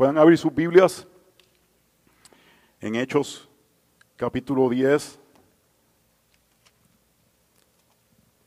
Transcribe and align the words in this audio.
Pueden 0.00 0.16
abrir 0.16 0.38
sus 0.38 0.54
Biblias 0.54 1.06
en 2.80 2.94
Hechos 2.94 3.50
capítulo 4.16 4.66
10. 4.70 5.20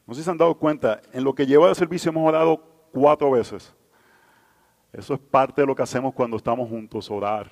No 0.07 0.15
sé 0.15 0.21
si 0.21 0.25
se 0.25 0.31
han 0.31 0.37
dado 0.39 0.55
cuenta, 0.55 0.99
en 1.11 1.23
lo 1.23 1.35
que 1.35 1.45
lleva 1.45 1.67
de 1.67 1.75
servicio 1.75 2.09
hemos 2.09 2.27
orado 2.27 2.57
cuatro 2.91 3.29
veces. 3.29 3.71
Eso 4.91 5.13
es 5.13 5.19
parte 5.19 5.61
de 5.61 5.67
lo 5.67 5.75
que 5.75 5.83
hacemos 5.83 6.15
cuando 6.15 6.37
estamos 6.37 6.67
juntos, 6.67 7.11
orar, 7.11 7.51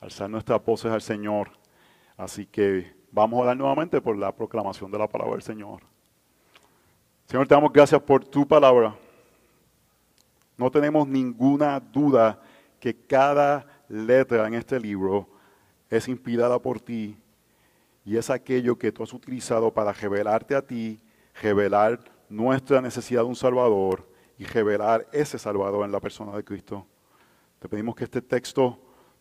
alzar 0.00 0.28
nuestras 0.28 0.60
voces 0.64 0.90
al 0.90 1.00
Señor. 1.00 1.52
Así 2.16 2.44
que 2.44 2.92
vamos 3.12 3.38
a 3.38 3.42
orar 3.44 3.56
nuevamente 3.56 4.00
por 4.00 4.16
la 4.16 4.34
proclamación 4.34 4.90
de 4.90 4.98
la 4.98 5.06
palabra 5.06 5.34
del 5.34 5.42
Señor. 5.42 5.82
Señor, 7.26 7.46
te 7.46 7.54
damos 7.54 7.72
gracias 7.72 8.02
por 8.02 8.24
tu 8.24 8.48
palabra. 8.48 8.96
No 10.56 10.72
tenemos 10.72 11.06
ninguna 11.06 11.78
duda 11.78 12.40
que 12.82 12.96
cada 12.96 13.64
letra 13.88 14.48
en 14.48 14.54
este 14.54 14.80
libro 14.80 15.28
es 15.88 16.08
inspirada 16.08 16.58
por 16.58 16.80
ti 16.80 17.16
y 18.04 18.16
es 18.16 18.28
aquello 18.28 18.76
que 18.76 18.90
tú 18.90 19.04
has 19.04 19.12
utilizado 19.12 19.72
para 19.72 19.92
revelarte 19.92 20.56
a 20.56 20.62
ti, 20.62 21.00
revelar 21.40 22.00
nuestra 22.28 22.80
necesidad 22.80 23.20
de 23.20 23.28
un 23.28 23.36
Salvador 23.36 24.04
y 24.36 24.46
revelar 24.46 25.06
ese 25.12 25.38
Salvador 25.38 25.84
en 25.84 25.92
la 25.92 26.00
persona 26.00 26.36
de 26.36 26.42
Cristo. 26.42 26.84
Te 27.60 27.68
pedimos 27.68 27.94
que 27.94 28.02
este 28.02 28.20
texto 28.20 28.76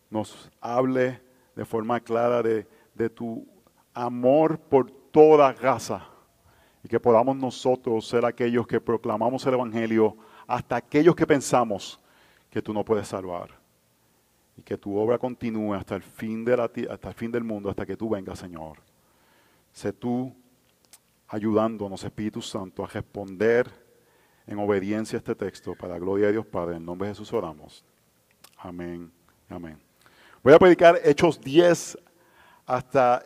nos 0.09 0.49
hable 0.59 1.21
de 1.55 1.63
forma 1.63 1.99
clara 1.99 2.41
de, 2.41 2.67
de 2.95 3.11
tu 3.11 3.45
amor 3.93 4.57
por 4.57 4.89
toda 4.89 5.53
raza 5.53 6.07
y 6.83 6.87
que 6.87 6.99
podamos 6.99 7.35
nosotros 7.35 8.07
ser 8.07 8.25
aquellos 8.25 8.65
que 8.65 8.81
proclamamos 8.81 9.45
el 9.45 9.53
Evangelio 9.53 10.17
hasta 10.47 10.77
aquellos 10.77 11.15
que 11.15 11.27
pensamos 11.27 12.00
que 12.51 12.61
tú 12.61 12.73
no 12.73 12.85
puedes 12.85 13.07
salvar. 13.07 13.49
Y 14.57 14.61
que 14.61 14.77
tu 14.77 14.95
obra 14.97 15.17
continúe 15.17 15.73
hasta 15.73 15.95
el 15.95 16.03
fin, 16.03 16.45
de 16.45 16.57
la, 16.57 16.65
hasta 16.65 17.07
el 17.07 17.15
fin 17.15 17.31
del 17.31 17.43
mundo, 17.43 17.69
hasta 17.69 17.85
que 17.85 17.97
tú 17.97 18.09
vengas, 18.09 18.37
Señor. 18.37 18.77
Sé 19.71 19.93
tú 19.93 20.35
ayudándonos, 21.29 22.03
Espíritu 22.03 22.41
Santo, 22.41 22.83
a 22.83 22.87
responder 22.87 23.71
en 24.45 24.59
obediencia 24.59 25.17
a 25.17 25.19
este 25.19 25.33
texto 25.33 25.73
para 25.75 25.93
la 25.93 25.99
gloria 25.99 26.27
de 26.27 26.33
Dios 26.33 26.45
Padre. 26.45 26.75
En 26.75 26.85
nombre 26.85 27.07
de 27.07 27.13
Jesús 27.13 27.31
oramos. 27.31 27.85
Amén. 28.57 29.09
Amén. 29.49 29.79
Voy 30.43 30.53
a 30.53 30.59
predicar 30.59 30.99
Hechos 31.03 31.39
10 31.39 31.97
hasta 32.65 33.23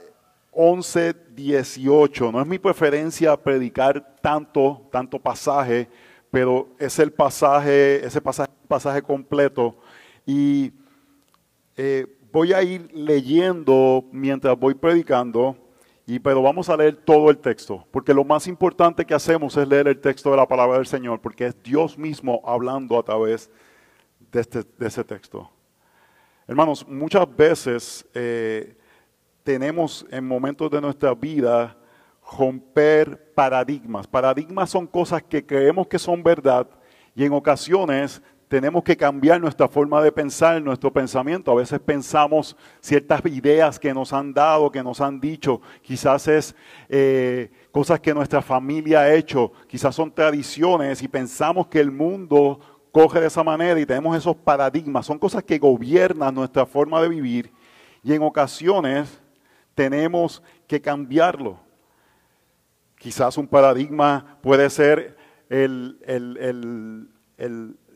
11, 0.51 1.13
18. 1.31 2.31
No 2.31 2.41
es 2.41 2.47
mi 2.47 2.59
preferencia 2.59 3.35
predicar 3.35 4.15
tanto, 4.21 4.87
tanto 4.91 5.19
pasaje, 5.19 5.89
pero 6.36 6.67
es 6.78 7.00
el 7.00 7.14
pasaje, 7.14 8.05
ese 8.05 8.19
pasaje, 8.19 9.02
completo. 9.02 9.73
Y 10.25 10.73
eh, 11.78 12.05
voy 12.30 12.52
a 12.52 12.61
ir 12.61 12.91
leyendo 12.94 14.03
mientras 14.11 14.59
voy 14.59 14.73
predicando, 14.73 15.56
y, 16.06 16.19
pero 16.19 16.41
vamos 16.41 16.67
a 16.67 16.75
leer 16.75 16.97
todo 16.97 17.30
el 17.30 17.38
texto, 17.38 17.88
porque 17.89 18.13
lo 18.13 18.25
más 18.25 18.47
importante 18.47 19.06
que 19.06 19.13
hacemos 19.13 19.56
es 19.56 19.66
leer 19.66 19.88
el 19.88 19.97
texto 20.02 20.30
de 20.30 20.36
la 20.36 20.45
palabra 20.45 20.75
del 20.75 20.88
Señor, 20.88 21.22
porque 21.22 21.45
es 21.45 21.63
Dios 21.63 21.97
mismo 21.97 22.41
hablando 22.44 23.00
a 23.00 23.03
través 23.03 23.50
de, 24.30 24.41
este, 24.41 24.63
de 24.78 24.88
ese 24.88 25.06
texto. 25.06 25.50
Hermanos, 26.50 26.86
muchas 26.86 27.33
veces 27.33 28.06
eh, 28.13 28.75
tenemos 29.41 30.06
en 30.11 30.28
momentos 30.28 30.69
de 30.69 30.81
nuestra 30.81 31.13
vida 31.16 31.78
romper 32.37 33.33
paradigmas. 33.33 34.07
Paradigmas 34.07 34.69
son 34.69 34.87
cosas 34.87 35.23
que 35.23 35.45
creemos 35.45 35.87
que 35.87 35.99
son 35.99 36.23
verdad 36.23 36.67
y 37.15 37.23
en 37.23 37.33
ocasiones 37.33 38.21
tenemos 38.47 38.83
que 38.83 38.95
cambiar 38.95 39.41
nuestra 39.41 39.67
forma 39.67 40.01
de 40.01 40.11
pensar, 40.11 40.61
nuestro 40.61 40.93
pensamiento. 40.93 41.51
A 41.51 41.55
veces 41.55 41.79
pensamos 41.79 42.55
ciertas 42.79 43.21
ideas 43.25 43.79
que 43.79 43.93
nos 43.93 44.13
han 44.13 44.33
dado, 44.33 44.71
que 44.71 44.83
nos 44.83 45.01
han 45.01 45.19
dicho, 45.19 45.61
quizás 45.81 46.27
es 46.27 46.55
eh, 46.87 47.51
cosas 47.71 47.99
que 47.99 48.13
nuestra 48.13 48.41
familia 48.41 49.01
ha 49.01 49.13
hecho, 49.13 49.51
quizás 49.67 49.95
son 49.95 50.13
tradiciones 50.13 51.01
y 51.01 51.07
pensamos 51.07 51.67
que 51.67 51.79
el 51.79 51.91
mundo 51.91 52.59
coge 52.91 53.19
de 53.19 53.27
esa 53.27 53.44
manera 53.44 53.79
y 53.79 53.85
tenemos 53.85 54.16
esos 54.16 54.35
paradigmas. 54.35 55.05
Son 55.05 55.17
cosas 55.17 55.44
que 55.44 55.57
gobiernan 55.57 56.35
nuestra 56.35 56.66
forma 56.66 57.01
de 57.01 57.09
vivir 57.09 57.51
y 58.03 58.13
en 58.13 58.21
ocasiones 58.21 59.21
tenemos 59.73 60.41
que 60.67 60.79
cambiarlo. 60.79 61.64
Quizás 63.05 63.38
un 63.38 63.45
paradigma 63.45 64.39
puede 64.41 64.67
ser 64.67 65.16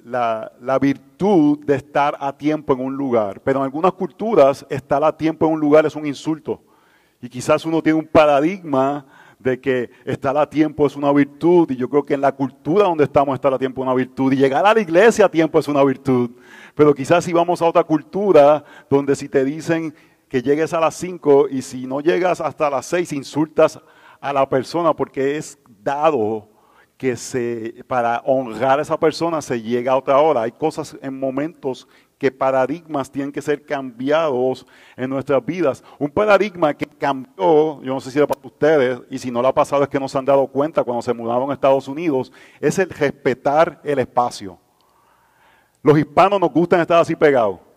la, 0.06 0.80
virtud 0.80 1.66
de 1.66 1.74
estar 1.74 2.16
a 2.20 2.38
tiempo 2.38 2.74
en 2.74 2.82
un 2.82 2.96
lugar, 2.96 3.42
pero 3.42 3.58
en 3.58 3.66
algunas 3.66 3.94
culturas 3.94 4.64
estar 4.70 5.04
a 5.04 5.18
tiempo 5.18 5.48
en 5.48 5.54
un 5.54 5.60
lugar 5.60 5.88
es 5.88 5.96
un 5.96 6.06
insulto. 6.06 6.62
Y 7.20 7.28
quizás 7.28 7.66
uno 7.66 7.82
tiene 7.82 7.98
un 7.98 8.06
paradigma 8.06 9.04
de 9.40 9.60
que 9.60 9.90
estar 10.06 10.38
a 10.38 10.48
tiempo 10.48 10.86
es 10.86 10.96
una 10.96 11.12
virtud, 11.12 11.72
y 11.72 11.76
yo 11.76 11.90
creo 11.90 12.06
que 12.06 12.14
en 12.14 12.22
la 12.22 12.34
cultura 12.34 12.84
donde 12.84 13.06
estamos 13.06 13.34
estar 13.34 13.52
a 13.52 13.58
tiempo 13.58 13.82
es 13.82 13.88
una 13.88 13.96
virtud, 13.96 14.32
y 14.34 14.36
llegar 14.36 14.64
a 14.64 14.76
la 14.76 14.80
iglesia 14.80 15.26
a 15.26 15.32
tiempo 15.32 15.58
es 15.58 15.68
una 15.68 15.84
virtud. 15.84 16.30
Pero 16.76 16.94
quizás 16.94 17.26
si 17.26 17.34
vamos 17.34 17.64
a 17.64 17.66
otra 17.66 17.84
cultura 17.84 18.64
donde 18.88 19.16
si 19.16 19.28
te 19.28 19.44
dicen 19.44 19.92
que 20.28 20.44
llegues 20.44 20.72
a 20.72 20.80
las 20.80 20.94
5 20.94 21.48
y 21.50 21.64
si 21.64 21.88
no 21.88 22.00
llegas 22.00 22.40
hasta 22.42 22.70
las 22.70 22.86
6 22.86 23.12
insultas 23.14 23.80
a 24.20 24.34
la 24.34 24.48
persona 24.48 24.94
porque 24.94 25.38
es 25.38 25.58
dado 25.84 26.48
que 26.98 27.16
se, 27.16 27.84
para 27.88 28.22
honrar 28.26 28.80
a 28.80 28.82
esa 28.82 29.00
persona 29.00 29.42
se 29.42 29.62
llega 29.62 29.94
a 29.94 29.98
otra 29.98 30.20
hora. 30.20 30.42
Hay 30.42 30.52
cosas 30.52 30.98
en 31.02 31.18
momentos 31.18 31.88
que 32.18 32.30
paradigmas 32.30 33.10
tienen 33.10 33.32
que 33.32 33.42
ser 33.42 33.66
cambiados 33.66 34.68
en 34.98 35.10
nuestras 35.10 35.44
vidas. 35.46 35.82
Un 35.98 36.10
paradigma 36.10 36.74
que 36.74 36.86
cambió, 36.86 37.82
yo 37.82 37.94
no 37.94 38.02
sé 38.02 38.12
si 38.12 38.18
era 38.18 38.28
para 38.28 38.42
ustedes, 38.44 39.02
y 39.10 39.18
si 39.18 39.32
no 39.32 39.42
lo 39.42 39.48
ha 39.48 39.54
pasado 39.54 39.84
es 39.84 39.90
que 39.90 40.00
no 40.00 40.10
se 40.10 40.18
han 40.18 40.26
dado 40.26 40.46
cuenta 40.48 40.84
cuando 40.84 41.02
se 41.02 41.14
mudaron 41.14 41.50
a 41.50 41.54
Estados 41.54 41.88
Unidos, 41.88 42.34
es 42.60 42.78
el 42.78 42.90
respetar 42.90 43.80
el 43.86 44.00
espacio. 44.00 44.60
Los 45.82 45.98
hispanos 45.98 46.42
nos 46.42 46.52
gustan 46.52 46.82
estar 46.82 47.00
así 47.00 47.16
pegados. 47.16 47.69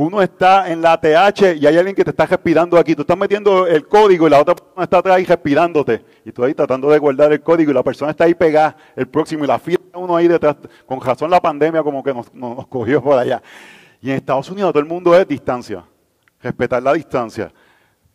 Uno 0.00 0.22
está 0.22 0.70
en 0.70 0.80
la 0.80 0.96
TH 0.96 1.56
y 1.60 1.66
hay 1.66 1.76
alguien 1.76 1.96
que 1.96 2.04
te 2.04 2.10
está 2.10 2.24
respirando 2.24 2.78
aquí. 2.78 2.94
Tú 2.94 3.00
estás 3.00 3.18
metiendo 3.18 3.66
el 3.66 3.88
código 3.88 4.28
y 4.28 4.30
la 4.30 4.40
otra 4.40 4.54
persona 4.54 4.84
está 4.84 4.98
atrás 4.98 5.16
ahí 5.16 5.24
respirándote. 5.24 6.04
Y 6.24 6.30
tú 6.30 6.44
ahí 6.44 6.54
tratando 6.54 6.88
de 6.88 7.00
guardar 7.00 7.32
el 7.32 7.40
código 7.40 7.72
y 7.72 7.74
la 7.74 7.82
persona 7.82 8.12
está 8.12 8.22
ahí 8.22 8.32
pegada, 8.32 8.76
el 8.94 9.08
próximo, 9.08 9.42
y 9.42 9.48
la 9.48 9.58
fila 9.58 9.80
uno 9.94 10.14
ahí 10.14 10.28
detrás. 10.28 10.54
Con 10.86 11.00
razón 11.00 11.32
la 11.32 11.40
pandemia 11.40 11.82
como 11.82 12.00
que 12.04 12.14
nos, 12.14 12.32
nos 12.32 12.68
cogió 12.68 13.02
por 13.02 13.18
allá. 13.18 13.42
Y 14.00 14.10
en 14.10 14.16
Estados 14.18 14.48
Unidos 14.48 14.70
todo 14.70 14.80
el 14.80 14.88
mundo 14.88 15.18
es 15.18 15.26
distancia. 15.26 15.84
Respetar 16.40 16.80
la 16.80 16.92
distancia. 16.92 17.52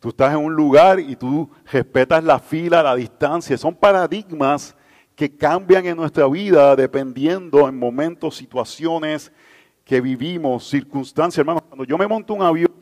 Tú 0.00 0.08
estás 0.08 0.32
en 0.32 0.38
un 0.38 0.54
lugar 0.54 0.98
y 0.98 1.16
tú 1.16 1.50
respetas 1.70 2.24
la 2.24 2.38
fila, 2.38 2.82
la 2.82 2.94
distancia. 2.94 3.58
Son 3.58 3.74
paradigmas 3.74 4.74
que 5.14 5.36
cambian 5.36 5.84
en 5.84 5.98
nuestra 5.98 6.26
vida 6.28 6.74
dependiendo 6.76 7.68
en 7.68 7.78
momentos, 7.78 8.36
situaciones, 8.36 9.30
que 9.84 10.00
vivimos, 10.00 10.68
circunstancias, 10.68 11.38
hermanos. 11.38 11.62
Cuando 11.68 11.84
yo 11.84 11.98
me 11.98 12.06
monto 12.06 12.34
un 12.34 12.42
avión 12.42 12.72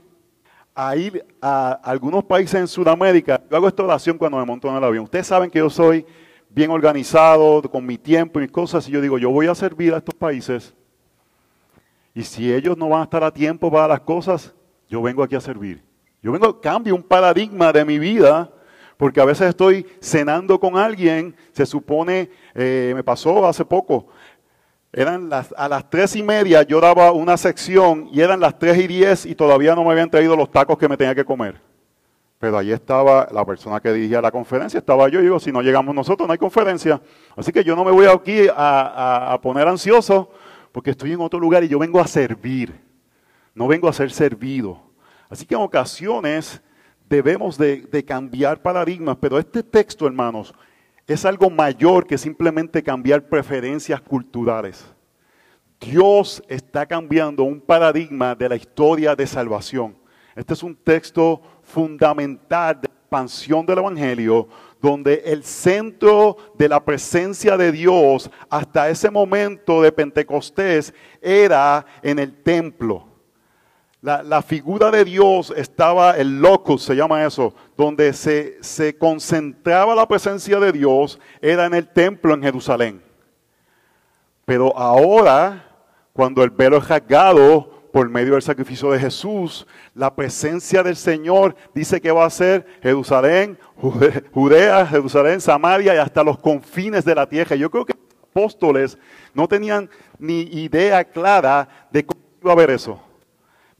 a 0.75 0.97
ir 0.97 1.27
a 1.41 1.73
algunos 1.83 2.25
países 2.25 2.55
en 2.61 2.69
Sudamérica, 2.69 3.43
yo 3.51 3.57
hago 3.57 3.69
esta 3.69 3.83
oración 3.83 4.17
cuando 4.17 4.39
me 4.39 4.45
monto 4.45 4.69
en 4.69 4.77
el 4.77 4.85
avión. 4.85 5.05
Ustedes 5.05 5.27
saben 5.27 5.51
que 5.51 5.59
yo 5.59 5.69
soy 5.69 6.07
bien 6.49 6.71
organizado 6.71 7.63
con 7.63 7.85
mi 7.85 7.99
tiempo 7.99 8.39
y 8.39 8.43
mis 8.43 8.53
cosas, 8.53 8.89
y 8.89 8.93
yo 8.93 9.01
digo, 9.01 9.19
yo 9.19 9.31
voy 9.31 9.47
a 9.47 9.55
servir 9.55 9.95
a 9.95 9.99
estos 9.99 10.15
países, 10.15 10.75
y 12.15 12.23
si 12.23 12.53
ellos 12.53 12.77
no 12.77 12.91
van 12.91 13.01
a 13.01 13.05
estar 13.05 13.25
a 13.25 13.33
tiempo 13.33 13.71
para 13.71 13.89
las 13.89 14.01
cosas, 14.01 14.55
yo 14.89 15.01
vengo 15.01 15.23
aquí 15.23 15.35
a 15.35 15.41
servir. 15.41 15.83
Yo 16.23 16.31
vengo, 16.31 16.61
cambio 16.61 16.95
un 16.95 17.03
paradigma 17.03 17.73
de 17.73 17.85
mi 17.85 17.99
vida, 17.99 18.53
porque 18.99 19.21
a 19.21 19.25
veces 19.25 19.49
estoy 19.49 19.87
cenando 20.01 20.61
con 20.61 20.77
alguien, 20.77 21.35
se 21.53 21.65
supone, 21.65 22.31
eh, 22.55 22.93
me 22.95 23.03
pasó 23.03 23.47
hace 23.47 23.65
poco, 23.65 24.09
eran 24.93 25.31
las, 25.31 25.55
a 25.57 25.69
las 25.69 25.89
tres 25.89 26.15
y 26.17 26.23
media 26.23 26.63
yo 26.63 26.81
daba 26.81 27.13
una 27.13 27.37
sección 27.37 28.09
y 28.13 28.21
eran 28.21 28.41
las 28.41 28.59
tres 28.59 28.77
y 28.79 28.87
diez 28.87 29.25
y 29.25 29.35
todavía 29.35 29.75
no 29.75 29.85
me 29.85 29.93
habían 29.93 30.11
traído 30.11 30.37
los 30.37 30.51
tacos 30.51 30.77
que 30.77 30.89
me 30.89 30.97
tenía 30.97 31.15
que 31.15 31.25
comer. 31.25 31.61
Pero 32.39 32.59
allí 32.59 32.73
estaba 32.73 33.29
la 33.33 33.45
persona 33.47 33.81
que 33.81 33.93
dirigía 33.93 34.21
la 34.21 34.31
conferencia, 34.31 34.79
estaba 34.79 35.09
yo 35.09 35.21
y 35.21 35.23
digo, 35.23 35.41
si 35.41 35.51
no 35.51 35.63
llegamos 35.63 35.95
nosotros 35.95 36.27
no 36.27 36.33
hay 36.33 36.39
conferencia. 36.39 37.01
Así 37.37 37.53
que 37.53 37.65
yo 37.65 37.75
no 37.75 37.85
me 37.85 37.91
voy 37.91 38.07
aquí 38.07 38.47
a, 38.55 39.39
poner 39.43 39.67
ansioso 39.67 40.31
porque 40.73 40.91
estoy 40.91 41.13
en 41.13 41.21
otro 41.21 41.41
lugar 41.41 41.65
y 41.65 41.69
yo 41.69 41.79
vengo 41.79 42.01
a 42.01 42.07
servir, 42.07 42.79
no 43.55 43.69
vengo 43.69 43.89
a 43.89 43.93
ser 43.93 44.11
servido. 44.11 44.79
Así 45.31 45.47
que 45.47 45.55
en 45.55 45.63
ocasiones 45.63 46.61
debemos 47.09 47.57
de, 47.57 47.83
de 47.83 48.05
cambiar 48.05 48.61
paradigmas, 48.61 49.17
pero 49.19 49.39
este 49.39 49.63
texto, 49.63 50.07
hermanos, 50.07 50.53
es 51.13 51.25
algo 51.25 51.51
mayor 51.51 52.07
que 52.07 52.19
simplemente 52.19 52.83
cambiar 52.83 53.29
preferencias 53.29 54.01
culturales. 54.01 54.85
Dios 55.81 56.43
está 56.49 56.87
cambiando 56.87 57.43
un 57.43 57.61
paradigma 57.61 58.35
de 58.35 58.49
la 58.49 58.57
historia 58.57 59.17
de 59.17 59.27
salvación. 59.27 59.97
Este 60.35 60.55
es 60.55 60.63
un 60.63 60.75
texto 60.75 61.43
fundamental 61.63 62.81
de 62.81 62.87
expansión 62.87 63.67
del 63.67 63.79
Evangelio, 63.79 64.49
donde 64.81 65.23
el 65.27 65.45
centro 65.45 66.37
de 66.57 66.69
la 66.69 66.83
presencia 66.83 67.57
de 67.57 67.73
Dios 67.73 68.31
hasta 68.49 68.89
ese 68.89 69.11
momento 69.11 69.83
de 69.83 69.93
Pentecostés 69.93 70.95
era 71.21 71.85
en 72.03 72.19
el 72.19 72.43
templo. 72.43 73.12
La, 74.03 74.43
figura 74.43 74.91
de 74.91 75.05
Dios 75.05 75.55
estaba, 75.57 76.17
el 76.17 76.41
locus 76.41 76.83
se 76.83 76.97
llama 76.97 77.25
eso, 77.25 77.55
donde 77.77 78.13
se, 78.13 78.59
se 78.61 78.99
concentraba 78.99 79.95
la 79.95 80.09
presencia 80.09 80.59
de 80.59 80.73
Dios, 80.73 81.21
era 81.41 81.67
en 81.67 81.75
el 81.75 81.87
templo 81.87 82.35
en 82.35 82.43
Jerusalén. 82.43 83.03
Pero 84.45 84.77
ahora, 84.77 85.69
cuando 86.13 86.43
el 86.43 86.51
velo 86.51 86.79
es 86.79 86.89
rasgado 86.89 87.71
por 87.93 88.09
medio 88.09 88.33
del 88.33 88.43
sacrificio 88.43 88.91
de 88.91 88.99
Jesús, 88.99 89.69
la 89.95 90.13
presencia 90.13 90.83
del 90.83 90.97
Señor 90.97 91.55
dice 91.73 92.01
que 92.01 92.11
va 92.11 92.25
a 92.25 92.31
ser 92.31 92.67
Jerusalén, 92.83 93.57
Judea, 94.33 94.85
Jerusalén, 94.85 95.41
Samaria 95.41 95.95
y 95.95 95.99
hasta 95.99 96.25
los 96.25 96.39
confines 96.39 97.05
de 97.05 97.15
la 97.15 97.29
tierra. 97.29 97.55
Yo 97.55 97.71
creo 97.71 97.87
que 97.87 97.95
los 97.95 98.31
apóstoles 98.31 98.99
no 99.33 99.47
tenían 99.47 99.89
ni 100.19 100.41
idea 100.41 101.05
clara 101.05 101.69
de 101.93 102.05
cómo 102.05 102.21
iba 102.43 102.51
a 102.51 102.57
ver 102.57 102.71
eso 102.71 103.12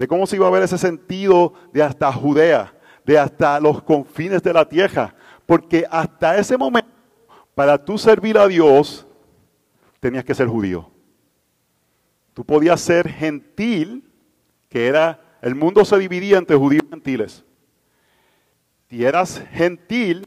de 0.03 0.09
cómo 0.09 0.27
se 0.27 0.35
iba 0.35 0.49
a 0.49 0.51
ver 0.51 0.65
ese 0.65 0.79
sentido 0.79 1.55
de 1.73 1.81
hasta 1.81 2.13
Judea, 2.13 2.75
de 3.07 3.21
hasta 3.21 3.61
los 3.61 3.85
confines 3.85 4.43
de 4.43 4.53
la 4.53 4.69
tierra. 4.69 5.15
Porque 5.47 5.87
hasta 5.89 6.37
ese 6.37 6.57
momento, 6.57 6.91
para 7.55 7.79
tú 7.79 7.97
servir 7.97 8.37
a 8.37 8.49
Dios, 8.49 9.07
tenías 10.01 10.25
que 10.25 10.35
ser 10.35 10.49
judío. 10.49 10.91
Tú 12.35 12.45
podías 12.45 12.81
ser 12.81 13.09
gentil, 13.09 14.03
que 14.69 14.89
era, 14.89 15.21
el 15.41 15.55
mundo 15.55 15.85
se 15.85 15.97
dividía 15.97 16.39
entre 16.39 16.57
judíos 16.57 16.83
y 16.85 16.91
gentiles. 16.91 17.45
Si 18.91 19.05
eras 19.05 19.41
gentil, 19.53 20.27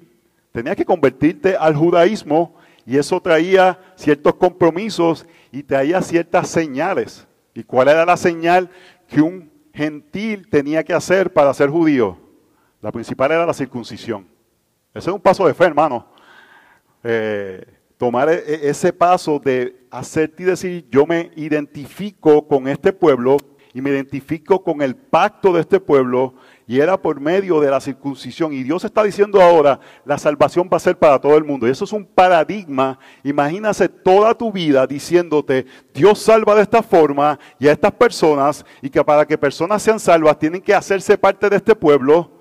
tenías 0.53 0.77
que 0.77 0.85
convertirte 0.85 1.57
al 1.57 1.75
judaísmo 1.75 2.55
y 2.85 2.95
eso 2.95 3.19
traía 3.19 3.77
ciertos 3.97 4.35
compromisos 4.35 5.25
y 5.51 5.63
traía 5.63 6.01
ciertas 6.01 6.47
señales. 6.47 7.27
¿Y 7.53 7.65
cuál 7.65 7.89
era 7.89 8.05
la 8.05 8.15
señal 8.15 8.69
que 9.09 9.19
un 9.19 9.53
gentil 9.75 10.49
tenía 10.49 10.83
que 10.83 10.93
hacer 10.93 11.31
para 11.31 11.53
ser 11.53 11.69
judío? 11.69 12.17
La 12.81 12.91
principal 12.91 13.31
era 13.31 13.45
la 13.45 13.53
circuncisión. 13.53 14.27
Ese 14.93 15.09
es 15.09 15.13
un 15.13 15.21
paso 15.21 15.45
de 15.45 15.53
fe, 15.53 15.65
hermano. 15.65 16.07
Eh, 17.03 17.65
tomar 17.97 18.29
e, 18.29 18.35
e, 18.35 18.69
ese 18.69 18.93
paso 18.93 19.39
de 19.39 19.85
hacerte 19.91 20.43
y 20.43 20.45
decir, 20.45 20.87
yo 20.89 21.05
me 21.05 21.31
identifico 21.35 22.47
con 22.47 22.67
este 22.67 22.93
pueblo 22.93 23.37
y 23.73 23.81
me 23.81 23.89
identifico 23.89 24.63
con 24.63 24.81
el 24.81 24.95
pacto 24.95 25.51
de 25.51 25.61
este 25.61 25.79
pueblo 25.79 26.35
y 26.67 26.79
era 26.79 26.99
por 26.99 27.19
medio 27.19 27.59
de 27.59 27.69
la 27.69 27.79
circuncisión. 27.79 28.51
Y 28.51 28.63
Dios 28.63 28.83
está 28.83 29.03
diciendo 29.03 29.41
ahora, 29.41 29.79
la 30.03 30.17
salvación 30.17 30.67
va 30.71 30.77
a 30.77 30.79
ser 30.79 30.97
para 30.97 31.19
todo 31.19 31.37
el 31.37 31.43
mundo. 31.43 31.67
Y 31.67 31.71
eso 31.71 31.85
es 31.85 31.93
un 31.93 32.05
paradigma. 32.05 32.97
Imagínase 33.23 33.87
toda 33.87 34.33
tu 34.33 34.51
vida 34.51 34.87
diciéndote, 34.87 35.65
Dios 35.93 36.19
salva 36.19 36.55
de 36.55 36.63
esta 36.63 36.81
forma 36.81 37.37
y 37.59 37.67
a 37.67 37.71
estas 37.71 37.91
personas 37.91 38.65
y 38.81 38.89
que 38.89 39.03
para 39.03 39.25
que 39.25 39.37
personas 39.37 39.81
sean 39.81 39.99
salvas 39.99 40.39
tienen 40.39 40.61
que 40.61 40.73
hacerse 40.73 41.17
parte 41.17 41.49
de 41.49 41.57
este 41.57 41.75
pueblo. 41.75 42.31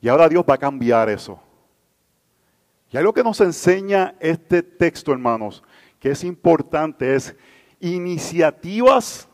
Y 0.00 0.08
ahora 0.08 0.28
Dios 0.28 0.44
va 0.48 0.54
a 0.54 0.58
cambiar 0.58 1.08
eso. 1.08 1.40
Y 2.90 2.96
algo 2.96 3.12
que 3.12 3.22
nos 3.22 3.40
enseña 3.40 4.16
este 4.18 4.64
texto, 4.64 5.12
hermanos, 5.12 5.62
que 6.00 6.10
es 6.10 6.24
importante, 6.24 7.14
es 7.14 7.36
iniciativas 7.78 9.29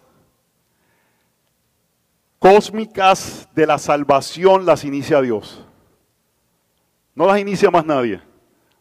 cósmicas 2.39 3.49
de 3.55 3.67
la 3.67 3.79
salvación 3.79 4.67
las 4.67 4.85
inicia 4.85 5.21
Dios. 5.21 5.65
No 7.15 7.27
las 7.27 7.39
inicia 7.39 7.71
más 7.71 7.85
nadie. 7.85 8.21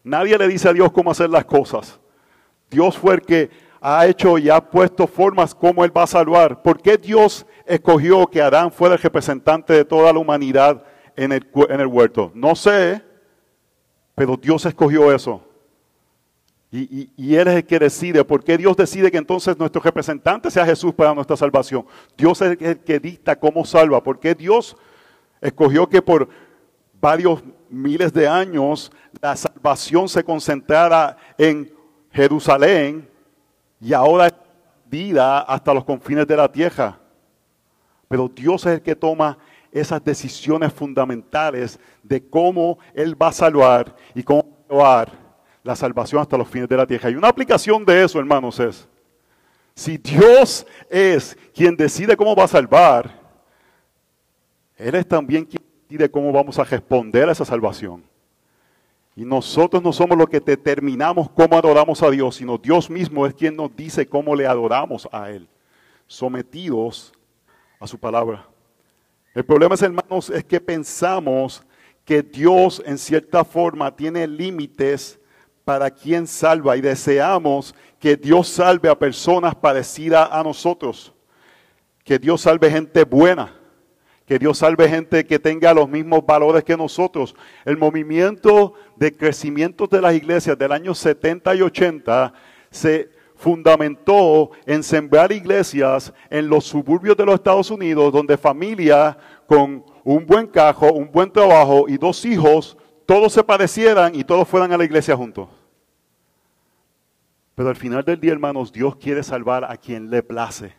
Nadie 0.03 0.37
le 0.37 0.47
dice 0.47 0.69
a 0.69 0.73
Dios 0.73 0.91
cómo 0.91 1.11
hacer 1.11 1.29
las 1.29 1.45
cosas. 1.45 1.99
Dios 2.69 2.97
fue 2.97 3.15
el 3.15 3.21
que 3.21 3.49
ha 3.81 4.05
hecho 4.05 4.37
y 4.37 4.49
ha 4.49 4.59
puesto 4.59 5.07
formas 5.07 5.55
como 5.55 5.85
Él 5.85 5.95
va 5.95 6.03
a 6.03 6.07
salvar. 6.07 6.61
¿Por 6.61 6.81
qué 6.81 6.97
Dios 6.97 7.45
escogió 7.65 8.27
que 8.27 8.41
Adán 8.41 8.71
fuera 8.71 8.95
el 8.95 9.01
representante 9.01 9.73
de 9.73 9.85
toda 9.85 10.11
la 10.11 10.19
humanidad 10.19 10.83
en 11.15 11.31
el, 11.31 11.47
en 11.69 11.79
el 11.79 11.87
huerto? 11.87 12.31
No 12.33 12.55
sé, 12.55 13.01
pero 14.15 14.37
Dios 14.37 14.65
escogió 14.65 15.13
eso. 15.13 15.41
Y, 16.71 17.35
Él 17.35 17.47
es 17.47 17.55
el 17.55 17.65
que 17.65 17.79
decide. 17.79 18.23
¿Por 18.23 18.43
qué 18.43 18.57
Dios 18.57 18.75
decide 18.75 19.11
que 19.11 19.17
entonces 19.17 19.57
nuestro 19.57 19.81
representante 19.81 20.51
sea 20.51 20.65
Jesús 20.65 20.93
para 20.93 21.13
nuestra 21.13 21.37
salvación? 21.37 21.85
Dios 22.17 22.41
es 22.41 22.59
el 22.59 22.79
que 22.79 22.99
dicta 22.99 23.35
cómo 23.35 23.63
salva. 23.65 24.03
¿Por 24.03 24.19
qué 24.19 24.35
Dios 24.35 24.75
escogió 25.41 25.87
que 25.87 26.01
por 26.01 26.27
varios 26.99 27.43
miles 27.69 28.11
de 28.11 28.27
años 28.27 28.91
la 29.21 29.35
salvación 29.35 30.09
se 30.09 30.23
concentrara 30.23 31.17
en 31.37 31.71
Jerusalén 32.11 33.07
y 33.79 33.93
ahora 33.93 34.33
vida 34.85 35.39
hasta 35.39 35.73
los 35.73 35.85
confines 35.85 36.27
de 36.27 36.35
la 36.35 36.51
tierra? 36.51 36.99
Pero 38.07 38.27
Dios 38.27 38.65
es 38.65 38.73
el 38.73 38.81
que 38.81 38.95
toma 38.95 39.37
esas 39.71 40.03
decisiones 40.03 40.73
fundamentales 40.73 41.79
de 42.03 42.27
cómo 42.27 42.79
Él 42.93 43.19
va 43.21 43.29
a 43.29 43.33
salvar 43.33 43.95
y 44.13 44.23
cómo 44.23 44.43
va 44.69 45.01
a 45.01 45.05
salvar 45.05 45.24
la 45.65 45.75
salvación 45.75 46.21
hasta 46.21 46.37
los 46.37 46.47
fines 46.47 46.69
de 46.69 46.77
la 46.77 46.85
tierra. 46.85 47.09
Y 47.09 47.15
una 47.15 47.27
aplicación 47.27 47.83
de 47.83 48.03
eso, 48.03 48.19
hermanos, 48.19 48.59
es, 48.59 48.87
si 49.73 49.97
Dios 49.97 50.65
es 50.87 51.35
quien 51.55 51.75
decide 51.75 52.15
cómo 52.15 52.35
va 52.35 52.43
a 52.43 52.47
salvar, 52.47 53.11
Él 54.77 54.93
es 54.93 55.07
también 55.07 55.43
quien 55.43 55.63
decide 55.81 56.09
cómo 56.09 56.31
vamos 56.31 56.59
a 56.59 56.63
responder 56.63 57.27
a 57.27 57.31
esa 57.31 57.43
salvación. 57.43 58.03
Y 59.15 59.25
nosotros 59.25 59.81
no 59.81 59.91
somos 59.91 60.15
los 60.15 60.29
que 60.29 60.39
determinamos 60.39 61.31
cómo 61.31 61.57
adoramos 61.57 62.03
a 62.03 62.11
Dios, 62.11 62.35
sino 62.35 62.59
Dios 62.59 62.87
mismo 62.87 63.25
es 63.25 63.33
quien 63.33 63.55
nos 63.55 63.75
dice 63.75 64.05
cómo 64.05 64.35
le 64.35 64.45
adoramos 64.45 65.09
a 65.11 65.31
Él, 65.31 65.47
sometidos 66.05 67.11
a 67.79 67.87
su 67.87 67.97
palabra. 67.97 68.47
El 69.33 69.43
problema, 69.43 69.73
es, 69.73 69.81
hermanos, 69.81 70.29
es 70.29 70.43
que 70.43 70.61
pensamos 70.61 71.63
que 72.05 72.21
Dios 72.21 72.83
en 72.85 72.99
cierta 72.99 73.43
forma 73.43 73.95
tiene 73.95 74.27
límites 74.27 75.19
para 75.65 75.89
quien 75.89 76.27
salva 76.27 76.77
y 76.77 76.81
deseamos 76.81 77.75
que 77.99 78.15
Dios 78.15 78.47
salve 78.47 78.87
a 78.87 78.97
personas 78.97 79.55
parecidas 79.55 80.29
a 80.31 80.43
nosotros, 80.43 81.11
que 82.03 82.19
Dios 82.19 82.41
salve 82.41 82.69
gente 82.69 83.03
buena, 83.03 83.51
que 84.27 84.37
Dios 84.37 84.59
salve 84.59 84.87
gente 84.87 85.25
que 85.25 85.39
tenga 85.39 85.73
los 85.73 85.89
mismos 85.89 86.23
valores 86.23 86.63
que 86.63 86.77
nosotros. 86.77 87.35
El 87.65 87.77
movimiento 87.77 88.73
de 88.95 89.11
crecimiento 89.11 89.87
de 89.87 90.01
las 90.01 90.13
iglesias 90.13 90.57
del 90.57 90.71
año 90.71 90.93
70 90.93 91.55
y 91.55 91.61
80 91.63 92.33
se 92.69 93.09
fundamentó 93.35 94.51
en 94.67 94.83
sembrar 94.83 95.31
iglesias 95.31 96.13
en 96.29 96.47
los 96.47 96.65
suburbios 96.65 97.17
de 97.17 97.25
los 97.25 97.35
Estados 97.35 97.71
Unidos, 97.71 98.13
donde 98.13 98.37
familia 98.37 99.17
con 99.47 99.83
un 100.03 100.25
buen 100.25 100.45
cajo, 100.45 100.93
un 100.93 101.11
buen 101.11 101.31
trabajo 101.31 101.85
y 101.87 101.97
dos 101.97 102.23
hijos 102.23 102.77
todos 103.05 103.33
se 103.33 103.43
parecieran 103.43 104.15
y 104.15 104.23
todos 104.23 104.47
fueran 104.47 104.71
a 104.71 104.77
la 104.77 104.85
iglesia 104.85 105.15
juntos. 105.15 105.49
Pero 107.55 107.69
al 107.69 107.75
final 107.75 108.03
del 108.03 108.19
día, 108.19 108.33
hermanos, 108.33 108.71
Dios 108.71 108.95
quiere 108.97 109.23
salvar 109.23 109.63
a 109.63 109.77
quien 109.77 110.09
le 110.09 110.21
place. 110.21 110.73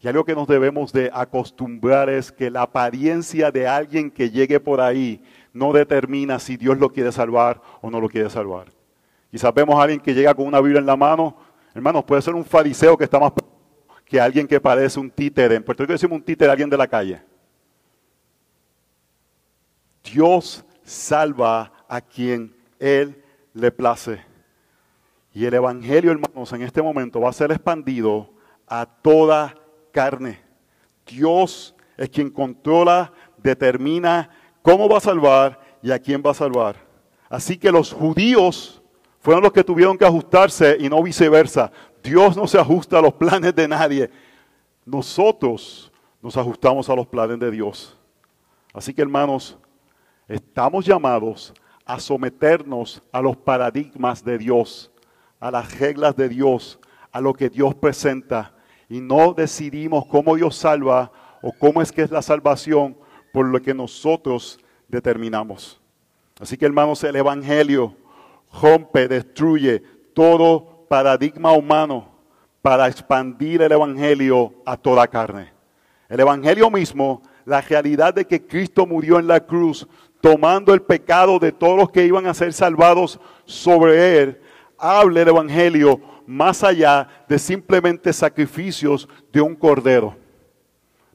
Y 0.00 0.08
algo 0.08 0.24
que 0.24 0.34
nos 0.34 0.48
debemos 0.48 0.92
de 0.92 1.10
acostumbrar 1.14 2.10
es 2.10 2.32
que 2.32 2.50
la 2.50 2.62
apariencia 2.62 3.52
de 3.52 3.68
alguien 3.68 4.10
que 4.10 4.30
llegue 4.30 4.58
por 4.58 4.80
ahí 4.80 5.22
no 5.52 5.72
determina 5.72 6.40
si 6.40 6.56
Dios 6.56 6.76
lo 6.78 6.90
quiere 6.90 7.12
salvar 7.12 7.62
o 7.80 7.88
no 7.88 8.00
lo 8.00 8.08
quiere 8.08 8.28
salvar. 8.28 8.72
Quizás 9.30 9.54
vemos 9.54 9.76
a 9.76 9.82
alguien 9.82 10.00
que 10.00 10.12
llega 10.12 10.34
con 10.34 10.46
una 10.46 10.60
Biblia 10.60 10.80
en 10.80 10.86
la 10.86 10.96
mano, 10.96 11.36
hermanos, 11.72 12.02
puede 12.04 12.20
ser 12.20 12.34
un 12.34 12.44
fariseo 12.44 12.98
que 12.98 13.04
está 13.04 13.20
más 13.20 13.32
que 14.04 14.20
alguien 14.20 14.46
que 14.46 14.60
parece 14.60 14.98
un 14.98 15.08
títere. 15.08 15.54
En 15.54 15.62
Puerto 15.62 15.84
Rico 15.84 15.92
decimos 15.92 16.16
un 16.16 16.24
títere, 16.24 16.50
alguien 16.50 16.68
de 16.68 16.76
la 16.76 16.88
calle. 16.88 17.22
Dios 20.02 20.64
salva 20.84 21.72
a 21.88 22.00
quien 22.00 22.54
Él 22.78 23.22
le 23.54 23.70
place. 23.70 24.20
Y 25.34 25.44
el 25.44 25.54
Evangelio, 25.54 26.10
hermanos, 26.10 26.52
en 26.52 26.62
este 26.62 26.82
momento 26.82 27.20
va 27.20 27.30
a 27.30 27.32
ser 27.32 27.50
expandido 27.52 28.30
a 28.66 28.86
toda 28.86 29.54
carne. 29.90 30.40
Dios 31.06 31.74
es 31.96 32.08
quien 32.10 32.30
controla, 32.30 33.12
determina 33.38 34.30
cómo 34.62 34.88
va 34.88 34.98
a 34.98 35.00
salvar 35.00 35.60
y 35.82 35.90
a 35.90 35.98
quién 35.98 36.22
va 36.24 36.30
a 36.30 36.34
salvar. 36.34 36.76
Así 37.28 37.56
que 37.56 37.72
los 37.72 37.92
judíos 37.92 38.82
fueron 39.20 39.42
los 39.42 39.52
que 39.52 39.64
tuvieron 39.64 39.96
que 39.96 40.04
ajustarse 40.04 40.76
y 40.78 40.88
no 40.88 41.02
viceversa. 41.02 41.70
Dios 42.02 42.36
no 42.36 42.46
se 42.46 42.58
ajusta 42.58 42.98
a 42.98 43.02
los 43.02 43.14
planes 43.14 43.54
de 43.54 43.68
nadie. 43.68 44.10
Nosotros 44.84 45.90
nos 46.20 46.36
ajustamos 46.36 46.88
a 46.90 46.94
los 46.94 47.06
planes 47.06 47.38
de 47.38 47.50
Dios. 47.50 47.96
Así 48.72 48.92
que 48.92 49.02
hermanos, 49.02 49.56
Estamos 50.28 50.86
llamados 50.86 51.52
a 51.84 51.98
someternos 51.98 53.02
a 53.12 53.20
los 53.20 53.36
paradigmas 53.36 54.24
de 54.24 54.38
Dios, 54.38 54.90
a 55.40 55.50
las 55.50 55.78
reglas 55.78 56.16
de 56.16 56.28
Dios, 56.28 56.78
a 57.10 57.20
lo 57.20 57.34
que 57.34 57.50
Dios 57.50 57.74
presenta. 57.74 58.54
Y 58.88 59.00
no 59.00 59.34
decidimos 59.34 60.06
cómo 60.06 60.36
Dios 60.36 60.56
salva 60.56 61.10
o 61.42 61.52
cómo 61.52 61.82
es 61.82 61.90
que 61.90 62.02
es 62.02 62.10
la 62.10 62.22
salvación 62.22 62.96
por 63.32 63.46
lo 63.46 63.60
que 63.60 63.74
nosotros 63.74 64.58
determinamos. 64.88 65.80
Así 66.40 66.56
que 66.56 66.66
hermanos, 66.66 67.02
el 67.04 67.16
Evangelio 67.16 67.96
rompe, 68.60 69.08
destruye 69.08 69.80
todo 70.14 70.86
paradigma 70.88 71.52
humano 71.52 72.08
para 72.60 72.86
expandir 72.86 73.62
el 73.62 73.72
Evangelio 73.72 74.54
a 74.64 74.76
toda 74.76 75.06
carne. 75.08 75.52
El 76.08 76.20
Evangelio 76.20 76.70
mismo, 76.70 77.22
la 77.44 77.60
realidad 77.60 78.14
de 78.14 78.26
que 78.26 78.46
Cristo 78.46 78.86
murió 78.86 79.18
en 79.18 79.26
la 79.26 79.40
cruz, 79.40 79.88
tomando 80.22 80.72
el 80.72 80.80
pecado 80.80 81.40
de 81.40 81.50
todos 81.50 81.76
los 81.76 81.90
que 81.90 82.06
iban 82.06 82.26
a 82.26 82.32
ser 82.32 82.52
salvados 82.52 83.20
sobre 83.44 84.22
él, 84.22 84.40
habla 84.78 85.20
el 85.20 85.28
Evangelio 85.28 86.00
más 86.26 86.62
allá 86.62 87.08
de 87.28 87.38
simplemente 87.40 88.12
sacrificios 88.12 89.08
de 89.32 89.40
un 89.40 89.56
cordero. 89.56 90.16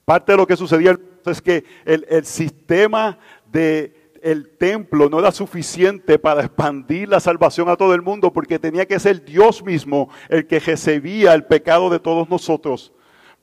Parte 0.04 0.34
de 0.34 0.38
lo 0.38 0.46
que 0.46 0.58
sucedía 0.58 1.00
es 1.26 1.42
que 1.42 1.64
el, 1.86 2.06
el 2.10 2.26
sistema 2.26 3.18
de 3.50 3.96
el 4.22 4.50
templo 4.58 5.10
no 5.10 5.20
era 5.20 5.32
suficiente 5.32 6.20
para 6.20 6.42
expandir 6.42 7.08
la 7.08 7.22
salvación 7.22 7.70
a 7.70 7.78
todo 7.78 7.94
el 7.94 8.02
mundo 8.02 8.34
porque 8.34 8.60
tenía 8.60 8.86
que 8.86 9.00
ser 9.00 9.24
Dios 9.24 9.64
mismo 9.64 10.10
el 10.28 10.46
que 10.48 10.60
recibía 10.60 11.34
el 11.34 11.46
pecado 11.46 11.90
de 11.90 12.00
todos 12.00 12.30
nosotros 12.30 12.92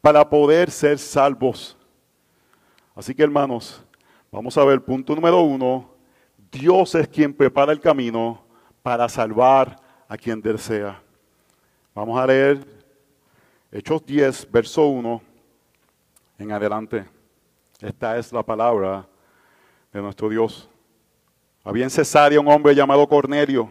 para 0.02 0.28
poder 0.28 0.70
ser 0.70 0.98
salvos. 0.98 1.78
Así 2.94 3.14
que 3.14 3.22
hermanos, 3.22 3.82
vamos 4.34 4.58
a 4.58 4.64
ver 4.64 4.80
punto 4.80 5.14
número 5.14 5.40
uno. 5.42 5.88
Dios 6.50 6.96
es 6.96 7.06
quien 7.06 7.32
prepara 7.32 7.70
el 7.70 7.80
camino 7.80 8.44
para 8.82 9.08
salvar 9.08 9.76
a 10.08 10.16
quien 10.16 10.42
desea. 10.42 11.00
Vamos 11.94 12.18
a 12.18 12.26
leer 12.26 12.66
Hechos 13.70 14.04
10, 14.04 14.50
verso 14.50 14.88
1 14.88 15.22
en 16.38 16.50
adelante. 16.50 17.04
Esta 17.80 18.18
es 18.18 18.32
la 18.32 18.42
palabra 18.42 19.06
de 19.92 20.02
nuestro 20.02 20.28
Dios. 20.28 20.68
Había 21.62 21.84
en 21.84 21.90
Cesarea 21.90 22.40
un 22.40 22.48
hombre 22.48 22.74
llamado 22.74 23.06
Cornelio, 23.08 23.70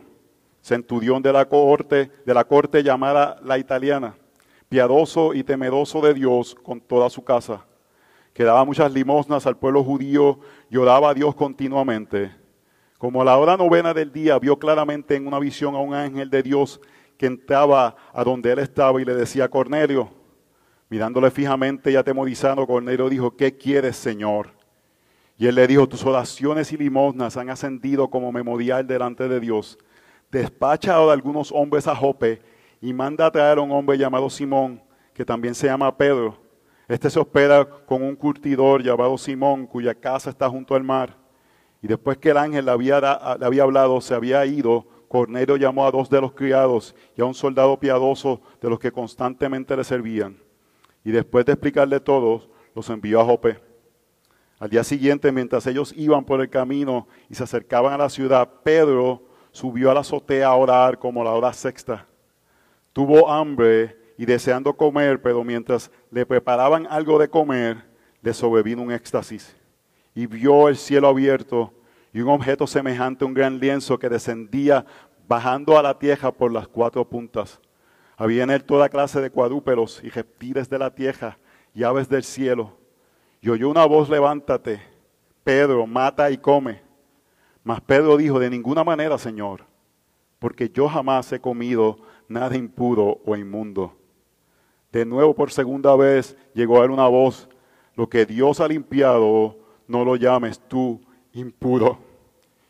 centurión 0.61 1.21
de 1.21 1.33
la 1.33 1.45
corte, 1.45 2.09
de 2.25 2.33
la 2.33 2.45
corte 2.45 2.81
llamada 2.81 3.37
la 3.43 3.57
italiana, 3.57 4.15
piadoso 4.69 5.33
y 5.33 5.43
temeroso 5.43 5.99
de 5.99 6.13
Dios 6.13 6.55
con 6.55 6.79
toda 6.79 7.09
su 7.09 7.21
casa, 7.21 7.65
que 8.33 8.43
daba 8.43 8.65
muchas 8.65 8.91
limosnas 8.91 9.45
al 9.45 9.57
pueblo 9.57 9.83
judío 9.83 10.39
y 10.69 10.77
a 10.77 11.13
Dios 11.13 11.35
continuamente. 11.35 12.31
Como 12.97 13.21
a 13.21 13.25
la 13.25 13.37
hora 13.37 13.57
novena 13.57 13.93
del 13.93 14.11
día 14.11 14.39
vio 14.39 14.57
claramente 14.57 15.15
en 15.15 15.27
una 15.27 15.37
visión 15.37 15.75
a 15.75 15.79
un 15.79 15.93
ángel 15.93 16.29
de 16.29 16.41
Dios 16.41 16.81
que 17.17 17.27
entraba 17.27 17.95
a 18.11 18.23
donde 18.23 18.51
él 18.51 18.59
estaba 18.59 18.99
y 19.01 19.05
le 19.05 19.13
decía, 19.13 19.49
Cornelio, 19.49 20.09
mirándole 20.89 21.29
fijamente 21.29 21.91
y 21.91 21.95
atemorizado, 21.95 22.65
Cornelio 22.65 23.09
dijo, 23.09 23.35
¿qué 23.35 23.55
quieres, 23.55 23.97
Señor? 23.97 24.49
Y 25.37 25.47
él 25.47 25.55
le 25.55 25.67
dijo, 25.67 25.87
tus 25.87 26.05
oraciones 26.05 26.71
y 26.71 26.77
limosnas 26.77 27.37
han 27.37 27.49
ascendido 27.49 28.09
como 28.09 28.31
memorial 28.31 28.87
delante 28.87 29.27
de 29.27 29.39
Dios. 29.39 29.77
Despacha 30.31 30.95
ahora 30.95 31.13
algunos 31.13 31.51
hombres 31.51 31.87
a 31.87 31.95
Jope 31.95 32.41
y 32.81 32.93
manda 32.93 33.27
a 33.27 33.31
traer 33.31 33.59
a 33.59 33.61
un 33.61 33.71
hombre 33.71 33.97
llamado 33.97 34.29
Simón, 34.29 34.81
que 35.13 35.23
también 35.23 35.53
se 35.53 35.67
llama 35.67 35.95
Pedro. 35.95 36.42
Este 36.93 37.09
se 37.09 37.19
hospeda 37.19 37.65
con 37.65 38.03
un 38.03 38.15
curtidor 38.15 38.83
llamado 38.83 39.17
Simón, 39.17 39.65
cuya 39.65 39.95
casa 39.95 40.29
está 40.29 40.47
junto 40.47 40.75
al 40.75 40.83
mar. 40.83 41.17
Y 41.81 41.87
después 41.87 42.19
que 42.19 42.29
el 42.29 42.37
ángel 42.37 42.65
le 42.65 42.71
había, 42.71 42.99
le 42.99 43.45
había 43.47 43.63
hablado, 43.63 43.99
se 43.99 44.13
había 44.13 44.45
ido, 44.45 44.85
Cornelio 45.07 45.57
llamó 45.57 45.87
a 45.87 45.91
dos 45.91 46.07
de 46.07 46.21
los 46.21 46.33
criados 46.33 46.95
y 47.17 47.23
a 47.23 47.25
un 47.25 47.33
soldado 47.33 47.79
piadoso 47.79 48.41
de 48.61 48.69
los 48.69 48.77
que 48.77 48.91
constantemente 48.91 49.75
le 49.75 49.83
servían. 49.83 50.37
Y 51.03 51.09
después 51.09 51.47
de 51.47 51.53
explicarle 51.53 51.99
todo, 51.99 52.51
los 52.75 52.87
envió 52.91 53.21
a 53.21 53.25
Jope. 53.25 53.59
Al 54.59 54.69
día 54.69 54.83
siguiente, 54.83 55.31
mientras 55.31 55.65
ellos 55.65 55.95
iban 55.97 56.23
por 56.23 56.41
el 56.41 56.49
camino 56.51 57.07
y 57.27 57.33
se 57.33 57.43
acercaban 57.43 57.93
a 57.93 57.97
la 57.97 58.09
ciudad, 58.09 58.47
Pedro 58.61 59.23
subió 59.49 59.89
a 59.89 59.95
la 59.95 60.01
azotea 60.01 60.49
a 60.49 60.55
orar 60.55 60.99
como 60.99 61.23
la 61.23 61.31
hora 61.31 61.53
sexta. 61.53 62.05
Tuvo 62.93 63.31
hambre 63.31 64.02
y 64.23 64.25
deseando 64.25 64.73
comer, 64.77 65.21
pero 65.21 65.43
mientras 65.43 65.91
le 66.09 66.25
preparaban 66.25 66.87
algo 66.89 67.19
de 67.19 67.27
comer, 67.27 67.83
le 68.21 68.33
sobrevino 68.33 68.81
un 68.81 68.93
éxtasis. 68.93 69.53
Y 70.15 70.27
vio 70.27 70.69
el 70.69 70.77
cielo 70.77 71.09
abierto 71.09 71.73
y 72.13 72.21
un 72.21 72.29
objeto 72.29 72.65
semejante 72.65 73.25
a 73.25 73.27
un 73.27 73.33
gran 73.33 73.59
lienzo 73.59 73.99
que 73.99 74.07
descendía 74.07 74.85
bajando 75.27 75.77
a 75.77 75.81
la 75.83 75.99
tierra 75.99 76.31
por 76.31 76.53
las 76.53 76.69
cuatro 76.69 77.03
puntas. 77.03 77.59
Había 78.15 78.45
en 78.45 78.51
él 78.51 78.63
toda 78.63 78.87
clase 78.87 79.19
de 79.19 79.29
cuadrúpedos 79.29 80.01
y 80.01 80.09
reptiles 80.09 80.69
de 80.69 80.79
la 80.79 80.95
tierra 80.95 81.37
y 81.75 81.83
aves 81.83 82.07
del 82.07 82.23
cielo 82.23 82.77
y 83.41 83.49
oyó 83.49 83.69
una 83.69 83.83
voz, 83.83 84.07
levántate, 84.07 84.81
Pedro, 85.43 85.85
mata 85.85 86.31
y 86.31 86.37
come. 86.37 86.81
Mas 87.61 87.81
Pedro 87.81 88.15
dijo, 88.15 88.39
de 88.39 88.49
ninguna 88.49 88.85
manera, 88.85 89.17
Señor, 89.17 89.65
porque 90.39 90.69
yo 90.69 90.87
jamás 90.87 91.29
he 91.33 91.41
comido 91.41 91.97
nada 92.29 92.55
impuro 92.55 93.19
o 93.25 93.35
inmundo. 93.35 93.97
De 94.93 95.05
nuevo, 95.05 95.33
por 95.33 95.51
segunda 95.51 95.95
vez, 95.95 96.37
llegó 96.53 96.79
a 96.79 96.85
él 96.85 96.91
una 96.91 97.07
voz, 97.07 97.49
lo 97.95 98.07
que 98.07 98.27
Dios 98.27 98.59
ha 98.59 98.67
limpiado, 98.67 99.57
no 99.87 100.05
lo 100.05 100.15
llames 100.15 100.61
tú 100.67 101.01
impuro. 101.33 101.97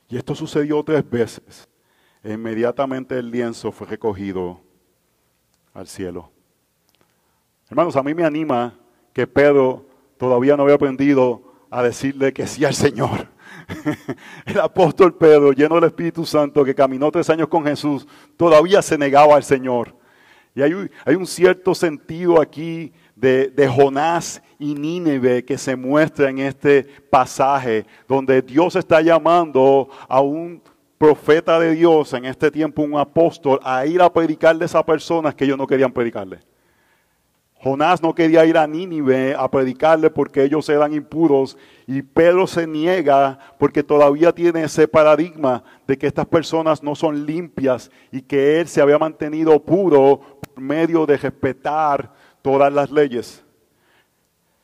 Y 0.08 0.16
esto 0.16 0.34
sucedió 0.34 0.82
tres 0.84 1.08
veces. 1.08 1.68
E 2.24 2.32
inmediatamente 2.32 3.20
el 3.20 3.30
lienzo 3.30 3.74
fue 3.74 3.88
recogido 3.88 4.62
al 5.74 5.86
cielo. 5.86 6.32
Hermanos, 7.70 7.98
a 7.98 8.04
mí 8.04 8.14
me 8.14 8.24
anima 8.24 8.74
que 9.12 9.28
Pedro 9.28 9.86
todavía 10.18 10.56
no 10.56 10.64
había 10.64 10.76
aprendido 10.76 11.44
a 11.70 11.84
decirle 11.84 12.32
que 12.32 12.48
sí 12.48 12.64
al 12.64 12.74
Señor. 12.74 13.28
El 14.46 14.62
apóstol 14.62 15.14
Pedro, 15.14 15.52
lleno 15.52 15.76
del 15.76 15.86
Espíritu 15.86 16.26
Santo, 16.26 16.64
que 16.64 16.74
caminó 16.74 17.12
tres 17.12 17.30
años 17.30 17.50
con 17.50 17.66
Jesús, 17.66 18.08
todavía 18.38 18.82
se 18.82 18.98
negaba 18.98 19.36
al 19.36 19.44
Señor. 19.44 20.02
Y 20.56 20.62
hay, 20.62 21.16
un 21.16 21.26
cierto 21.26 21.74
sentido 21.74 22.40
aquí 22.40 22.94
de, 23.16 23.50
de, 23.50 23.68
Jonás 23.68 24.42
y 24.60 24.76
Nínive 24.76 25.44
que 25.44 25.58
se 25.58 25.76
muestra 25.76 26.30
en 26.30 26.40
este 26.40 26.84
pasaje, 27.10 27.86
donde 28.08 28.42
Dios 28.42 28.76
está 28.76 29.02
llamando 29.02 29.90
a 30.08 30.22
un 30.22 30.62
profeta 31.00 31.60
de 31.60 31.74
Dios, 31.74 32.14
en 32.14 32.26
este 32.26 32.52
tiempo 32.52 32.84
un 32.84 32.98
apóstol, 32.98 33.60
a 33.64 33.86
ir 33.86 34.02
a 34.02 34.14
predicarle 34.14 34.64
a 34.64 34.68
esas 34.68 34.84
personas 34.84 35.34
que 35.34 35.46
ellos 35.46 35.58
no 35.58 35.68
querían 35.68 35.92
predicarle. 35.92 36.40
Jonás 37.64 38.04
no 38.04 38.14
quería 38.14 38.46
ir 38.46 38.58
a 38.58 38.68
Nínive 38.68 39.36
a 39.36 39.50
predicarle 39.50 40.10
porque 40.10 40.44
ellos 40.44 40.68
eran 40.68 40.94
impuros 40.94 41.58
y 41.88 42.02
Pedro 42.02 42.46
se 42.46 42.68
niega 42.68 43.40
porque 43.58 43.82
todavía 43.82 44.34
tiene 44.34 44.66
ese 44.66 44.86
paradigma 44.86 45.64
de 45.88 45.98
que 45.98 46.08
estas 46.08 46.26
personas 46.26 46.84
no 46.84 46.94
son 46.94 47.26
limpias 47.26 47.90
y 48.12 48.22
que 48.22 48.60
él 48.60 48.68
se 48.68 48.82
había 48.82 49.00
mantenido 49.00 49.64
puro 49.64 50.20
por 50.42 50.62
medio 50.62 51.06
de 51.06 51.16
respetar 51.16 52.12
todas 52.42 52.74
las 52.74 52.92
leyes. 52.92 53.46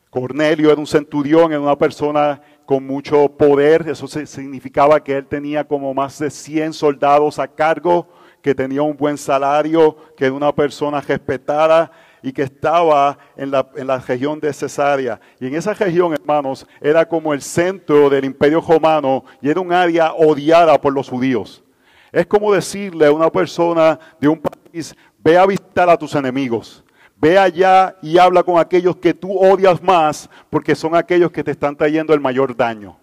Cornelio 0.09 0.69
era 0.69 0.81
un 0.81 0.87
centurión, 0.87 1.53
era 1.53 1.61
una 1.61 1.77
persona 1.77 2.41
con 2.65 2.85
mucho 2.85 3.29
poder, 3.29 3.87
eso 3.87 4.07
significaba 4.07 5.01
que 5.01 5.15
él 5.15 5.25
tenía 5.25 5.63
como 5.63 5.93
más 5.93 6.19
de 6.19 6.29
100 6.29 6.73
soldados 6.73 7.39
a 7.39 7.47
cargo, 7.47 8.09
que 8.41 8.53
tenía 8.53 8.81
un 8.81 8.97
buen 8.97 9.17
salario, 9.17 9.95
que 10.17 10.25
era 10.25 10.33
una 10.33 10.53
persona 10.53 10.99
respetada 10.99 11.91
y 12.21 12.31
que 12.31 12.43
estaba 12.43 13.17
en 13.35 13.51
la, 13.51 13.67
en 13.75 13.87
la, 13.87 13.99
región 13.99 14.39
de 14.39 14.53
Cesarea. 14.53 15.19
Y 15.39 15.47
en 15.47 15.55
esa 15.55 15.73
región, 15.73 16.13
hermanos, 16.13 16.67
era 16.81 17.07
como 17.07 17.33
el 17.33 17.41
centro 17.41 18.09
del 18.09 18.25
imperio 18.25 18.61
romano 18.61 19.23
y 19.41 19.49
era 19.49 19.59
un 19.59 19.71
área 19.71 20.13
odiada 20.13 20.79
por 20.79 20.93
los 20.93 21.09
judíos. 21.09 21.63
Es 22.11 22.25
como 22.25 22.53
decirle 22.53 23.05
a 23.05 23.11
una 23.11 23.29
persona 23.29 23.99
de 24.19 24.27
un 24.27 24.39
país, 24.39 24.95
ve 25.19 25.37
a 25.37 25.45
visitar 25.45 25.89
a 25.89 25.97
tus 25.97 26.15
enemigos. 26.15 26.83
Ve 27.15 27.37
allá 27.37 27.95
y 28.01 28.17
habla 28.17 28.43
con 28.43 28.57
aquellos 28.57 28.95
que 28.95 29.13
tú 29.13 29.37
odias 29.37 29.81
más 29.83 30.29
porque 30.49 30.73
son 30.73 30.95
aquellos 30.95 31.31
que 31.31 31.43
te 31.43 31.51
están 31.51 31.75
trayendo 31.75 32.13
el 32.13 32.19
mayor 32.19 32.55
daño. 32.55 32.97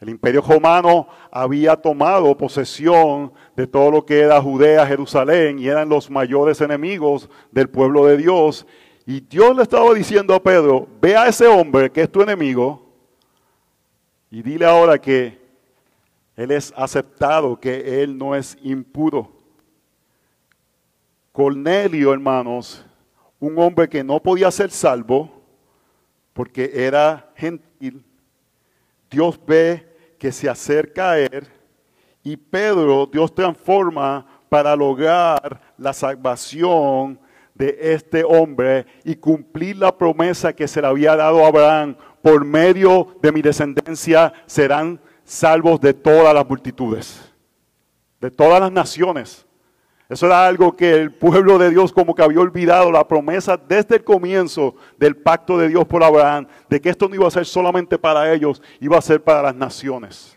El 0.00 0.08
imperio 0.08 0.40
romano 0.40 1.06
había 1.30 1.76
tomado 1.76 2.34
posesión 2.34 3.32
de 3.54 3.66
todo 3.66 3.90
lo 3.90 4.06
que 4.06 4.20
era 4.20 4.40
Judea, 4.40 4.86
Jerusalén, 4.86 5.58
y 5.58 5.68
eran 5.68 5.90
los 5.90 6.10
mayores 6.10 6.62
enemigos 6.62 7.28
del 7.50 7.68
pueblo 7.68 8.06
de 8.06 8.16
Dios. 8.16 8.66
Y 9.04 9.20
Dios 9.20 9.54
le 9.54 9.62
estaba 9.62 9.92
diciendo 9.92 10.34
a 10.34 10.42
Pedro, 10.42 10.88
ve 11.02 11.14
a 11.16 11.28
ese 11.28 11.46
hombre 11.46 11.90
que 11.92 12.00
es 12.00 12.10
tu 12.10 12.22
enemigo, 12.22 12.88
y 14.30 14.42
dile 14.42 14.64
ahora 14.64 14.98
que 14.98 15.38
él 16.34 16.50
es 16.50 16.72
aceptado, 16.74 17.60
que 17.60 18.02
él 18.02 18.16
no 18.16 18.34
es 18.34 18.56
impuro. 18.62 19.30
Cornelio, 21.30 22.14
hermanos, 22.14 22.86
un 23.38 23.58
hombre 23.58 23.86
que 23.86 24.02
no 24.02 24.18
podía 24.18 24.50
ser 24.50 24.70
salvo, 24.70 25.30
porque 26.32 26.70
era 26.72 27.30
gentil, 27.36 28.02
Dios 29.10 29.38
ve 29.44 29.89
que 30.20 30.30
se 30.30 30.50
acerca 30.50 31.12
a 31.12 31.18
él 31.18 31.48
y 32.22 32.36
Pedro 32.36 33.06
Dios 33.06 33.34
transforma 33.34 34.26
para 34.50 34.76
lograr 34.76 35.58
la 35.78 35.94
salvación 35.94 37.18
de 37.54 37.74
este 37.80 38.22
hombre 38.22 38.84
y 39.02 39.16
cumplir 39.16 39.78
la 39.78 39.96
promesa 39.96 40.52
que 40.52 40.68
se 40.68 40.82
le 40.82 40.88
había 40.88 41.16
dado 41.16 41.42
a 41.42 41.48
Abraham. 41.48 41.96
Por 42.20 42.44
medio 42.44 43.16
de 43.22 43.32
mi 43.32 43.40
descendencia 43.40 44.34
serán 44.44 45.00
salvos 45.24 45.80
de 45.80 45.94
todas 45.94 46.34
las 46.34 46.46
multitudes, 46.46 47.32
de 48.20 48.30
todas 48.30 48.60
las 48.60 48.70
naciones. 48.70 49.46
Eso 50.10 50.26
era 50.26 50.44
algo 50.44 50.74
que 50.74 50.92
el 50.92 51.12
pueblo 51.12 51.56
de 51.56 51.70
Dios 51.70 51.92
como 51.92 52.16
que 52.16 52.22
había 52.22 52.40
olvidado, 52.40 52.90
la 52.90 53.06
promesa 53.06 53.56
desde 53.56 53.94
el 53.94 54.04
comienzo 54.04 54.74
del 54.98 55.16
pacto 55.16 55.56
de 55.56 55.68
Dios 55.68 55.86
por 55.86 56.02
Abraham, 56.02 56.48
de 56.68 56.80
que 56.80 56.88
esto 56.88 57.08
no 57.08 57.14
iba 57.14 57.28
a 57.28 57.30
ser 57.30 57.46
solamente 57.46 57.96
para 57.96 58.32
ellos, 58.34 58.60
iba 58.80 58.98
a 58.98 59.02
ser 59.02 59.22
para 59.22 59.40
las 59.40 59.54
naciones. 59.54 60.36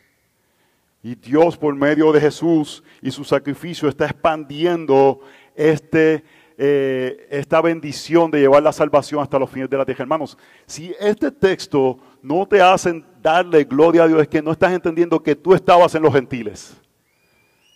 Y 1.01 1.15
Dios 1.15 1.57
por 1.57 1.73
medio 1.73 2.11
de 2.11 2.21
Jesús 2.21 2.83
y 3.01 3.09
su 3.09 3.23
sacrificio 3.23 3.89
está 3.89 4.05
expandiendo 4.05 5.21
este, 5.55 6.23
eh, 6.55 7.27
esta 7.31 7.59
bendición 7.59 8.29
de 8.29 8.41
llevar 8.41 8.61
la 8.61 8.71
salvación 8.71 9.23
hasta 9.23 9.39
los 9.39 9.49
fines 9.49 9.71
de 9.71 9.77
la 9.77 9.85
tierra. 9.85 10.03
Hermanos, 10.03 10.37
si 10.67 10.93
este 10.99 11.31
texto 11.31 11.97
no 12.21 12.47
te 12.47 12.61
hace 12.61 13.03
darle 13.23 13.63
gloria 13.63 14.03
a 14.03 14.07
Dios, 14.07 14.21
es 14.21 14.27
que 14.27 14.43
no 14.43 14.51
estás 14.51 14.71
entendiendo 14.71 15.23
que 15.23 15.35
tú 15.35 15.55
estabas 15.55 15.95
en 15.95 16.03
los 16.03 16.13
gentiles 16.13 16.79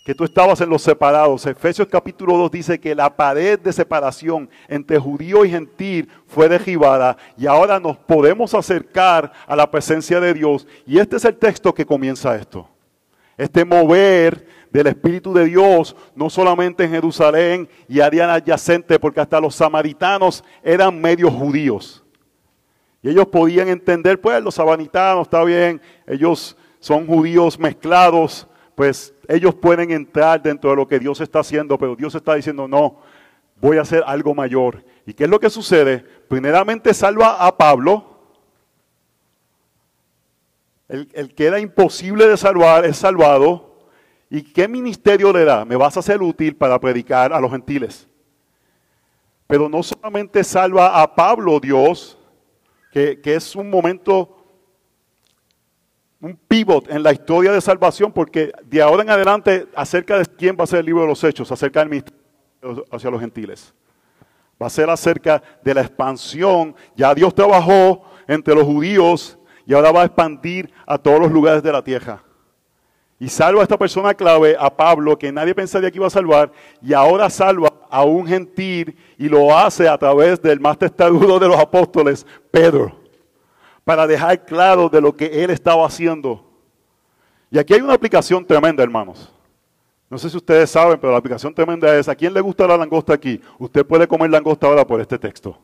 que 0.08 0.16
tú 0.16 0.24
estabas 0.24 0.62
en 0.62 0.70
los 0.70 0.84
separados. 0.84 1.46
Efesios 1.46 1.86
capítulo 1.90 2.38
2 2.38 2.52
dice 2.52 2.80
que 2.80 2.96
la 2.96 3.14
pared 3.14 3.60
de 3.60 3.74
separación 3.74 4.50
entre 4.70 4.98
judío 4.98 5.44
y 5.44 5.50
gentil 5.50 6.08
fue 6.28 6.48
derribada 6.48 7.18
y 7.36 7.46
ahora 7.46 7.78
nos 7.78 7.98
podemos 7.98 8.54
acercar 8.54 9.34
a 9.46 9.54
la 9.54 9.70
presencia 9.70 10.22
de 10.22 10.34
Dios. 10.34 10.66
Y 10.86 10.98
este 10.98 11.18
es 11.18 11.26
el 11.26 11.36
texto 11.36 11.74
que 11.74 11.86
comienza 11.86 12.38
esto. 12.38 12.70
Este 13.36 13.66
mover 13.66 14.48
del 14.72 14.88
Espíritu 14.88 15.34
de 15.34 15.44
Dios, 15.44 15.94
no 16.16 16.30
solamente 16.30 16.86
en 16.86 16.92
Jerusalén 16.92 17.70
y 17.90 18.00
área 18.00 18.34
adyacente, 18.34 18.98
porque 19.00 19.20
hasta 19.20 19.42
los 19.42 19.56
samaritanos 19.56 20.42
eran 20.64 21.02
medios 21.02 21.34
judíos. 21.34 22.02
Y 23.02 23.10
ellos 23.10 23.28
podían 23.28 23.68
entender, 23.68 24.22
pues 24.22 24.42
los 24.42 24.56
samaritanos, 24.56 25.28
está 25.28 25.44
bien, 25.44 25.82
ellos 26.08 26.56
son 26.80 27.06
judíos 27.06 27.60
mezclados, 27.60 28.47
pues 28.77 29.12
ellos 29.27 29.55
pueden 29.55 29.89
entrar 29.89 30.39
dentro 30.39 30.69
de 30.69 30.75
lo 30.75 30.88
que 30.88 31.00
Dios 31.00 31.19
está 31.19 31.39
haciendo, 31.39 31.79
pero 31.79 31.96
Dios 31.96 32.13
está 32.13 32.36
diciendo, 32.36 32.67
no, 32.67 33.00
voy 33.60 33.79
a 33.79 33.81
hacer 33.81 34.03
algo 34.05 34.36
mayor. 34.36 34.86
¿Y 35.03 35.15
qué 35.15 35.24
es 35.24 35.29
lo 35.31 35.39
que 35.39 35.50
sucede? 35.50 36.05
Primeramente 36.27 36.93
salva 36.93 37.43
a 37.43 37.57
Pablo. 37.57 38.19
El, 40.88 41.34
que 41.34 41.46
era 41.46 41.60
imposible 41.60 42.27
de 42.27 42.38
salvar 42.38 42.86
es 42.86 42.98
salvado. 42.98 43.79
¿Y 44.29 44.43
qué 44.43 44.67
ministerio 44.67 45.34
le 45.34 45.43
da? 45.43 45.65
Me 45.65 45.75
vas 45.75 45.98
a 45.98 46.03
ser 46.03 46.22
útil 46.22 46.55
para 46.55 46.79
predicar 46.79 47.34
a 47.34 47.39
los 47.39 47.50
gentiles. 47.50 48.07
Pero 49.48 49.67
no 49.67 49.81
solamente 49.81 50.43
salva 50.43 51.01
a 51.01 51.15
Pablo 51.15 51.60
Dios, 51.60 52.15
que, 52.91 53.22
que 53.22 53.34
es 53.34 53.55
un 53.55 53.72
momento 53.72 54.37
un 56.20 56.36
pivot 56.48 56.90
en 56.90 57.04
la 57.04 57.12
historia 57.12 57.52
de 57.52 57.62
salvación, 57.62 58.12
porque 58.12 58.52
de 58.66 58.82
ahora 58.82 59.04
en 59.04 59.10
adelante, 59.10 59.68
acerca 59.76 60.18
de 60.18 60.26
quién 60.26 60.56
va 60.60 60.64
a 60.64 60.68
ser 60.68 60.80
el 60.80 60.86
libro 60.88 61.02
de 61.02 61.08
los 61.08 61.24
hechos, 61.24 61.52
acerca 61.52 61.80
del 61.80 61.90
ministerio 61.90 62.28
hacia 62.92 63.10
los 63.12 63.22
gentiles. 63.22 63.74
Va 64.62 64.68
a 64.68 64.72
ser 64.72 64.90
acerca 64.90 65.42
de 65.64 65.74
la 65.74 65.82
expansión. 65.82 66.76
Ya 66.96 67.14
Dios 67.14 67.34
trabajó 67.36 68.04
entre 68.28 68.56
los 68.56 68.64
judíos 68.64 69.38
y 69.66 69.74
ahora 69.74 69.92
va 69.92 70.02
a 70.02 70.06
expandir 70.06 70.72
a 70.86 70.98
todos 70.98 71.20
los 71.20 71.32
lugares 71.32 71.62
de 71.62 71.72
la 71.72 71.84
tierra. 71.84 72.24
Y 73.20 73.30
salva 73.30 73.62
a 73.62 73.64
esta 73.64 73.78
persona 73.78 74.14
clave, 74.14 74.56
a 74.60 74.76
Pablo, 74.76 75.18
que 75.18 75.32
nadie 75.32 75.54
pensaría 75.54 75.90
que 75.90 75.98
iba 75.98 76.08
a 76.08 76.12
salvar, 76.12 76.52
y 76.82 76.94
ahora 76.94 77.30
salva 77.30 77.74
a 77.90 78.04
un 78.04 78.28
gentil 78.28 78.96
y 79.18 79.28
lo 79.28 79.56
hace 79.56 79.88
a 79.88 79.98
través 79.98 80.42
del 80.42 80.60
más 80.60 80.78
testarudo 80.78 81.40
de 81.40 81.48
los 81.48 81.58
apóstoles, 81.58 82.26
Pedro 82.52 83.07
para 83.88 84.06
dejar 84.06 84.44
claro 84.44 84.89
de 84.89 85.00
lo 85.00 85.15
que 85.15 85.46
él 85.46 85.50
estaba 85.50 85.88
haciendo. 85.88 86.44
Y 87.50 87.58
aquí 87.58 87.74
hay 87.74 87.79
una 87.79 87.94
aplicación 87.94 88.46
tremenda, 88.46 88.84
hermanos. 88.84 89.34
No 90.10 90.17
sé 90.17 90.29
si 90.29 90.36
ustedes 90.36 90.70
saben, 90.70 91.00
pero 91.00 91.13
la 91.13 91.20
aplicación 91.20 91.53
tremenda 91.53 91.98
es, 91.98 92.10
¿a 92.10 92.13
quién 92.13 92.34
le 92.34 92.41
gusta 92.41 92.67
la 92.67 92.75
langosta 92.75 93.13
aquí? 93.13 93.39
Usted 93.58 93.86
puede 93.86 94.06
comer 94.06 94.29
langosta 94.29 94.67
ahora 94.67 94.86
por 94.86 95.00
este 95.00 95.17
texto. 95.17 95.58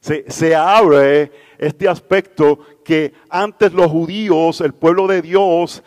Se, 0.00 0.24
se, 0.30 0.56
abre 0.56 1.30
este 1.58 1.86
aspecto 1.86 2.60
que 2.82 3.12
antes 3.28 3.74
los 3.74 3.90
judíos, 3.90 4.62
el 4.62 4.72
pueblo 4.72 5.06
de 5.06 5.20
Dios, 5.20 5.84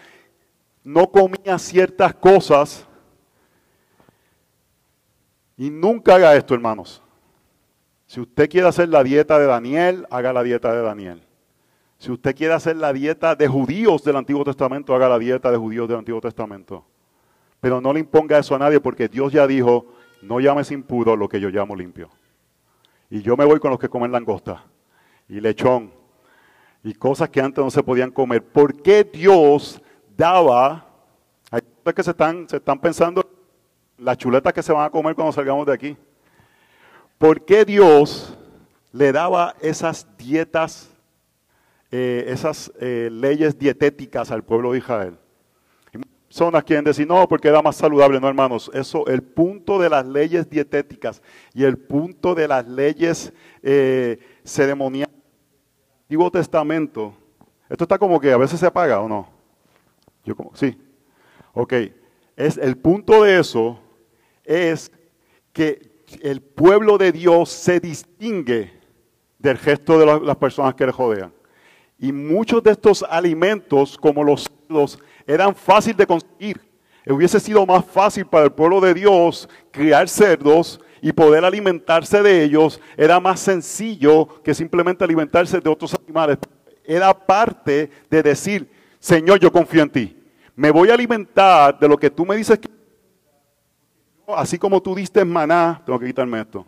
no 0.84 1.10
comía 1.10 1.58
ciertas 1.58 2.13
cosas. 2.13 2.88
Y 5.58 5.71
nunca 5.71 6.13
haga 6.13 6.36
esto, 6.36 6.53
hermanos. 6.53 7.01
Si 8.05 8.19
usted 8.19 8.47
quiere 8.47 8.67
hacer 8.67 8.89
la 8.89 9.03
dieta 9.03 9.39
de 9.39 9.47
Daniel, 9.47 10.05
haga 10.12 10.32
la 10.34 10.43
dieta 10.43 10.71
de 10.71 10.84
Daniel. 10.84 11.26
Si 11.97 12.12
usted 12.12 12.36
quiere 12.36 12.53
hacer 12.53 12.77
la 12.77 12.93
dieta 12.93 13.36
de 13.36 13.47
judíos 13.47 14.03
del 14.03 14.17
Antiguo 14.17 14.43
Testamento, 14.43 14.93
haga 14.93 15.10
la 15.10 15.17
dieta 15.17 15.49
de 15.49 15.57
judíos 15.57 15.88
del 15.88 15.97
Antiguo 15.97 16.21
Testamento. 16.21 16.86
Pero 17.60 17.81
no 17.81 17.91
le 17.91 17.99
imponga 17.99 18.38
eso 18.38 18.53
a 18.55 18.60
nadie 18.60 18.79
porque 18.79 19.07
Dios 19.07 19.33
ya 19.33 19.47
dijo, 19.47 19.86
no 20.21 20.39
llames 20.39 20.71
impuro 20.71 21.15
lo 21.15 21.27
que 21.27 21.39
yo 21.39 21.49
llamo 21.49 21.75
limpio. 21.75 22.10
Y 23.10 23.21
yo 23.21 23.36
me 23.36 23.45
voy 23.45 23.60
con 23.60 23.71
los 23.71 23.79
que 23.79 23.89
comen 23.89 24.12
langosta 24.12 24.63
y 25.27 25.39
lechón 25.39 25.91
y 26.83 26.93
cosas 26.93 27.29
que 27.29 27.41
antes 27.41 27.63
no 27.63 27.71
se 27.71 27.81
podían 27.81 28.12
comer. 28.12 28.43
¿Por 28.43 28.79
qué 28.81 29.03
Dios 29.03 29.81
daba, 30.15 30.86
hay 31.49 31.62
cosas 31.62 31.93
que 31.95 32.03
se 32.03 32.12
están, 32.12 32.47
se 32.47 32.57
están 32.57 32.79
pensando, 32.79 33.27
las 33.97 34.17
chuletas 34.17 34.53
que 34.53 34.62
se 34.62 34.71
van 34.71 34.86
a 34.86 34.89
comer 34.91 35.15
cuando 35.15 35.31
salgamos 35.31 35.65
de 35.65 35.73
aquí? 35.73 35.97
¿Por 37.17 37.43
qué 37.43 37.65
Dios 37.65 38.38
le 38.91 39.12
daba 39.12 39.55
esas 39.62 40.07
dietas 40.17 40.91
eh, 41.91 42.26
esas 42.28 42.71
eh, 42.80 43.10
leyes 43.12 43.58
dietéticas 43.58 44.32
al 44.32 44.43
pueblo 44.43 44.73
de 44.73 44.80
Israel. 44.80 45.17
Y 45.93 46.00
personas 46.28 46.63
quieren 46.63 46.84
decir, 46.84 47.08
no, 47.08 47.28
porque 47.28 47.47
era 47.47 47.62
más 47.62 47.78
saludable. 47.78 48.19
No, 48.19 48.28
hermanos, 48.28 48.69
eso, 48.73 49.08
el 49.08 49.23
punto 49.23 49.80
de 49.80 49.89
las 49.89 50.06
leyes 50.06 50.50
dietéticas 50.50 51.21
y 51.54 51.63
el 51.63 51.78
punto 51.78 52.36
de 52.36 52.47
las 52.47 52.67
leyes 52.67 53.32
eh, 53.63 54.19
ceremoniales 54.43 55.13
del 55.13 56.02
Antiguo 56.04 56.32
Testamento, 56.32 57.13
esto 57.69 57.86
está 57.86 57.97
como 57.97 58.19
que 58.19 58.32
a 58.32 58.38
veces 58.38 58.60
se 58.60 58.65
apaga 58.65 59.00
o 59.00 59.08
no. 59.08 59.30
Yo 60.26 60.36
como, 60.36 60.56
sí. 60.56 60.78
Ok, 61.54 61.73
es, 62.36 62.58
el 62.58 62.78
punto 62.78 63.23
de 63.23 63.39
eso 63.39 63.80
es 64.43 64.91
que 65.54 66.04
el 66.21 66.41
pueblo 66.41 66.97
de 66.97 67.12
Dios 67.12 67.50
se 67.50 67.80
distingue 67.80 68.71
del 69.39 69.58
gesto 69.58 70.00
de 70.00 70.06
las 70.26 70.36
personas 70.36 70.76
que 70.76 70.86
le 70.86 70.91
rodean. 70.91 71.37
Y 71.99 72.12
muchos 72.12 72.62
de 72.62 72.71
estos 72.71 73.03
alimentos, 73.10 73.97
como 73.97 74.23
los 74.23 74.43
cerdos, 74.43 74.99
eran 75.25 75.55
fáciles 75.55 75.97
de 75.97 76.07
conseguir. 76.07 76.62
Hubiese 77.05 77.39
sido 77.39 77.65
más 77.65 77.86
fácil 77.86 78.25
para 78.25 78.45
el 78.45 78.51
pueblo 78.51 78.81
de 78.81 78.93
Dios 78.93 79.47
criar 79.71 80.10
cerdos 80.10 80.79
y 81.01 81.12
poder 81.12 81.45
alimentarse 81.45 82.21
de 82.21 82.43
ellos. 82.43 82.81
Era 82.97 83.19
más 83.19 83.39
sencillo 83.39 84.27
que 84.43 84.53
simplemente 84.53 85.03
alimentarse 85.03 85.60
de 85.60 85.69
otros 85.69 85.95
animales. 85.95 86.38
Era 86.83 87.13
parte 87.13 87.89
de 88.10 88.23
decir, 88.23 88.69
Señor, 88.99 89.39
yo 89.39 89.51
confío 89.51 89.83
en 89.83 89.89
ti. 89.89 90.17
Me 90.55 90.71
voy 90.71 90.89
a 90.89 90.95
alimentar 90.95 91.77
de 91.79 91.88
lo 91.88 91.97
que 91.97 92.10
tú 92.10 92.25
me 92.25 92.36
dices 92.36 92.60
que... 92.60 92.69
Así 94.36 94.57
como 94.57 94.81
tú 94.81 94.93
diste 94.93 95.23
maná, 95.23 95.81
tengo 95.86 95.99
que 95.99 96.07
quitarme 96.07 96.41
esto. 96.41 96.65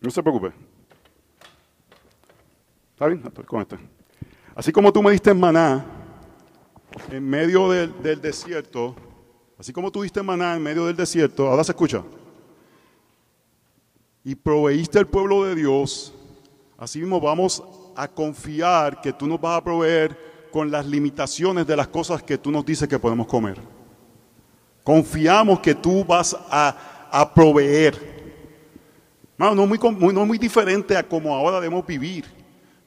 No 0.00 0.10
se 0.10 0.22
preocupe. 0.22 0.52
¿Está 2.92 3.06
bien? 3.06 3.22
Con 3.46 3.60
este. 3.60 3.78
Así 4.54 4.72
como 4.72 4.92
tú 4.92 5.02
me 5.02 5.10
diste 5.10 5.32
maná 5.32 5.84
en 7.10 7.28
medio 7.28 7.70
del, 7.70 8.02
del 8.02 8.20
desierto, 8.20 8.94
así 9.58 9.72
como 9.72 9.90
tú 9.90 10.02
diste 10.02 10.22
maná 10.22 10.56
en 10.56 10.62
medio 10.62 10.86
del 10.86 10.96
desierto, 10.96 11.48
ahora 11.48 11.64
se 11.64 11.72
escucha. 11.72 12.02
Y 14.24 14.34
proveíste 14.34 14.98
al 14.98 15.06
pueblo 15.06 15.44
de 15.44 15.54
Dios, 15.54 16.12
así 16.76 16.98
mismo 16.98 17.20
vamos 17.20 17.62
a 17.96 18.08
confiar 18.08 19.00
que 19.00 19.12
tú 19.12 19.26
nos 19.26 19.40
vas 19.40 19.58
a 19.58 19.64
proveer 19.64 20.16
con 20.50 20.70
las 20.70 20.84
limitaciones 20.86 21.66
de 21.66 21.76
las 21.76 21.88
cosas 21.88 22.22
que 22.22 22.36
tú 22.36 22.50
nos 22.50 22.66
dices 22.66 22.88
que 22.88 22.98
podemos 22.98 23.26
comer. 23.26 23.58
Confiamos 24.82 25.60
que 25.60 25.74
tú 25.74 26.04
vas 26.04 26.36
a, 26.50 27.08
a 27.10 27.32
proveer 27.32 28.09
no, 29.40 29.66
muy, 29.66 29.78
muy 30.12 30.38
diferente 30.38 30.96
a 30.96 31.02
como 31.02 31.34
ahora 31.34 31.60
debemos 31.60 31.86
vivir. 31.86 32.26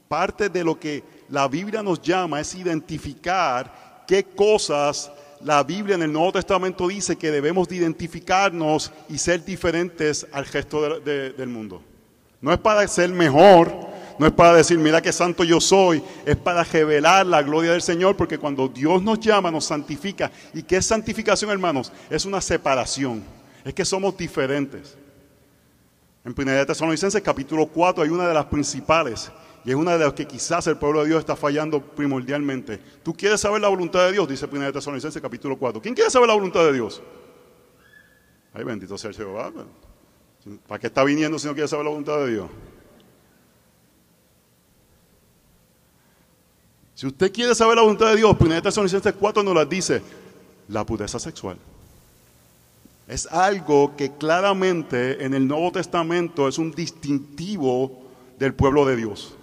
Parte 0.06 0.48
de 0.48 0.62
lo 0.62 0.78
que 0.78 1.02
la 1.28 1.48
Biblia 1.48 1.82
nos 1.82 2.00
llama 2.00 2.40
es 2.40 2.54
identificar 2.54 4.04
qué 4.06 4.22
cosas 4.22 5.10
la 5.40 5.62
Biblia 5.62 5.96
en 5.96 6.02
el 6.02 6.12
Nuevo 6.12 6.32
Testamento 6.32 6.88
dice 6.88 7.16
que 7.16 7.30
debemos 7.30 7.68
de 7.68 7.76
identificarnos 7.76 8.92
y 9.08 9.18
ser 9.18 9.44
diferentes 9.44 10.26
al 10.32 10.46
resto 10.46 11.00
del 11.00 11.48
mundo. 11.48 11.82
No 12.40 12.52
es 12.52 12.58
para 12.58 12.86
ser 12.88 13.10
mejor, 13.10 13.70
no 14.18 14.26
es 14.26 14.32
para 14.32 14.54
decir, 14.54 14.78
mira 14.78 15.02
qué 15.02 15.12
santo 15.12 15.44
yo 15.44 15.60
soy, 15.60 16.02
es 16.24 16.36
para 16.36 16.62
revelar 16.62 17.26
la 17.26 17.42
gloria 17.42 17.72
del 17.72 17.82
Señor, 17.82 18.16
porque 18.16 18.38
cuando 18.38 18.68
Dios 18.68 19.02
nos 19.02 19.20
llama, 19.20 19.50
nos 19.50 19.64
santifica. 19.64 20.30
¿Y 20.54 20.62
qué 20.62 20.76
es 20.76 20.86
santificación, 20.86 21.50
hermanos? 21.50 21.92
Es 22.08 22.24
una 22.24 22.40
separación, 22.40 23.22
es 23.64 23.74
que 23.74 23.84
somos 23.84 24.16
diferentes. 24.16 24.96
En 26.24 26.34
1 26.36 26.66
Tesalonicenses 26.66 27.22
capítulo 27.22 27.66
4 27.66 28.02
hay 28.02 28.08
una 28.08 28.26
de 28.26 28.32
las 28.32 28.46
principales 28.46 29.30
y 29.62 29.70
es 29.70 29.76
una 29.76 29.92
de 29.92 30.04
las 30.04 30.14
que 30.14 30.26
quizás 30.26 30.66
el 30.66 30.78
pueblo 30.78 31.02
de 31.02 31.08
Dios 31.08 31.20
está 31.20 31.36
fallando 31.36 31.82
primordialmente. 31.82 32.78
¿Tú 33.02 33.14
quieres 33.14 33.42
saber 33.42 33.60
la 33.60 33.68
voluntad 33.68 34.06
de 34.06 34.12
Dios? 34.12 34.26
Dice 34.26 34.46
1 34.50 34.72
Tesalonicenses 34.72 35.20
capítulo 35.20 35.58
4. 35.58 35.82
¿Quién 35.82 35.94
quiere 35.94 36.10
saber 36.10 36.28
la 36.28 36.34
voluntad 36.34 36.64
de 36.64 36.72
Dios? 36.72 37.02
Ay, 38.54 38.64
bendito 38.64 38.96
sea 38.96 39.10
el 39.10 39.16
Jehová. 39.16 39.52
¿Para 40.66 40.78
qué 40.78 40.86
está 40.86 41.04
viniendo 41.04 41.38
si 41.38 41.46
no 41.46 41.52
quiere 41.52 41.68
saber 41.68 41.84
la 41.84 41.90
voluntad 41.90 42.18
de 42.20 42.32
Dios? 42.32 42.48
Si 46.94 47.06
usted 47.06 47.32
quiere 47.32 47.54
saber 47.54 47.76
la 47.76 47.82
voluntad 47.82 48.10
de 48.10 48.16
Dios, 48.16 48.34
1 48.38 48.62
Tesalonicenses 48.62 49.12
4 49.12 49.42
nos 49.42 49.54
la 49.54 49.66
dice, 49.66 50.00
la 50.68 50.86
pureza 50.86 51.18
sexual. 51.18 51.58
Es 53.06 53.26
algo 53.26 53.94
que 53.96 54.12
claramente 54.12 55.24
en 55.24 55.34
el 55.34 55.46
Nuevo 55.46 55.72
Testamento 55.72 56.48
es 56.48 56.58
un 56.58 56.70
distintivo 56.70 58.02
del 58.38 58.54
pueblo 58.54 58.86
de 58.86 58.96
Dios. 58.96 59.34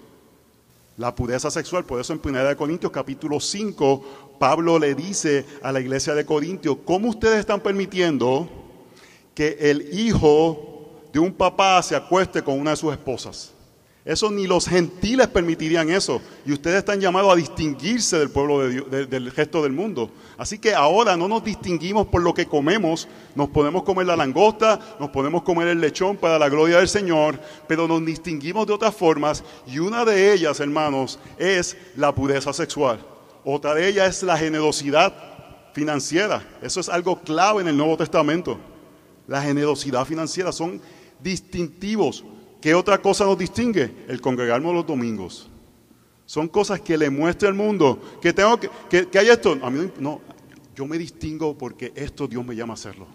La 0.97 1.13
pureza 1.15 1.51
sexual, 1.51 1.85
por 1.85 2.01
eso 2.01 2.13
en 2.13 2.21
1 2.23 2.57
Corintios 2.57 2.91
capítulo 2.91 3.39
5, 3.39 4.37
Pablo 4.39 4.79
le 4.79 4.95
dice 4.95 5.45
a 5.61 5.71
la 5.71 5.79
iglesia 5.79 6.15
de 6.15 6.25
Corintios, 6.25 6.77
¿cómo 6.85 7.09
ustedes 7.09 7.39
están 7.39 7.61
permitiendo 7.61 8.49
que 9.35 9.57
el 9.59 9.97
hijo 9.97 11.07
de 11.13 11.19
un 11.19 11.31
papá 11.31 11.81
se 11.83 11.95
acueste 11.95 12.41
con 12.41 12.59
una 12.59 12.71
de 12.71 12.77
sus 12.77 12.91
esposas? 12.91 13.53
Eso 14.03 14.31
ni 14.31 14.47
los 14.47 14.67
gentiles 14.67 15.27
permitirían 15.27 15.91
eso. 15.91 16.21
Y 16.43 16.51
ustedes 16.51 16.79
están 16.79 16.99
llamados 16.99 17.33
a 17.33 17.35
distinguirse 17.35 18.17
del 18.17 18.31
pueblo 18.31 18.59
de 18.59 19.05
del 19.05 19.31
resto 19.31 19.61
del 19.61 19.73
mundo. 19.73 20.09
Así 20.39 20.57
que 20.57 20.73
ahora 20.73 21.15
no 21.15 21.27
nos 21.27 21.43
distinguimos 21.43 22.07
por 22.07 22.23
lo 22.23 22.33
que 22.33 22.47
comemos. 22.47 23.07
Nos 23.35 23.49
podemos 23.49 23.83
comer 23.83 24.07
la 24.07 24.15
langosta, 24.15 24.79
nos 24.99 25.11
podemos 25.11 25.43
comer 25.43 25.67
el 25.67 25.79
lechón 25.79 26.17
para 26.17 26.39
la 26.39 26.49
gloria 26.49 26.77
del 26.77 26.87
Señor, 26.87 27.39
pero 27.67 27.87
nos 27.87 28.03
distinguimos 28.03 28.65
de 28.65 28.73
otras 28.73 28.95
formas. 28.95 29.43
Y 29.67 29.77
una 29.77 30.03
de 30.03 30.33
ellas, 30.33 30.59
hermanos, 30.59 31.19
es 31.37 31.77
la 31.95 32.13
pureza 32.15 32.53
sexual. 32.53 33.05
Otra 33.45 33.75
de 33.75 33.87
ellas 33.87 34.17
es 34.17 34.23
la 34.23 34.37
generosidad 34.37 35.13
financiera. 35.73 36.43
Eso 36.63 36.79
es 36.79 36.89
algo 36.89 37.21
clave 37.21 37.61
en 37.61 37.67
el 37.67 37.77
Nuevo 37.77 37.97
Testamento. 37.97 38.57
La 39.27 39.43
generosidad 39.43 40.05
financiera 40.05 40.51
son 40.51 40.81
distintivos 41.21 42.23
¿Qué 42.61 42.75
otra 42.75 42.99
cosa 42.99 43.25
nos 43.25 43.37
distingue? 43.37 43.91
El 44.07 44.21
congregarnos 44.21 44.73
los 44.73 44.85
domingos. 44.85 45.49
Son 46.25 46.47
cosas 46.47 46.79
que 46.79 46.97
le 46.97 47.09
muestra 47.09 47.49
al 47.49 47.55
mundo. 47.55 47.99
Que 48.21 48.31
tengo 48.31 48.59
que, 48.59 49.07
que, 49.07 49.19
hay 49.19 49.29
esto. 49.29 49.57
A 49.63 49.69
mí 49.69 49.91
no, 49.99 50.21
yo 50.75 50.85
me 50.85 50.97
distingo 50.97 51.57
porque 51.57 51.91
esto 51.95 52.27
Dios 52.27 52.45
me 52.45 52.55
llama 52.55 52.73
a 52.73 52.75
hacerlo. 52.75 53.07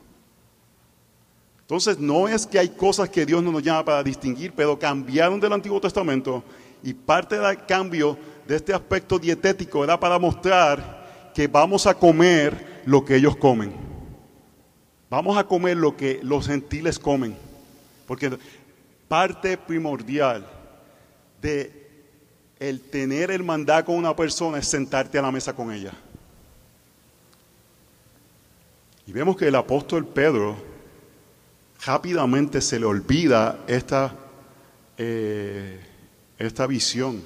Entonces 1.60 1.98
no 1.98 2.28
es 2.28 2.46
que 2.46 2.58
hay 2.58 2.70
cosas 2.70 3.08
que 3.08 3.24
Dios 3.24 3.42
no 3.42 3.52
nos 3.52 3.62
llama 3.62 3.84
para 3.84 4.02
distinguir, 4.02 4.52
pero 4.52 4.78
cambiaron 4.78 5.40
del 5.40 5.52
Antiguo 5.52 5.80
Testamento 5.80 6.44
y 6.82 6.94
parte 6.94 7.38
del 7.38 7.64
cambio 7.66 8.18
de 8.46 8.56
este 8.56 8.72
aspecto 8.72 9.18
dietético 9.18 9.82
era 9.82 9.98
para 9.98 10.18
mostrar 10.18 11.32
que 11.34 11.48
vamos 11.48 11.86
a 11.86 11.94
comer 11.94 12.82
lo 12.84 13.04
que 13.04 13.16
ellos 13.16 13.36
comen. 13.36 13.72
Vamos 15.10 15.36
a 15.36 15.44
comer 15.44 15.76
lo 15.76 15.96
que 15.96 16.20
los 16.22 16.46
gentiles 16.46 16.98
comen. 16.98 17.36
Porque 18.06 18.38
parte 19.08 19.56
primordial 19.56 20.46
de 21.40 21.86
el 22.58 22.80
tener 22.80 23.30
el 23.30 23.42
mandato 23.42 23.86
con 23.86 23.96
una 23.96 24.16
persona 24.16 24.58
es 24.58 24.66
sentarte 24.66 25.18
a 25.18 25.22
la 25.22 25.30
mesa 25.30 25.54
con 25.54 25.72
ella. 25.72 25.92
Y 29.06 29.12
vemos 29.12 29.36
que 29.36 29.48
el 29.48 29.54
apóstol 29.54 30.06
Pedro 30.06 30.56
rápidamente 31.84 32.60
se 32.60 32.80
le 32.80 32.86
olvida 32.86 33.60
esta, 33.66 34.14
eh, 34.98 35.80
esta 36.38 36.66
visión. 36.66 37.22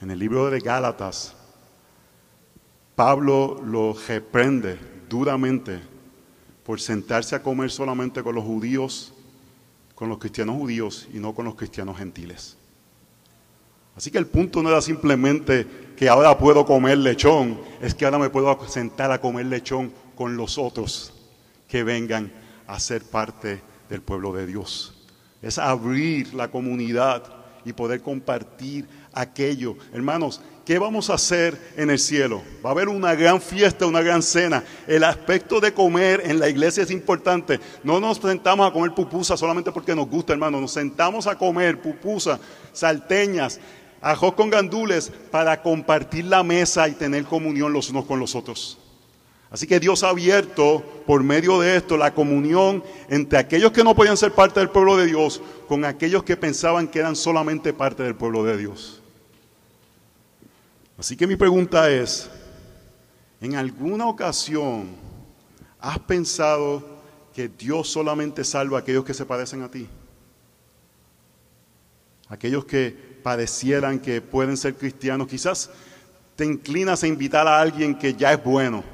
En 0.00 0.10
el 0.10 0.18
libro 0.18 0.50
de 0.50 0.58
Gálatas, 0.58 1.34
Pablo 2.96 3.60
lo 3.64 3.94
reprende 4.08 4.78
duramente 5.08 5.80
por 6.64 6.80
sentarse 6.80 7.36
a 7.36 7.42
comer 7.42 7.70
solamente 7.70 8.22
con 8.22 8.34
los 8.34 8.44
judíos 8.44 9.11
con 10.02 10.08
los 10.08 10.18
cristianos 10.18 10.56
judíos 10.56 11.08
y 11.14 11.20
no 11.20 11.32
con 11.32 11.44
los 11.44 11.54
cristianos 11.54 11.96
gentiles. 11.96 12.56
Así 13.94 14.10
que 14.10 14.18
el 14.18 14.26
punto 14.26 14.60
no 14.60 14.68
era 14.68 14.82
simplemente 14.82 15.64
que 15.96 16.08
ahora 16.08 16.36
puedo 16.36 16.66
comer 16.66 16.98
lechón, 16.98 17.60
es 17.80 17.94
que 17.94 18.04
ahora 18.04 18.18
me 18.18 18.28
puedo 18.28 18.66
sentar 18.66 19.12
a 19.12 19.20
comer 19.20 19.46
lechón 19.46 19.92
con 20.16 20.36
los 20.36 20.58
otros 20.58 21.12
que 21.68 21.84
vengan 21.84 22.32
a 22.66 22.80
ser 22.80 23.04
parte 23.04 23.62
del 23.88 24.02
pueblo 24.02 24.32
de 24.32 24.44
Dios. 24.44 25.06
Es 25.40 25.56
abrir 25.56 26.34
la 26.34 26.50
comunidad 26.50 27.22
y 27.64 27.72
poder 27.72 28.02
compartir 28.02 28.88
aquello. 29.12 29.76
Hermanos, 29.92 30.40
¿qué 30.64 30.78
vamos 30.78 31.10
a 31.10 31.14
hacer 31.14 31.58
en 31.76 31.90
el 31.90 31.98
cielo? 31.98 32.42
Va 32.64 32.70
a 32.70 32.72
haber 32.72 32.88
una 32.88 33.14
gran 33.14 33.40
fiesta, 33.40 33.86
una 33.86 34.02
gran 34.02 34.22
cena. 34.22 34.62
El 34.86 35.04
aspecto 35.04 35.60
de 35.60 35.72
comer 35.72 36.22
en 36.24 36.38
la 36.38 36.48
iglesia 36.48 36.82
es 36.82 36.90
importante. 36.90 37.60
No 37.82 38.00
nos 38.00 38.18
sentamos 38.18 38.68
a 38.68 38.72
comer 38.72 38.94
pupusa 38.94 39.36
solamente 39.36 39.72
porque 39.72 39.94
nos 39.94 40.08
gusta, 40.08 40.32
hermano. 40.32 40.60
Nos 40.60 40.72
sentamos 40.72 41.26
a 41.26 41.36
comer 41.36 41.80
pupusa, 41.80 42.38
salteñas, 42.72 43.60
ajos 44.00 44.34
con 44.34 44.50
gandules 44.50 45.12
para 45.30 45.62
compartir 45.62 46.26
la 46.26 46.42
mesa 46.42 46.88
y 46.88 46.92
tener 46.92 47.24
comunión 47.24 47.72
los 47.72 47.90
unos 47.90 48.04
con 48.04 48.18
los 48.18 48.34
otros. 48.34 48.78
Así 49.50 49.66
que 49.66 49.78
Dios 49.78 50.02
ha 50.02 50.08
abierto 50.08 50.82
por 51.06 51.22
medio 51.22 51.60
de 51.60 51.76
esto 51.76 51.98
la 51.98 52.14
comunión 52.14 52.82
entre 53.10 53.38
aquellos 53.38 53.70
que 53.70 53.84
no 53.84 53.94
podían 53.94 54.16
ser 54.16 54.32
parte 54.32 54.60
del 54.60 54.70
pueblo 54.70 54.96
de 54.96 55.04
Dios 55.04 55.42
con 55.68 55.84
aquellos 55.84 56.22
que 56.22 56.38
pensaban 56.38 56.88
que 56.88 57.00
eran 57.00 57.14
solamente 57.14 57.74
parte 57.74 58.02
del 58.02 58.14
pueblo 58.14 58.44
de 58.44 58.56
Dios. 58.56 59.01
Así 61.02 61.16
que 61.16 61.26
mi 61.26 61.34
pregunta 61.34 61.90
es, 61.90 62.30
¿en 63.40 63.56
alguna 63.56 64.06
ocasión 64.06 64.90
has 65.80 65.98
pensado 65.98 66.80
que 67.34 67.48
Dios 67.48 67.88
solamente 67.88 68.44
salva 68.44 68.78
a 68.78 68.80
aquellos 68.82 69.04
que 69.04 69.12
se 69.12 69.26
parecen 69.26 69.62
a 69.62 69.68
ti? 69.68 69.88
Aquellos 72.28 72.64
que 72.66 72.92
parecieran 73.20 73.98
que 73.98 74.20
pueden 74.20 74.56
ser 74.56 74.76
cristianos, 74.76 75.26
quizás 75.26 75.70
te 76.36 76.44
inclinas 76.44 77.02
a 77.02 77.08
invitar 77.08 77.48
a 77.48 77.60
alguien 77.60 77.98
que 77.98 78.14
ya 78.14 78.32
es 78.32 78.44
bueno 78.44 78.84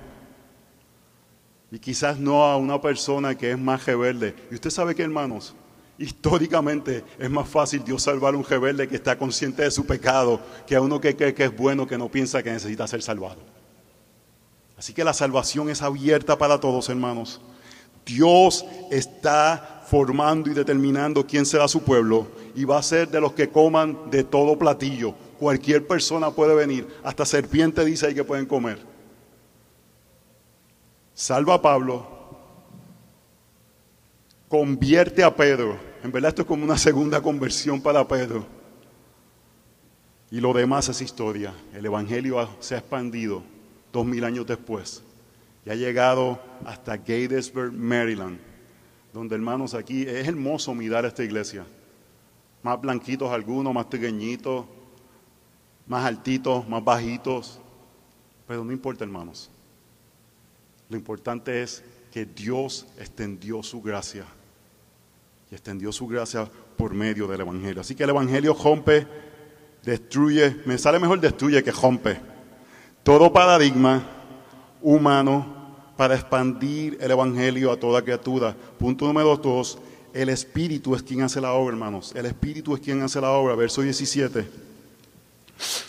y 1.71 1.79
quizás 1.79 2.19
no 2.19 2.43
a 2.43 2.57
una 2.57 2.81
persona 2.81 3.37
que 3.37 3.51
es 3.51 3.59
más 3.59 3.85
rebelde. 3.85 4.35
Y 4.51 4.55
usted 4.55 4.71
sabe 4.71 4.95
que, 4.95 5.03
hermanos, 5.03 5.55
Históricamente 5.99 7.05
es 7.19 7.29
más 7.29 7.49
fácil 7.49 7.83
Dios 7.83 8.05
salvar 8.05 8.33
a 8.33 8.37
un 8.37 8.45
rebelde 8.45 8.87
que 8.87 8.95
está 8.95 9.19
consciente 9.19 9.63
de 9.63 9.71
su 9.73 9.85
pecado 9.85 10.41
que 10.65 10.77
a 10.77 10.81
uno 10.81 11.01
que 11.01 11.17
cree 11.17 11.35
que 11.35 11.45
es 11.45 11.57
bueno, 11.57 11.89
que 11.89 11.99
no 11.99 12.09
piensa 12.09 12.41
que 12.41 12.53
necesita 12.53 12.87
ser 12.87 13.03
salvado. 13.03 13.41
Así 14.77 14.95
que 14.95 15.03
la 15.03 15.13
salvación 15.13 15.69
es 15.71 15.83
abierta 15.83 16.39
para 16.39 16.61
todos, 16.61 16.89
hermanos. 16.89 17.41
Dios 18.07 18.65
está 18.93 19.83
formando 19.89 20.49
y 20.49 20.55
determinando 20.55 21.27
quién 21.27 21.45
será 21.45 21.67
su 21.67 21.83
pueblo 21.83 22.29
y 22.55 22.65
va 22.65 22.79
a 22.79 22.83
ser 22.83 23.09
de 23.09 23.21
los 23.21 23.33
que 23.33 23.49
coman 23.49 24.09
de 24.09 24.23
todo 24.23 24.57
platillo. 24.57 25.15
Cualquier 25.41 25.85
persona 25.85 26.31
puede 26.31 26.55
venir, 26.55 26.87
hasta 27.03 27.27
serpiente 27.27 27.85
dice 27.85 28.07
ahí 28.07 28.15
que 28.15 28.23
pueden 28.23 28.47
comer. 28.47 28.79
Salva 31.13 31.55
a 31.55 31.63
Pablo, 31.63 32.07
convierte 34.49 35.25
a 35.25 35.35
Pedro 35.35 35.88
en 36.03 36.13
verdad 36.13 36.31
esto 36.31 36.43
es 36.43 36.49
como 36.49 36.65
una 36.65 36.79
segunda 36.79 37.21
conversión 37.21 37.81
para 37.81 38.07
Pedro. 38.07 38.47
Y 40.31 40.41
lo 40.41 40.53
demás 40.53 40.89
es 40.89 41.01
historia. 41.01 41.55
El 41.75 41.87
Evangelio 41.87 42.49
se 42.61 42.75
ha 42.75 42.79
expandido 42.79 43.43
dos 43.93 44.05
mil 44.05 44.25
años 44.25 44.47
después 44.47 45.03
y 45.65 45.71
ha 45.71 45.75
llegado 45.75 46.41
hasta 46.65 46.97
Gatesburg, 46.97 47.73
Maryland, 47.73 48.39
donde 49.13 49.35
hermanos 49.35 49.75
aquí 49.75 50.03
es 50.03 50.29
hermoso 50.29 50.75
mirar 50.75 51.05
esta 51.05 51.25
iglesia. 51.25 51.67
Más 52.63 52.81
blanquitos 52.81 53.31
algunos, 53.31 53.73
más 53.73 53.87
pequeñitos, 53.87 54.67
más 55.87 56.05
altitos, 56.05 56.69
más 56.69 56.85
bajitos. 56.85 57.61
Pero 58.47 58.65
no 58.65 58.73
importa 58.73 59.05
hermanos. 59.05 59.51
Lo 60.89 60.97
importante 60.97 61.63
es 61.63 61.83
que 62.13 62.25
Dios 62.25 62.87
extendió 62.99 63.63
su 63.63 63.83
gracia 63.83 64.25
y 65.51 65.55
extendió 65.55 65.93
su 65.93 66.07
gracia 66.07 66.49
por 66.77 66.95
medio 66.95 67.27
del 67.27 67.41
Evangelio. 67.41 67.81
Así 67.81 67.95
que 67.95 68.05
el 68.05 68.11
Evangelio 68.11 68.55
rompe, 68.55 69.07
destruye, 69.83 70.57
me 70.67 70.79
sale 70.79 70.99
mejor 70.99 71.21
destruye 71.21 71.63
que 71.63 71.71
rompe 71.71 72.21
todo 73.03 73.33
paradigma 73.33 74.07
humano 74.83 75.57
para 75.97 76.15
expandir 76.15 76.99
el 77.01 77.11
Evangelio 77.11 77.73
a 77.73 77.81
toda 77.81 78.03
criatura. 78.03 78.55
Punto 78.79 79.07
número 79.07 79.37
dos, 79.37 79.79
el 80.13 80.29
Espíritu 80.29 80.95
es 80.95 81.03
quien 81.03 81.23
hace 81.23 81.41
la 81.41 81.53
obra, 81.53 81.75
hermanos. 81.75 82.13
El 82.15 82.27
Espíritu 82.27 82.75
es 82.75 82.81
quien 82.81 83.03
hace 83.03 83.21
la 83.21 83.31
obra. 83.31 83.55
Verso 83.55 83.83
17. 83.83 84.47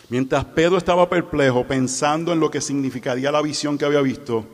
Mientras 0.10 0.46
Pedro 0.46 0.78
estaba 0.78 1.10
perplejo, 1.10 1.68
pensando 1.68 2.34
en 2.34 2.40
lo 2.40 2.50
que 2.50 2.62
significaría 2.62 3.32
la 3.32 3.42
visión 3.42 3.78
que 3.78 3.86
había 3.86 4.02
visto, 4.02 4.46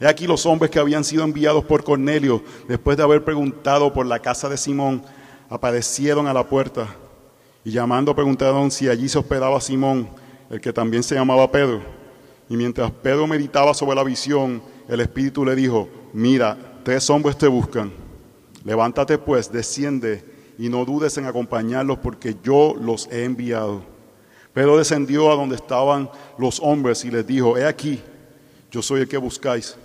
He 0.00 0.06
aquí 0.06 0.26
los 0.26 0.44
hombres 0.46 0.70
que 0.70 0.78
habían 0.78 1.04
sido 1.04 1.24
enviados 1.24 1.64
por 1.64 1.84
Cornelio, 1.84 2.42
después 2.68 2.96
de 2.96 3.02
haber 3.02 3.24
preguntado 3.24 3.92
por 3.92 4.06
la 4.06 4.18
casa 4.18 4.48
de 4.48 4.56
Simón, 4.56 5.02
aparecieron 5.48 6.26
a 6.26 6.32
la 6.32 6.46
puerta 6.46 6.88
y 7.64 7.70
llamando 7.70 8.14
preguntaron 8.14 8.70
si 8.70 8.88
allí 8.88 9.08
se 9.08 9.18
hospedaba 9.18 9.60
Simón, 9.60 10.08
el 10.50 10.60
que 10.60 10.72
también 10.72 11.02
se 11.02 11.14
llamaba 11.14 11.50
Pedro. 11.50 11.80
Y 12.48 12.56
mientras 12.56 12.90
Pedro 12.90 13.26
meditaba 13.26 13.72
sobre 13.72 13.96
la 13.96 14.04
visión, 14.04 14.62
el 14.88 15.00
Espíritu 15.00 15.44
le 15.44 15.54
dijo, 15.54 15.88
mira, 16.12 16.56
tres 16.82 17.08
hombres 17.08 17.38
te 17.38 17.48
buscan. 17.48 17.90
Levántate 18.64 19.16
pues, 19.18 19.50
desciende 19.50 20.24
y 20.58 20.68
no 20.68 20.84
dudes 20.84 21.16
en 21.16 21.26
acompañarlos 21.26 21.98
porque 21.98 22.36
yo 22.42 22.74
los 22.78 23.08
he 23.10 23.24
enviado. 23.24 23.82
Pedro 24.52 24.76
descendió 24.76 25.32
a 25.32 25.34
donde 25.34 25.56
estaban 25.56 26.10
los 26.38 26.60
hombres 26.60 27.04
y 27.04 27.10
les 27.10 27.26
dijo, 27.26 27.56
he 27.56 27.66
aquí, 27.66 28.00
yo 28.70 28.82
soy 28.82 29.00
el 29.00 29.08
que 29.08 29.16
buscáis. 29.16 29.76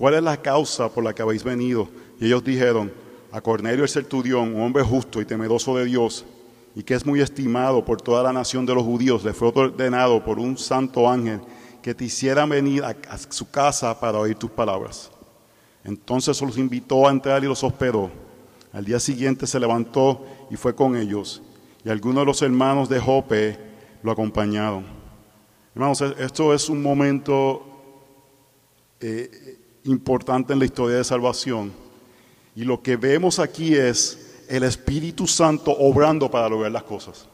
¿Cuál 0.00 0.14
es 0.14 0.22
la 0.22 0.38
causa 0.38 0.88
por 0.88 1.04
la 1.04 1.14
que 1.14 1.20
habéis 1.20 1.44
venido? 1.44 1.86
Y 2.18 2.24
ellos 2.24 2.42
dijeron, 2.42 2.90
a 3.30 3.42
Cornelio 3.42 3.82
el 3.82 3.88
centurión, 3.90 4.54
un 4.54 4.62
hombre 4.62 4.82
justo 4.82 5.20
y 5.20 5.26
temeroso 5.26 5.76
de 5.76 5.84
Dios, 5.84 6.24
y 6.74 6.82
que 6.82 6.94
es 6.94 7.04
muy 7.04 7.20
estimado 7.20 7.84
por 7.84 8.00
toda 8.00 8.22
la 8.22 8.32
nación 8.32 8.64
de 8.64 8.74
los 8.74 8.82
judíos, 8.82 9.22
le 9.22 9.34
fue 9.34 9.52
ordenado 9.54 10.24
por 10.24 10.38
un 10.38 10.56
santo 10.56 11.06
ángel 11.06 11.42
que 11.82 11.94
te 11.94 12.06
hiciera 12.06 12.46
venir 12.46 12.82
a, 12.82 12.96
su 13.28 13.50
casa 13.50 14.00
para 14.00 14.18
oír 14.18 14.36
tus 14.36 14.50
palabras. 14.50 15.10
Entonces 15.84 16.40
los 16.40 16.56
invitó 16.56 17.06
a 17.06 17.10
entrar 17.10 17.44
y 17.44 17.48
los 17.48 17.62
hospedó. 17.62 18.10
Al 18.72 18.86
día 18.86 19.00
siguiente 19.00 19.46
se 19.46 19.60
levantó 19.60 20.24
y 20.50 20.56
fue 20.56 20.74
con 20.74 20.96
ellos, 20.96 21.42
y 21.84 21.90
algunos 21.90 22.22
de 22.22 22.26
los 22.26 22.40
hermanos 22.40 22.88
de 22.88 23.00
Jope 23.00 23.58
lo 24.02 24.12
acompañaron. 24.12 24.82
Hermanos, 25.74 26.00
esto 26.00 26.54
es 26.54 26.70
un 26.70 26.82
momento 26.82 27.66
eh, 28.98 29.49
importante 29.84 30.52
en 30.52 30.58
la 30.58 30.64
historia 30.64 30.96
de 30.96 31.04
salvación. 31.04 31.72
Y 32.54 32.64
lo 32.64 32.82
que 32.82 32.96
vemos 32.96 33.38
aquí 33.38 33.74
es 33.74 34.44
el 34.48 34.64
Espíritu 34.64 35.26
Santo 35.26 35.70
obrando 35.70 36.30
para 36.30 36.48
lograr 36.48 36.72
las 36.72 36.82
cosas. 36.82 37.26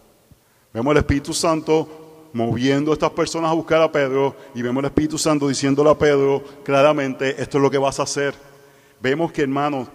Vemos 0.73 0.93
el 0.93 0.99
Espíritu 0.99 1.33
Santo 1.33 2.29
moviendo 2.33 2.91
a 2.91 2.95
estas 2.95 3.11
personas 3.11 3.51
a 3.51 3.55
buscar 3.55 3.81
a 3.81 3.91
Pedro 3.91 4.37
y 4.55 4.61
vemos 4.61 4.83
el 4.83 4.89
Espíritu 4.89 5.17
Santo 5.17 5.49
diciéndole 5.49 5.89
a 5.89 5.99
Pedro 5.99 6.45
claramente, 6.63 7.31
esto 7.41 7.57
es 7.57 7.63
lo 7.63 7.71
que 7.71 7.79
vas 7.79 7.99
a 7.99 8.03
hacer. 8.03 8.35
Vemos 9.01 9.33
que 9.33 9.43
hermanos, 9.43 9.89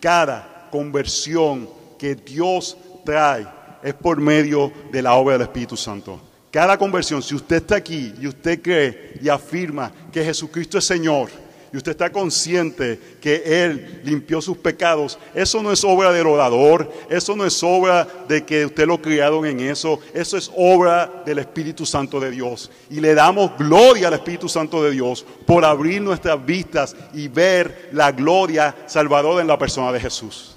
cada 0.00 0.68
conversión 0.70 1.68
que 1.98 2.14
Dios 2.14 2.76
trae 3.04 3.46
es 3.82 3.92
por 3.94 4.18
medio 4.18 4.72
de 4.90 5.02
la 5.02 5.14
obra 5.14 5.34
del 5.34 5.42
Espíritu 5.42 5.76
Santo. 5.76 6.18
Cada 6.50 6.78
conversión, 6.78 7.22
si 7.22 7.34
usted 7.34 7.56
está 7.56 7.76
aquí 7.76 8.14
y 8.20 8.26
usted 8.26 8.62
cree 8.62 9.18
y 9.20 9.28
afirma 9.28 9.92
que 10.10 10.24
Jesucristo 10.24 10.78
es 10.78 10.84
Señor, 10.84 11.30
y 11.72 11.76
usted 11.78 11.92
está 11.92 12.12
consciente 12.12 13.00
que 13.20 13.42
Él 13.64 14.02
limpió 14.04 14.42
sus 14.42 14.58
pecados, 14.58 15.18
eso 15.34 15.62
no 15.62 15.72
es 15.72 15.82
obra 15.84 16.12
del 16.12 16.26
orador, 16.26 16.92
eso 17.08 17.34
no 17.34 17.46
es 17.46 17.62
obra 17.62 18.06
de 18.28 18.44
que 18.44 18.66
usted 18.66 18.86
lo 18.86 19.00
criaron 19.00 19.46
en 19.46 19.60
eso, 19.60 19.98
eso 20.12 20.36
es 20.36 20.50
obra 20.54 21.22
del 21.24 21.38
Espíritu 21.38 21.86
Santo 21.86 22.20
de 22.20 22.30
Dios. 22.30 22.70
Y 22.90 23.00
le 23.00 23.14
damos 23.14 23.56
gloria 23.56 24.08
al 24.08 24.14
Espíritu 24.14 24.48
Santo 24.48 24.82
de 24.84 24.90
Dios 24.90 25.24
por 25.46 25.64
abrir 25.64 26.02
nuestras 26.02 26.44
vistas 26.44 26.94
y 27.14 27.28
ver 27.28 27.88
la 27.92 28.12
gloria 28.12 28.74
salvadora 28.86 29.40
en 29.40 29.48
la 29.48 29.58
persona 29.58 29.90
de 29.92 30.00
Jesús. 30.00 30.56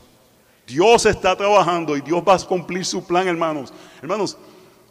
Dios 0.67 1.05
está 1.05 1.35
trabajando 1.35 1.95
y 1.95 2.01
Dios 2.01 2.21
va 2.27 2.35
a 2.35 2.39
cumplir 2.39 2.83
su 2.83 3.05
plan, 3.05 3.27
hermanos. 3.27 3.71
Hermanos, 4.01 4.37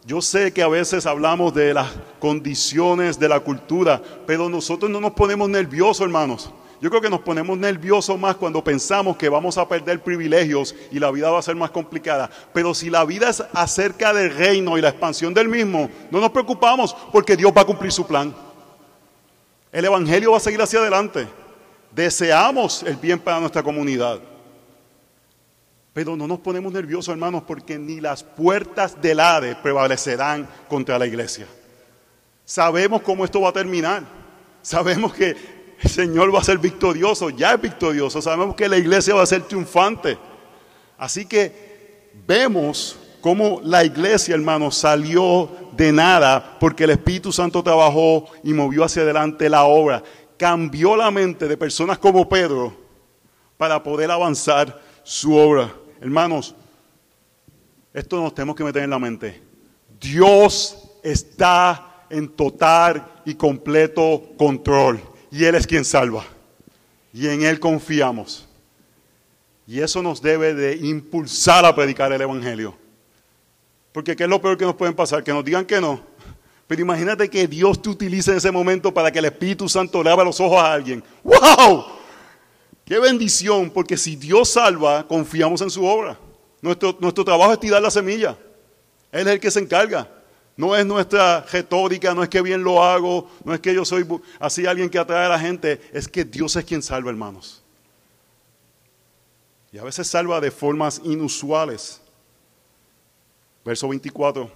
yo 0.05 0.21
sé 0.21 0.53
que 0.53 0.61
a 0.61 0.67
veces 0.67 1.07
hablamos 1.07 1.53
de 1.53 1.73
las 1.73 1.89
condiciones 2.19 3.17
de 3.17 3.27
la 3.27 3.39
cultura, 3.39 3.99
pero 4.27 4.47
nosotros 4.49 4.89
no 4.91 5.01
nos 5.01 5.13
ponemos 5.13 5.49
nerviosos, 5.49 6.05
hermanos. 6.05 6.51
Yo 6.79 6.91
creo 6.91 7.01
que 7.01 7.09
nos 7.09 7.21
ponemos 7.21 7.57
nerviosos 7.57 8.19
más 8.19 8.35
cuando 8.35 8.63
pensamos 8.63 9.17
que 9.17 9.29
vamos 9.29 9.57
a 9.57 9.67
perder 9.67 10.03
privilegios 10.03 10.75
y 10.91 10.99
la 10.99 11.09
vida 11.09 11.31
va 11.31 11.39
a 11.39 11.41
ser 11.41 11.55
más 11.55 11.71
complicada. 11.71 12.29
Pero 12.53 12.75
si 12.75 12.91
la 12.91 13.03
vida 13.03 13.29
es 13.29 13.43
acerca 13.53 14.13
del 14.13 14.35
reino 14.35 14.77
y 14.77 14.81
la 14.81 14.89
expansión 14.89 15.33
del 15.33 15.49
mismo, 15.49 15.89
no 16.11 16.19
nos 16.19 16.29
preocupamos 16.29 16.95
porque 17.11 17.35
Dios 17.35 17.51
va 17.55 17.61
a 17.61 17.65
cumplir 17.65 17.91
su 17.91 18.05
plan. 18.05 18.35
El 19.71 19.85
Evangelio 19.85 20.31
va 20.31 20.37
a 20.37 20.41
seguir 20.41 20.61
hacia 20.61 20.79
adelante. 20.79 21.27
Deseamos 21.91 22.83
el 22.83 22.97
bien 22.97 23.19
para 23.19 23.39
nuestra 23.39 23.63
comunidad. 23.63 24.19
Pero 25.95 26.17
no 26.17 26.27
nos 26.27 26.39
ponemos 26.39 26.73
nerviosos, 26.73 27.13
hermanos, 27.13 27.43
porque 27.47 27.79
ni 27.79 28.01
las 28.01 28.21
puertas 28.21 29.01
del 29.01 29.17
Hades 29.17 29.55
prevalecerán 29.55 30.45
contra 30.67 30.99
la 30.99 31.05
iglesia. 31.05 31.47
Sabemos 32.43 33.01
cómo 33.01 33.23
esto 33.23 33.39
va 33.39 33.47
a 33.47 33.53
terminar. 33.53 34.03
Sabemos 34.61 35.13
que 35.13 35.37
el 35.81 35.89
Señor 35.89 36.35
va 36.35 36.41
a 36.41 36.43
ser 36.43 36.57
victorioso, 36.57 37.29
ya 37.29 37.53
es 37.53 37.61
victorioso. 37.61 38.21
Sabemos 38.21 38.57
que 38.57 38.67
la 38.67 38.75
iglesia 38.75 39.15
va 39.15 39.23
a 39.23 39.25
ser 39.25 39.43
triunfante. 39.43 40.17
Así 40.97 41.25
que 41.25 42.11
vemos 42.27 42.99
cómo 43.21 43.61
la 43.63 43.85
iglesia, 43.85 44.35
hermanos, 44.35 44.75
salió 44.75 45.49
de 45.77 45.93
nada 45.93 46.57
porque 46.59 46.83
el 46.83 46.89
Espíritu 46.89 47.31
Santo 47.31 47.63
trabajó 47.63 48.25
y 48.43 48.51
movió 48.51 48.83
hacia 48.83 49.03
adelante 49.03 49.47
la 49.47 49.63
obra. 49.63 50.03
Cambió 50.35 50.97
la 50.97 51.09
mente 51.09 51.47
de 51.47 51.55
personas 51.55 51.97
como 51.99 52.27
Pedro 52.27 52.75
para 53.55 53.81
poder 53.81 54.11
avanzar 54.11 54.81
su 55.05 55.33
obra. 55.37 55.73
Hermanos, 56.01 56.55
esto 57.93 58.21
nos 58.21 58.35
tenemos 58.35 58.55
que 58.55 58.63
meter 58.63 58.83
en 58.83 58.89
la 58.89 58.99
mente. 58.99 59.41
Dios 59.99 60.91
está 61.01 62.05
en 62.09 62.29
total 62.29 63.21
y 63.25 63.35
completo 63.35 64.23
control. 64.37 65.01
Y 65.31 65.43
Él 65.45 65.55
es 65.55 65.65
quien 65.65 65.85
salva. 65.85 66.25
Y 67.13 67.27
en 67.27 67.43
Él 67.43 67.59
confiamos. 67.59 68.47
Y 69.67 69.79
eso 69.79 70.03
nos 70.03 70.21
debe 70.21 70.53
de 70.53 70.75
impulsar 70.75 71.65
a 71.65 71.73
predicar 71.73 72.11
el 72.11 72.21
Evangelio. 72.21 72.75
Porque 73.91 74.15
¿qué 74.15 74.23
es 74.23 74.29
lo 74.29 74.41
peor 74.41 74.57
que 74.57 74.65
nos 74.65 74.75
pueden 74.75 74.93
pasar? 74.93 75.23
Que 75.23 75.31
nos 75.31 75.43
digan 75.43 75.65
que 75.65 75.79
no. 75.79 76.01
Pero 76.67 76.81
imagínate 76.81 77.29
que 77.29 77.47
Dios 77.47 77.81
te 77.81 77.89
utilice 77.89 78.31
en 78.31 78.37
ese 78.37 78.51
momento 78.51 78.93
para 78.93 79.11
que 79.11 79.19
el 79.19 79.25
Espíritu 79.25 79.69
Santo 79.69 80.03
le 80.03 80.09
abra 80.09 80.25
los 80.25 80.39
ojos 80.39 80.59
a 80.59 80.73
alguien. 80.73 81.03
¡Wow! 81.23 81.85
Qué 82.85 82.99
bendición, 82.99 83.71
porque 83.71 83.97
si 83.97 84.15
Dios 84.15 84.49
salva, 84.49 85.07
confiamos 85.07 85.59
en 85.61 85.71
su 85.71 85.83
obra. 85.83 86.17
Nuestro, 86.61 86.95
nuestro 86.99 87.25
trabajo 87.25 87.51
es 87.51 87.59
tirar 87.59 87.81
la 87.81 87.89
semilla. 87.89 88.37
Él 89.11 89.27
es 89.27 89.33
el 89.33 89.39
que 89.39 89.49
se 89.49 89.59
encarga. 89.59 90.07
No 90.55 90.75
es 90.75 90.85
nuestra 90.85 91.41
retórica, 91.41 92.13
no 92.13 92.21
es 92.23 92.29
que 92.29 92.41
bien 92.41 92.63
lo 92.63 92.81
hago, 92.81 93.29
no 93.43 93.53
es 93.53 93.59
que 93.59 93.73
yo 93.73 93.83
soy 93.83 94.07
así 94.39 94.65
alguien 94.65 94.89
que 94.89 94.99
atrae 94.99 95.25
a 95.25 95.29
la 95.29 95.39
gente, 95.39 95.81
es 95.91 96.07
que 96.07 96.23
Dios 96.23 96.55
es 96.55 96.63
quien 96.63 96.81
salva, 96.81 97.09
hermanos. 97.09 97.61
Y 99.71 99.77
a 99.79 99.83
veces 99.83 100.07
salva 100.07 100.39
de 100.39 100.51
formas 100.51 101.01
inusuales. 101.03 101.99
Verso 103.65 103.89
24. 103.89 104.49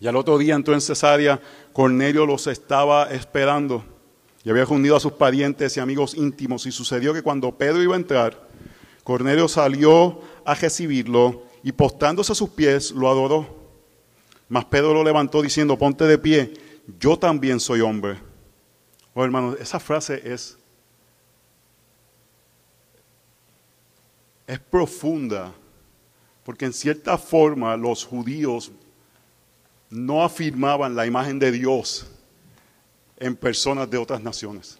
Y 0.00 0.06
al 0.06 0.16
otro 0.16 0.36
día 0.36 0.54
entró 0.54 0.74
en 0.74 0.80
Cesarea, 0.80 1.40
Cornelio 1.72 2.26
los 2.26 2.46
estaba 2.48 3.04
esperando 3.10 3.84
y 4.44 4.50
había 4.50 4.64
reunido 4.64 4.96
a 4.96 5.00
sus 5.00 5.12
parientes 5.12 5.76
y 5.76 5.80
amigos 5.80 6.14
íntimos. 6.14 6.66
Y 6.66 6.72
sucedió 6.72 7.12
que 7.12 7.22
cuando 7.22 7.56
Pedro 7.56 7.82
iba 7.82 7.94
a 7.94 7.98
entrar, 7.98 8.48
Cornelio 9.04 9.48
salió 9.48 10.20
a 10.44 10.54
recibirlo 10.54 11.44
y 11.62 11.72
postándose 11.72 12.32
a 12.32 12.34
sus 12.34 12.50
pies 12.50 12.92
lo 12.92 13.10
adoró. 13.10 13.58
Mas 14.48 14.64
Pedro 14.64 14.94
lo 14.94 15.04
levantó 15.04 15.42
diciendo, 15.42 15.78
ponte 15.78 16.04
de 16.04 16.18
pie, 16.18 16.54
yo 16.98 17.18
también 17.18 17.60
soy 17.60 17.80
hombre. 17.80 18.18
Oh 19.14 19.24
hermanos, 19.24 19.56
esa 19.60 19.78
frase 19.78 20.20
es, 20.24 20.56
es 24.46 24.58
profunda, 24.58 25.52
porque 26.44 26.64
en 26.64 26.72
cierta 26.72 27.18
forma 27.18 27.76
los 27.76 28.04
judíos 28.04 28.72
no 29.90 30.24
afirmaban 30.24 30.94
la 30.96 31.06
imagen 31.06 31.38
de 31.38 31.52
Dios 31.52 32.09
en 33.20 33.36
personas 33.36 33.88
de 33.88 33.98
otras 33.98 34.20
naciones. 34.20 34.78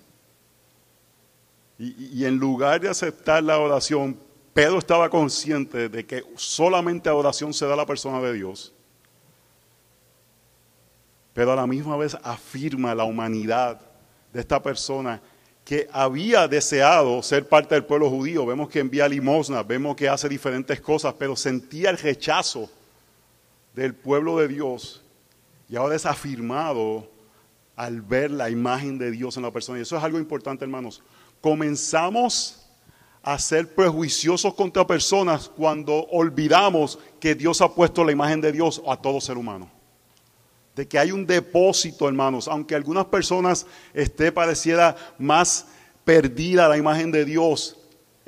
Y, 1.79 2.25
en 2.25 2.37
lugar 2.37 2.81
de 2.81 2.89
aceptar 2.89 3.43
la 3.43 3.59
oración, 3.59 4.19
Pedro 4.53 4.79
estaba 4.79 5.09
consciente 5.09 5.89
de 5.89 6.05
que 6.05 6.25
solamente 6.37 7.09
oración 7.09 7.55
se 7.55 7.67
da 7.67 7.75
a 7.75 7.77
la 7.77 7.87
persona 7.87 8.21
de 8.21 8.35
Dios. 8.35 8.73
Pero 11.33 11.53
a 11.53 11.57
la 11.57 11.67
misma 11.67 11.97
vez 11.97 12.17
afirma 12.23 12.95
la 12.95 13.05
humanidad 13.05 13.81
de 14.33 14.41
esta 14.41 14.63
persona 14.63 15.23
que 15.65 15.89
había 15.93 16.49
deseado 16.49 17.23
ser 17.23 17.49
parte 17.49 17.75
del 17.75 17.85
pueblo 17.85 18.11
judío. 18.11 18.45
Vemos 18.45 18.69
que 18.69 18.81
envía 18.81 19.09
limosna, 19.09 19.63
vemos 19.63 19.97
que 19.97 20.09
hace 20.09 20.29
diferentes 20.29 20.81
cosas, 20.81 21.15
pero 21.19 21.37
sentía 21.37 21.91
el 21.91 21.97
rechazo 21.97 22.69
del 23.75 23.95
pueblo 23.95 24.37
de 24.39 24.49
Dios 24.49 25.03
y 25.69 25.77
ahora 25.77 25.95
es 25.95 26.05
afirmado 26.05 27.09
al 27.81 28.03
ver 28.03 28.31
la 28.31 28.51
imagen 28.51 28.99
de 28.99 29.11
Dios 29.11 29.39
en 29.39 29.43
la 29.43 29.51
persona. 29.51 29.79
Y 29.79 29.83
eso 29.83 29.97
es 29.97 30.05
algo 30.05 30.19
importante, 30.19 30.67
hermanos. 30.67 31.03
Comenzamos 31.41 32.69
a 33.23 33.39
ser 33.39 33.75
prejuiciosos 33.75 34.53
contra 34.53 34.87
personas 34.87 35.49
cuando 35.49 36.07
olvidamos 36.11 36.99
que 37.19 37.35
Dios 37.35 37.63
ha 37.63 37.75
puesto 37.75 38.05
la 38.05 38.13
imagen 38.13 38.43
de 38.43 38.53
Dios 38.53 38.83
a 38.87 38.99
todo 38.99 39.19
ser 39.19 39.39
humano. 39.39 39.71
De 40.77 40.87
que 40.87 40.99
hay 40.99 41.11
un 41.11 41.25
depósito, 41.25 42.07
hermanos, 42.07 42.49
aunque 42.49 42.75
algunas 42.75 43.07
personas 43.07 43.67
esté 43.95 44.31
pareciera 44.31 44.95
más 45.19 45.67
perdida 46.05 46.69
la 46.69 46.77
imagen 46.77 47.11
de 47.11 47.25
Dios. 47.25 47.79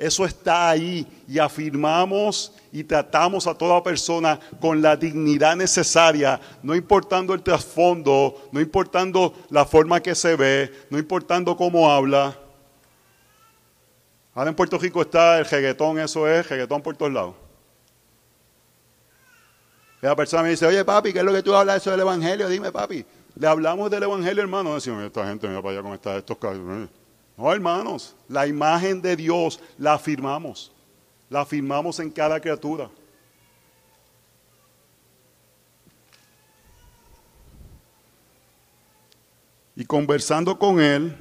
Eso 0.03 0.25
está 0.25 0.69
ahí 0.69 1.07
y 1.29 1.39
afirmamos 1.39 2.51
y 2.73 2.83
tratamos 2.83 3.47
a 3.47 3.53
toda 3.57 3.81
persona 3.81 4.37
con 4.59 4.81
la 4.81 4.97
dignidad 4.97 5.55
necesaria, 5.55 6.41
no 6.61 6.75
importando 6.75 7.33
el 7.33 7.41
trasfondo, 7.41 8.49
no 8.51 8.59
importando 8.59 9.33
la 9.49 9.63
forma 9.63 10.01
que 10.01 10.13
se 10.13 10.35
ve, 10.35 10.73
no 10.89 10.99
importando 10.99 11.55
cómo 11.55 11.89
habla. 11.89 12.37
Ahora 14.33 14.49
en 14.49 14.57
Puerto 14.57 14.77
Rico 14.77 15.03
está 15.03 15.39
el 15.39 15.45
reggaetón, 15.45 15.97
eso 15.99 16.27
es, 16.27 16.49
reggaetón 16.49 16.81
por 16.81 16.97
todos 16.97 17.13
lados. 17.13 17.35
La 20.01 20.17
persona 20.17 20.43
me 20.43 20.49
dice, 20.49 20.65
oye 20.65 20.83
papi, 20.83 21.13
¿qué 21.13 21.19
es 21.19 21.25
lo 21.25 21.31
que 21.31 21.43
tú 21.43 21.55
hablas 21.55 21.77
eso 21.77 21.91
del 21.91 22.01
Evangelio? 22.01 22.49
Dime 22.49 22.73
papi. 22.73 23.05
Le 23.35 23.47
hablamos 23.47 23.89
del 23.89 24.03
Evangelio, 24.03 24.43
hermano. 24.43 24.75
Decimos, 24.75 25.01
esta 25.01 25.25
gente 25.25 25.47
me 25.47 25.55
va 25.55 25.61
para 25.61 25.79
allá 25.79 25.81
con 25.81 25.93
estos 25.93 26.37
casos. 26.37 26.89
No, 27.35 27.51
hermanos, 27.51 28.15
la 28.27 28.45
imagen 28.45 29.01
de 29.01 29.15
Dios 29.15 29.59
la 29.77 29.93
afirmamos. 29.93 30.71
La 31.29 31.41
afirmamos 31.41 31.99
en 31.99 32.11
cada 32.11 32.39
criatura. 32.39 32.89
Y 39.75 39.83
conversando 39.85 40.57
con 40.57 40.79
él, 40.79 41.15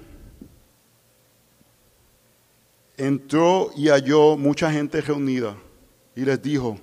entró 2.99 3.71
y 3.75 3.89
halló 3.89 4.37
mucha 4.37 4.71
gente 4.71 5.01
reunida 5.01 5.57
y 6.15 6.21
les 6.21 6.41
dijo, 6.43 6.79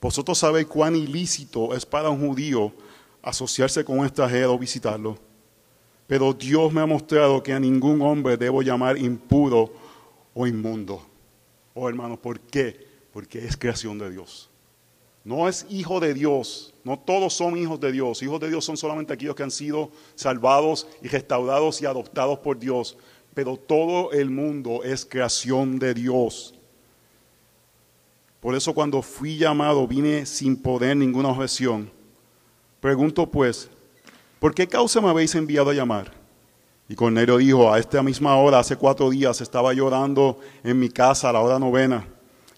vosotros 0.00 0.38
sabéis 0.38 0.66
cuán 0.66 0.94
ilícito 0.94 1.74
es 1.74 1.86
para 1.86 2.10
un 2.10 2.28
judío 2.28 2.72
asociarse 3.22 3.84
con 3.84 4.00
un 4.00 4.06
extranjero 4.06 4.52
o 4.52 4.58
visitarlo. 4.58 5.16
Pero 6.12 6.34
Dios 6.34 6.70
me 6.70 6.82
ha 6.82 6.84
mostrado 6.84 7.42
que 7.42 7.54
a 7.54 7.58
ningún 7.58 8.02
hombre 8.02 8.36
debo 8.36 8.60
llamar 8.60 8.98
impuro 8.98 9.72
o 10.34 10.46
inmundo. 10.46 11.00
Oh 11.72 11.88
hermanos, 11.88 12.18
¿por 12.18 12.38
qué? 12.38 12.86
Porque 13.14 13.38
es 13.38 13.56
creación 13.56 13.98
de 13.98 14.10
Dios. 14.10 14.50
No 15.24 15.48
es 15.48 15.64
hijo 15.70 16.00
de 16.00 16.12
Dios. 16.12 16.74
No 16.84 16.98
todos 16.98 17.32
son 17.32 17.56
hijos 17.56 17.80
de 17.80 17.92
Dios. 17.92 18.22
Hijos 18.22 18.38
de 18.40 18.50
Dios 18.50 18.62
son 18.62 18.76
solamente 18.76 19.14
aquellos 19.14 19.34
que 19.34 19.42
han 19.42 19.50
sido 19.50 19.90
salvados 20.14 20.86
y 21.00 21.08
restaurados 21.08 21.80
y 21.80 21.86
adoptados 21.86 22.40
por 22.40 22.58
Dios. 22.58 22.98
Pero 23.32 23.56
todo 23.56 24.12
el 24.12 24.28
mundo 24.28 24.84
es 24.84 25.06
creación 25.06 25.78
de 25.78 25.94
Dios. 25.94 26.54
Por 28.38 28.54
eso 28.54 28.74
cuando 28.74 29.00
fui 29.00 29.38
llamado 29.38 29.88
vine 29.88 30.26
sin 30.26 30.56
poder 30.60 30.94
ninguna 30.94 31.30
objeción 31.30 31.90
Pregunto 32.82 33.30
pues, 33.30 33.70
¿por 34.42 34.56
qué 34.56 34.66
causa 34.66 35.00
me 35.00 35.08
habéis 35.08 35.36
enviado 35.36 35.70
a 35.70 35.72
llamar? 35.72 36.10
Y 36.88 36.96
Cornelio 36.96 37.36
dijo, 37.36 37.72
a 37.72 37.78
esta 37.78 38.02
misma 38.02 38.34
hora, 38.34 38.58
hace 38.58 38.74
cuatro 38.74 39.08
días, 39.08 39.40
estaba 39.40 39.72
llorando 39.72 40.40
en 40.64 40.80
mi 40.80 40.88
casa 40.88 41.30
a 41.30 41.32
la 41.32 41.38
hora 41.38 41.60
novena. 41.60 42.08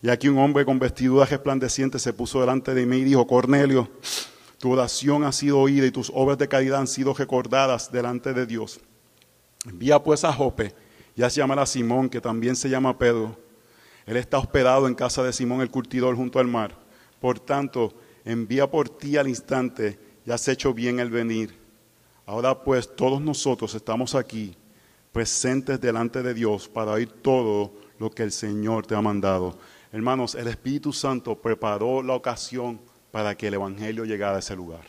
Y 0.00 0.08
aquí 0.08 0.28
un 0.28 0.38
hombre 0.38 0.64
con 0.64 0.78
vestiduras 0.78 1.28
resplandecientes 1.28 2.00
se 2.00 2.14
puso 2.14 2.40
delante 2.40 2.72
de 2.72 2.86
mí 2.86 2.96
y 2.96 3.04
dijo, 3.04 3.26
Cornelio, 3.26 3.90
tu 4.58 4.72
oración 4.72 5.24
ha 5.24 5.32
sido 5.32 5.60
oída 5.60 5.86
y 5.86 5.90
tus 5.90 6.10
obras 6.14 6.38
de 6.38 6.48
caridad 6.48 6.80
han 6.80 6.86
sido 6.86 7.12
recordadas 7.12 7.92
delante 7.92 8.32
de 8.32 8.46
Dios. 8.46 8.80
Envía 9.66 10.02
pues 10.02 10.24
a 10.24 10.32
Jope 10.32 10.74
y 11.14 11.22
haz 11.22 11.34
llamar 11.34 11.58
a 11.58 11.66
Simón, 11.66 12.08
que 12.08 12.22
también 12.22 12.56
se 12.56 12.70
llama 12.70 12.96
Pedro. 12.96 13.38
Él 14.06 14.16
está 14.16 14.38
hospedado 14.38 14.88
en 14.88 14.94
casa 14.94 15.22
de 15.22 15.34
Simón 15.34 15.60
el 15.60 15.70
curtidor 15.70 16.16
junto 16.16 16.38
al 16.38 16.46
mar. 16.46 16.78
Por 17.20 17.40
tanto, 17.40 17.92
envía 18.24 18.70
por 18.70 18.88
ti 18.88 19.18
al 19.18 19.28
instante 19.28 19.98
y 20.24 20.30
has 20.30 20.48
hecho 20.48 20.72
bien 20.72 20.98
el 20.98 21.10
venir. 21.10 21.63
Ahora 22.26 22.58
pues 22.62 22.94
todos 22.94 23.20
nosotros 23.20 23.74
estamos 23.74 24.14
aquí 24.14 24.56
presentes 25.12 25.80
delante 25.80 26.22
de 26.22 26.34
Dios 26.34 26.68
para 26.68 26.92
oír 26.92 27.08
todo 27.22 27.72
lo 27.98 28.10
que 28.10 28.22
el 28.22 28.32
Señor 28.32 28.86
te 28.86 28.94
ha 28.94 29.00
mandado. 29.00 29.56
Hermanos, 29.92 30.34
el 30.34 30.48
Espíritu 30.48 30.92
Santo 30.92 31.36
preparó 31.36 32.02
la 32.02 32.14
ocasión 32.14 32.80
para 33.12 33.36
que 33.36 33.46
el 33.46 33.54
Evangelio 33.54 34.04
llegara 34.04 34.36
a 34.36 34.38
ese 34.40 34.56
lugar. 34.56 34.82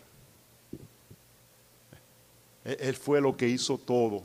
Él 2.63 2.95
fue 2.95 3.21
lo 3.21 3.37
que 3.37 3.47
hizo 3.47 3.77
todo. 3.77 4.23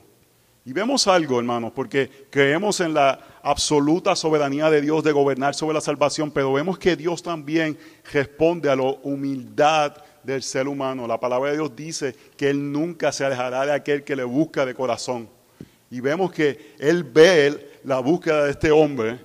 Y 0.65 0.73
vemos 0.73 1.07
algo, 1.07 1.39
hermanos, 1.39 1.73
porque 1.75 2.27
creemos 2.31 2.81
en 2.81 2.95
la 2.95 3.19
absoluta 3.43 4.15
soberanía 4.17 4.71
de 4.71 4.81
Dios 4.81 5.05
de 5.05 5.13
gobernar 5.13 5.55
sobre 5.55 5.75
la 5.75 5.81
salvación, 5.81 6.31
pero 6.31 6.53
vemos 6.53 6.79
que 6.79 6.97
Dios 6.97 7.23
también 7.23 7.79
responde 8.13 8.71
a 8.71 8.77
la 8.77 8.85
humildad 9.03 9.97
del 10.23 10.43
ser 10.43 10.69
humano. 10.69 11.07
La 11.07 11.19
palabra 11.19 11.51
de 11.51 11.57
Dios 11.57 11.75
dice 11.75 12.15
que 12.37 12.51
Él 12.51 12.73
nunca 12.73 13.13
se 13.13 13.25
alejará 13.25 13.67
de 13.67 13.73
aquel 13.73 14.05
que 14.05 14.17
le 14.17 14.25
busca 14.25 14.65
de 14.67 14.75
corazón. 14.75 15.29
Y 15.91 16.01
vemos 16.01 16.33
que 16.33 16.75
Él 16.79 17.05
ve 17.05 17.81
la 17.85 17.99
búsqueda 18.01 18.45
de 18.45 18.51
este 18.53 18.71
hombre, 18.71 19.19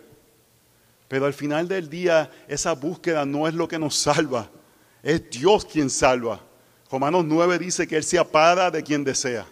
pero 1.08 1.26
al 1.26 1.34
final 1.34 1.68
del 1.68 1.90
día 1.90 2.32
esa 2.48 2.74
búsqueda 2.74 3.26
no 3.26 3.48
es 3.48 3.54
lo 3.54 3.68
que 3.68 3.78
nos 3.78 3.96
salva, 3.96 4.50
es 5.04 5.30
Dios 5.30 5.66
quien 5.66 5.90
salva. 5.90 6.42
Romanos 6.90 7.26
9 7.26 7.60
dice 7.60 7.88
que 7.88 7.98
Él 7.98 8.04
se 8.04 8.18
apada 8.18 8.72
de 8.72 8.84
quien 8.84 9.04
desea 9.04 9.46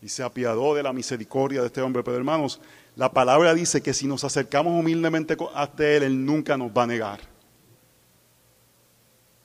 y 0.00 0.08
se 0.08 0.22
apiadó 0.22 0.74
de 0.74 0.82
la 0.82 0.92
misericordia 0.92 1.60
de 1.60 1.68
este 1.68 1.80
hombre. 1.80 2.02
Pero 2.02 2.16
hermanos, 2.16 2.60
la 2.96 3.12
palabra 3.12 3.54
dice 3.54 3.82
que 3.82 3.94
si 3.94 4.06
nos 4.06 4.22
acercamos 4.24 4.78
humildemente 4.78 5.36
a 5.54 5.70
Él, 5.78 6.02
Él 6.02 6.24
nunca 6.24 6.56
nos 6.56 6.70
va 6.70 6.82
a 6.82 6.86
negar. 6.86 7.33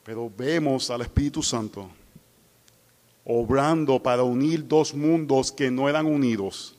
Pero 0.10 0.28
vemos 0.36 0.90
al 0.90 1.02
Espíritu 1.02 1.44
Santo 1.44 1.88
obrando 3.24 4.02
para 4.02 4.24
unir 4.24 4.68
dos 4.68 4.96
mundos 4.96 5.52
que 5.52 5.70
no 5.70 5.88
eran 5.88 6.08
unidos, 6.08 6.76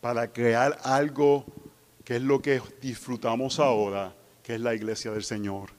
para 0.00 0.32
crear 0.32 0.78
algo 0.84 1.44
que 2.04 2.14
es 2.14 2.22
lo 2.22 2.40
que 2.40 2.62
disfrutamos 2.80 3.58
ahora, 3.58 4.14
que 4.44 4.54
es 4.54 4.60
la 4.60 4.76
iglesia 4.76 5.10
del 5.10 5.24
Señor. 5.24 5.70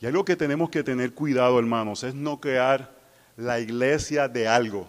Y 0.00 0.06
algo 0.06 0.24
que 0.24 0.36
tenemos 0.36 0.70
que 0.70 0.82
tener 0.82 1.12
cuidado, 1.12 1.58
hermanos, 1.58 2.02
es 2.02 2.14
no 2.14 2.40
crear 2.40 2.96
la 3.36 3.60
iglesia 3.60 4.26
de 4.26 4.48
algo, 4.48 4.88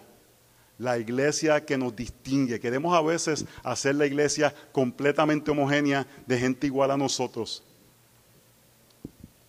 la 0.78 0.98
iglesia 0.98 1.62
que 1.66 1.76
nos 1.76 1.94
distingue. 1.94 2.58
Queremos 2.58 2.96
a 2.96 3.02
veces 3.02 3.44
hacer 3.62 3.96
la 3.96 4.06
iglesia 4.06 4.54
completamente 4.72 5.50
homogénea 5.50 6.06
de 6.26 6.38
gente 6.38 6.68
igual 6.68 6.90
a 6.90 6.96
nosotros. 6.96 7.62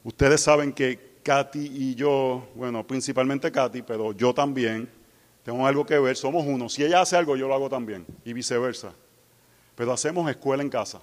Ustedes 0.03 0.41
saben 0.41 0.73
que 0.73 1.06
Katy 1.27 1.59
y 1.59 1.93
yo, 1.93 2.47
bueno, 2.55 2.87
principalmente 2.87 3.51
Katy, 3.51 3.81
pero 3.81 4.13
yo 4.13 4.33
también, 4.33 4.89
tengo 5.43 5.67
algo 5.67 5.85
que 5.85 5.99
ver, 5.99 6.15
somos 6.15 6.45
uno. 6.47 6.69
Si 6.69 6.85
ella 6.85 7.01
hace 7.01 7.17
algo, 7.17 7.35
yo 7.35 7.49
lo 7.49 7.53
hago 7.53 7.69
también, 7.69 8.05
y 8.23 8.31
viceversa. 8.31 8.93
Pero 9.75 9.91
hacemos 9.91 10.29
escuela 10.29 10.63
en 10.63 10.69
casa. 10.69 11.01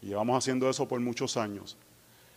Y 0.00 0.06
llevamos 0.06 0.38
haciendo 0.38 0.70
eso 0.70 0.88
por 0.88 0.98
muchos 1.00 1.36
años. 1.36 1.76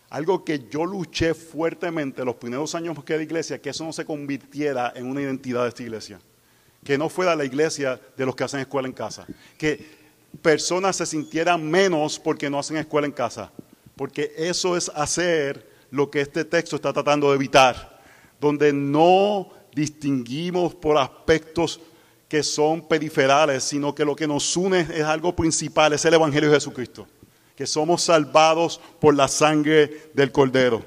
Algo 0.10 0.44
que 0.44 0.68
yo 0.70 0.84
luché 0.84 1.34
fuertemente 1.34 2.26
los 2.26 2.36
primeros 2.36 2.76
años 2.76 3.02
que 3.06 3.18
de 3.18 3.24
iglesia, 3.24 3.62
que 3.62 3.70
eso 3.70 3.86
no 3.86 3.94
se 3.94 4.04
convirtiera 4.04 4.92
en 4.94 5.06
una 5.06 5.22
identidad 5.22 5.64
de 5.64 5.70
esta 5.70 5.84
iglesia. 5.84 6.20
Que 6.84 6.98
no 6.98 7.08
fuera 7.08 7.38
la 7.38 7.46
iglesia 7.46 8.02
de 8.18 8.26
los 8.26 8.36
que 8.36 8.44
hacen 8.44 8.60
escuela 8.60 8.90
en 8.90 8.94
casa. 8.94 9.26
Que 9.58 9.82
personas 10.42 10.98
se 10.98 11.06
sintieran 11.06 11.72
menos 11.72 12.20
porque 12.20 12.50
no 12.50 12.60
hacen 12.60 12.76
escuela 12.76 13.08
en 13.08 13.14
casa. 13.14 13.50
Porque 13.96 14.34
eso 14.36 14.76
es 14.76 14.90
hacer 14.94 15.71
lo 15.92 16.10
que 16.10 16.22
este 16.22 16.46
texto 16.46 16.78
está 16.78 16.92
tratando 16.92 17.30
de 17.30 17.36
evitar, 17.36 18.02
donde 18.40 18.74
no 18.74 19.50
distinguimos 19.76 20.74
por 20.74 20.98
aspectos 20.98 21.80
que 22.28 22.42
son 22.44 22.88
periferales, 22.88 23.64
sino 23.64 23.94
que 23.94 24.06
lo 24.06 24.16
que 24.16 24.26
nos 24.26 24.56
une 24.56 24.80
es 24.80 25.04
algo 25.04 25.36
principal, 25.36 25.94
es 25.94 26.04
el 26.06 26.14
Evangelio 26.14 26.50
de 26.50 26.56
Jesucristo, 26.56 27.06
que 27.56 27.68
somos 27.68 28.04
salvados 28.04 28.80
por 29.00 29.14
la 29.14 29.28
sangre 29.28 30.10
del 30.14 30.32
Cordero. 30.32 30.84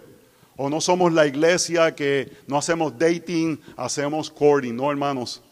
O 0.57 0.71
no 0.71 0.81
somos 0.81 1.13
la 1.13 1.27
iglesia 1.27 1.95
que 1.95 2.33
no 2.47 2.57
hacemos 2.57 2.99
dating, 2.99 3.61
hacemos 3.77 4.31
courting, 4.31 4.75
no 4.75 4.91
hermanos. 4.91 5.43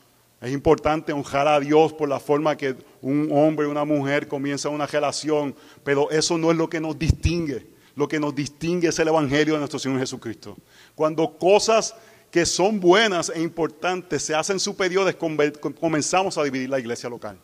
Es 0.40 0.52
importante 0.52 1.12
honrar 1.12 1.46
a 1.46 1.60
Dios 1.60 1.92
por 1.92 2.08
la 2.08 2.18
forma 2.18 2.56
que 2.56 2.74
un 3.00 3.28
hombre 3.32 3.66
y 3.66 3.70
una 3.70 3.84
mujer 3.84 4.26
comienzan 4.26 4.72
una 4.72 4.86
relación, 4.86 5.54
pero 5.84 6.10
eso 6.10 6.38
no 6.38 6.50
es 6.50 6.56
lo 6.56 6.70
que 6.70 6.80
nos 6.80 6.98
distingue 6.98 7.71
lo 7.94 8.08
que 8.08 8.18
nos 8.18 8.34
distingue 8.34 8.88
es 8.88 8.98
el 8.98 9.08
Evangelio 9.08 9.54
de 9.54 9.60
nuestro 9.60 9.78
Señor 9.78 9.98
Jesucristo. 10.00 10.56
Cuando 10.94 11.36
cosas 11.38 11.94
que 12.30 12.46
son 12.46 12.80
buenas 12.80 13.30
e 13.34 13.40
importantes 13.40 14.22
se 14.22 14.34
hacen 14.34 14.58
superiores, 14.58 15.16
comenzamos 15.16 16.38
a 16.38 16.44
dividir 16.44 16.70
la 16.70 16.80
iglesia 16.80 17.10
local. 17.10 17.38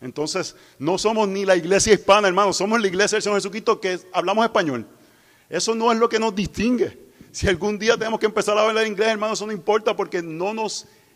Entonces, 0.00 0.56
no 0.78 0.98
somos 0.98 1.28
ni 1.28 1.44
la 1.44 1.56
iglesia 1.56 1.94
hispana, 1.94 2.28
hermanos, 2.28 2.56
somos 2.56 2.80
la 2.80 2.86
iglesia 2.86 3.16
del 3.16 3.22
Señor 3.22 3.38
Jesucristo 3.38 3.80
que 3.80 3.98
hablamos 4.12 4.44
español. 4.44 4.86
Eso 5.48 5.74
no 5.74 5.92
es 5.92 5.98
lo 5.98 6.08
que 6.08 6.18
nos 6.18 6.34
distingue. 6.34 7.06
Si 7.30 7.48
algún 7.48 7.78
día 7.78 7.96
tenemos 7.96 8.18
que 8.18 8.26
empezar 8.26 8.58
a 8.58 8.66
hablar 8.66 8.86
inglés, 8.86 9.08
hermanos, 9.08 9.38
eso 9.38 9.46
no 9.46 9.52
importa 9.52 9.94
porque 9.94 10.22
no 10.22 10.52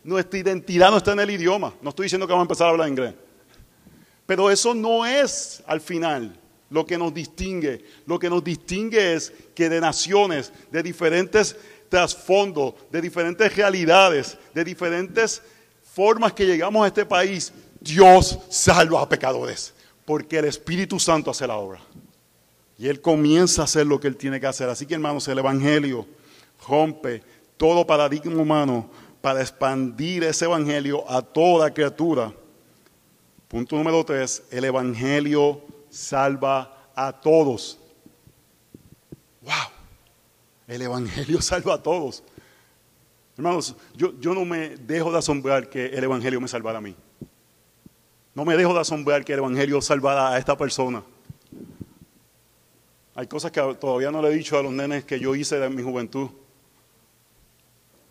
nuestra 0.05 0.39
identidad 0.39 0.91
no 0.91 0.99
está 0.99 1.13
en 1.13 1.21
el 1.21 1.31
idioma. 1.31 1.75
No 1.83 1.91
estoy 1.91 2.05
diciendo 2.05 2.27
que 2.27 2.33
vamos 2.33 2.45
a 2.45 2.49
empezar 2.49 2.69
a 2.69 2.71
hablar 2.71 2.89
inglés. 2.89 3.15
Pero 4.25 4.51
eso 4.51 4.73
no 4.73 5.05
es 5.05 5.63
al 5.67 5.81
final 5.81 6.40
lo 6.71 6.87
que 6.87 6.97
nos 6.97 7.13
distingue. 7.13 7.85
Lo 8.07 8.19
que 8.19 8.31
nos 8.31 8.43
distingue 8.43 9.15
es 9.15 9.33
que 9.55 9.69
de 9.69 9.81
naciones, 9.81 10.53
de 10.71 10.83
diferentes 10.83 11.57
trasfondos, 11.89 12.75
de 12.91 13.03
diferentes 13.03 13.55
realidades, 13.55 14.39
de 14.55 14.65
diferentes 14.65 15.43
formas 15.83 16.33
que 16.33 16.47
llegamos 16.47 16.85
a 16.85 16.87
este 16.87 17.05
país, 17.05 17.53
Dios 17.81 18.39
salva 18.49 19.03
a 19.03 19.09
pecadores, 19.09 19.75
porque 20.05 20.39
el 20.39 20.45
Espíritu 20.45 20.99
Santo 21.01 21.31
hace 21.31 21.47
la 21.47 21.57
obra. 21.57 21.81
Y 22.79 22.89
Él 22.89 23.01
comienza 23.01 23.63
a 23.63 23.65
hacer 23.65 23.87
lo 23.87 24.01
que 24.01 24.09
Él 24.09 24.17
tiene 24.17 24.41
que 24.41 24.47
hacer. 24.47 24.69
Así 24.69 24.87
que 24.87 24.95
hermanos, 24.95 25.27
el 25.29 25.39
Evangelio 25.39 26.07
rompe 26.67 27.23
todo 27.57 27.87
paradigma 27.87 28.41
humano 28.41 28.89
para 29.21 29.41
expandir 29.41 30.25
ese 30.25 30.45
Evangelio 30.45 31.05
a 31.11 31.21
toda 31.21 31.75
criatura. 31.75 32.33
Punto 33.49 33.77
número 33.77 34.05
tres, 34.05 34.45
el 34.51 34.65
Evangelio 34.65 35.61
salva 35.91 36.91
a 36.95 37.13
todos. 37.13 37.79
¡Wow! 39.43 39.53
El 40.67 40.83
Evangelio 40.83 41.43
salva 41.43 41.75
a 41.75 41.83
todos. 41.83 42.23
Hermanos, 43.37 43.75
yo, 43.95 44.19
yo 44.21 44.35
no 44.35 44.45
me 44.45 44.77
dejo 44.77 45.11
de 45.11 45.19
asombrar 45.19 45.69
que 45.69 45.87
el 45.87 46.05
Evangelio 46.05 46.41
me 46.41 46.49
salvara 46.49 46.79
a 46.79 46.81
mí. 46.81 46.95
No 48.35 48.45
me 48.45 48.57
dejo 48.57 48.73
de 48.73 48.81
asombrar 48.81 49.25
que 49.25 49.33
el 49.33 49.41
Evangelio 49.41 49.83
salvara 49.83 50.31
a 50.31 50.39
esta 50.39 50.57
persona. 50.57 51.03
Hay 53.15 53.27
cosas 53.27 53.51
que 53.51 53.61
todavía 53.81 54.11
no 54.11 54.23
le 54.23 54.29
he 54.29 54.35
dicho 54.35 54.57
a 54.59 54.63
los 54.63 54.73
nenes 54.73 55.05
que 55.05 55.19
yo 55.19 55.35
hice 55.35 55.63
en 55.63 55.75
mi 55.75 55.83
juventud. 55.83 56.31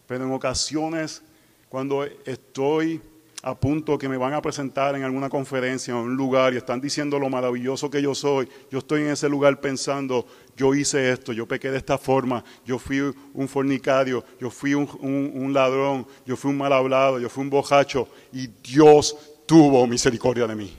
Pero 0.05 0.25
en 0.25 0.31
ocasiones, 0.31 1.21
cuando 1.69 2.03
estoy 2.03 3.01
a 3.41 3.55
punto 3.55 3.97
que 3.97 4.09
me 4.09 4.17
van 4.17 4.33
a 4.33 4.41
presentar 4.41 4.95
en 4.95 5.03
alguna 5.03 5.29
conferencia 5.29 5.93
en 5.93 5.97
un 5.97 6.15
lugar 6.15 6.53
y 6.53 6.57
están 6.57 6.81
diciendo 6.81 7.17
lo 7.19 7.29
maravilloso 7.29 7.89
que 7.89 8.01
yo 8.01 8.13
soy, 8.13 8.49
yo 8.69 8.79
estoy 8.79 9.01
en 9.01 9.11
ese 9.11 9.29
lugar 9.29 9.61
pensando, 9.61 10.25
yo 10.57 10.75
hice 10.75 11.11
esto, 11.11 11.31
yo 11.31 11.47
pequé 11.47 11.71
de 11.71 11.77
esta 11.77 11.97
forma, 11.97 12.43
yo 12.65 12.77
fui 12.77 12.99
un 12.99 13.47
fornicario, 13.47 14.25
yo 14.39 14.49
fui 14.49 14.73
un, 14.73 15.53
ladrón, 15.53 16.05
yo 16.25 16.35
fui 16.35 16.51
un 16.51 16.57
mal 16.57 16.73
hablado, 16.73 17.19
yo 17.19 17.29
fui 17.29 17.43
un 17.43 17.49
bojacho 17.49 18.09
y 18.33 18.47
Dios 18.47 19.15
tuvo 19.45 19.87
misericordia 19.87 20.45
de 20.45 20.55
mí. 20.55 20.75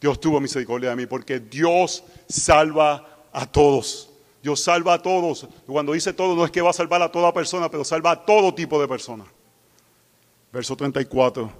Dios 0.00 0.20
tuvo 0.20 0.40
misericordia 0.40 0.90
de 0.90 0.96
mí 0.96 1.06
porque 1.06 1.38
Dios 1.38 2.02
salva 2.28 3.26
a 3.32 3.46
todos. 3.46 4.10
Dios 4.42 4.60
salva 4.60 4.94
a 4.94 4.98
todos. 4.98 5.46
Cuando 5.64 5.92
dice 5.92 6.12
todo 6.12 6.34
no 6.34 6.44
es 6.44 6.50
que 6.50 6.60
va 6.60 6.70
a 6.70 6.72
salvar 6.72 7.00
a 7.00 7.12
toda 7.12 7.32
persona, 7.32 7.70
pero 7.70 7.84
salva 7.84 8.10
a 8.10 8.24
todo 8.24 8.52
tipo 8.52 8.80
de 8.80 8.88
persona. 8.88 9.24
Verso 10.52 10.76
34. 10.76 11.50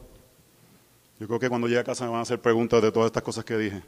Yo 1.19 1.27
creo 1.27 1.41
que 1.41 1.49
cuando 1.49 1.67
llegue 1.67 1.81
a 1.81 1.85
casa 1.85 2.05
me 2.05 2.11
van 2.11 2.19
a 2.19 2.23
hacer 2.23 2.41
preguntas 2.41 2.83
de 2.83 2.93
todas 2.93 3.07
estas 3.07 3.23
cosas 3.23 3.43
que 3.43 3.57
dije. 3.57 3.83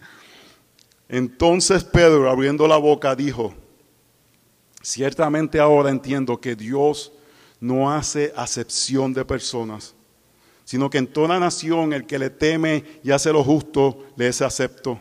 Entonces 1.08 1.82
Pedro, 1.82 2.30
abriendo 2.30 2.68
la 2.68 2.76
boca, 2.76 3.16
dijo, 3.16 3.52
ciertamente 4.80 5.58
ahora 5.58 5.90
entiendo 5.90 6.40
que 6.40 6.54
Dios 6.54 7.12
no 7.58 7.92
hace 7.92 8.32
acepción 8.36 9.12
de 9.12 9.24
personas, 9.24 9.94
sino 10.64 10.88
que 10.88 10.98
en 10.98 11.08
toda 11.08 11.40
nación 11.40 11.92
el 11.92 12.06
que 12.06 12.18
le 12.18 12.30
teme 12.30 12.84
y 13.02 13.10
hace 13.10 13.32
lo 13.32 13.42
justo, 13.42 14.04
le 14.14 14.28
es 14.28 14.40
acepto. 14.40 15.00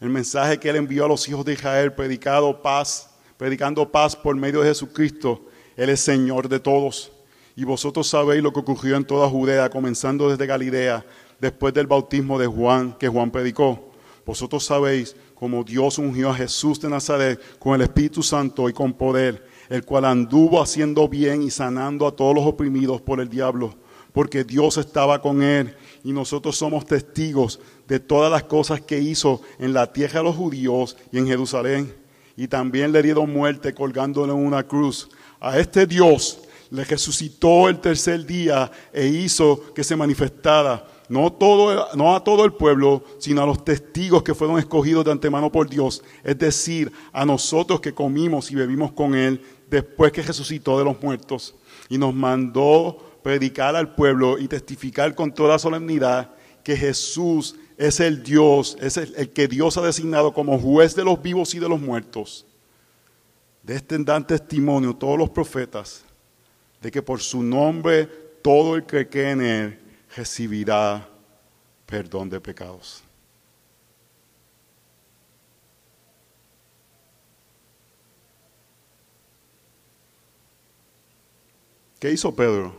El 0.00 0.10
mensaje 0.10 0.60
que 0.60 0.70
él 0.70 0.76
envió 0.76 1.06
a 1.06 1.08
los 1.08 1.28
hijos 1.28 1.44
de 1.44 1.54
Israel, 1.54 1.92
predicado 1.92 2.62
paz, 2.62 3.10
predicando 3.36 3.90
paz 3.90 4.14
por 4.14 4.36
medio 4.36 4.60
de 4.60 4.68
Jesucristo, 4.68 5.44
él 5.76 5.90
es 5.90 6.00
Señor 6.00 6.48
de 6.48 6.60
todos. 6.60 7.10
Y 7.56 7.64
vosotros 7.64 8.08
sabéis 8.08 8.42
lo 8.42 8.52
que 8.52 8.60
ocurrió 8.60 8.96
en 8.96 9.04
toda 9.04 9.28
Judea, 9.28 9.70
comenzando 9.70 10.28
desde 10.28 10.46
Galilea, 10.46 11.04
después 11.40 11.72
del 11.72 11.86
bautismo 11.86 12.38
de 12.38 12.46
Juan, 12.46 12.96
que 12.98 13.08
Juan 13.08 13.30
predicó. 13.30 13.92
Vosotros 14.26 14.64
sabéis 14.64 15.14
cómo 15.34 15.62
Dios 15.62 15.98
ungió 15.98 16.30
a 16.30 16.34
Jesús 16.34 16.80
de 16.80 16.88
Nazaret 16.88 17.40
con 17.58 17.74
el 17.74 17.82
Espíritu 17.82 18.22
Santo 18.22 18.68
y 18.68 18.72
con 18.72 18.94
poder, 18.94 19.46
el 19.68 19.84
cual 19.84 20.06
anduvo 20.06 20.62
haciendo 20.62 21.08
bien 21.08 21.42
y 21.42 21.50
sanando 21.50 22.06
a 22.06 22.16
todos 22.16 22.34
los 22.34 22.46
oprimidos 22.46 23.00
por 23.02 23.20
el 23.20 23.28
diablo, 23.28 23.74
porque 24.12 24.42
Dios 24.42 24.78
estaba 24.78 25.20
con 25.20 25.42
él 25.42 25.76
y 26.02 26.12
nosotros 26.12 26.56
somos 26.56 26.86
testigos 26.86 27.60
de 27.86 28.00
todas 28.00 28.32
las 28.32 28.44
cosas 28.44 28.80
que 28.80 28.98
hizo 29.00 29.42
en 29.58 29.74
la 29.74 29.92
tierra 29.92 30.20
de 30.20 30.24
los 30.24 30.36
judíos 30.36 30.96
y 31.12 31.18
en 31.18 31.26
Jerusalén. 31.26 31.94
Y 32.36 32.48
también 32.48 32.90
le 32.90 33.02
dieron 33.02 33.32
muerte 33.32 33.74
colgándole 33.74 34.32
en 34.32 34.44
una 34.44 34.64
cruz. 34.64 35.08
A 35.38 35.58
este 35.58 35.86
Dios 35.86 36.40
le 36.74 36.82
resucitó 36.82 37.68
el 37.68 37.78
tercer 37.78 38.26
día 38.26 38.70
e 38.92 39.06
hizo 39.06 39.72
que 39.72 39.84
se 39.84 39.94
manifestara, 39.94 40.84
no, 41.08 41.32
todo, 41.32 41.86
no 41.94 42.16
a 42.16 42.24
todo 42.24 42.44
el 42.44 42.54
pueblo, 42.54 43.04
sino 43.18 43.42
a 43.42 43.46
los 43.46 43.64
testigos 43.64 44.24
que 44.24 44.34
fueron 44.34 44.58
escogidos 44.58 45.04
de 45.04 45.12
antemano 45.12 45.52
por 45.52 45.70
Dios, 45.70 46.02
es 46.24 46.36
decir, 46.36 46.90
a 47.12 47.24
nosotros 47.24 47.80
que 47.80 47.94
comimos 47.94 48.50
y 48.50 48.56
bebimos 48.56 48.90
con 48.90 49.14
Él 49.14 49.40
después 49.70 50.10
que 50.10 50.22
resucitó 50.22 50.76
de 50.76 50.84
los 50.84 51.00
muertos 51.00 51.54
y 51.88 51.96
nos 51.96 52.12
mandó 52.12 52.98
predicar 53.22 53.76
al 53.76 53.94
pueblo 53.94 54.36
y 54.36 54.48
testificar 54.48 55.14
con 55.14 55.32
toda 55.32 55.60
solemnidad 55.60 56.32
que 56.64 56.76
Jesús 56.76 57.54
es 57.78 58.00
el 58.00 58.24
Dios, 58.24 58.76
es 58.80 58.96
el, 58.96 59.14
el, 59.16 59.30
que 59.30 59.46
Dios 59.46 59.76
ha 59.76 59.82
designado 59.82 60.34
como 60.34 60.58
juez 60.58 60.96
de 60.96 61.04
los 61.04 61.22
vivos 61.22 61.54
y 61.54 61.60
de 61.60 61.68
los 61.68 61.80
muertos. 61.80 62.46
De 63.62 63.76
este 63.76 63.96
dan 63.98 64.26
testimonio 64.26 64.94
todos 64.94 65.16
los 65.16 65.30
profetas 65.30 66.04
de 66.84 66.90
que 66.90 67.00
por 67.00 67.22
su 67.22 67.42
nombre 67.42 68.04
todo 68.42 68.76
el 68.76 68.84
que 68.84 69.08
cree 69.08 69.30
en 69.30 69.40
él 69.40 69.80
recibirá 70.14 71.08
perdón 71.86 72.28
de 72.28 72.38
pecados. 72.38 73.02
¿Qué 81.98 82.10
hizo 82.10 82.36
Pedro? 82.36 82.76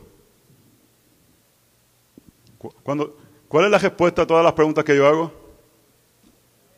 ¿Cuál 2.84 3.66
es 3.66 3.72
la 3.72 3.80
respuesta 3.80 4.22
a 4.22 4.28
todas 4.28 4.44
las 4.44 4.54
preguntas 4.54 4.84
que 4.84 4.96
yo 4.96 5.08
hago? 5.08 5.34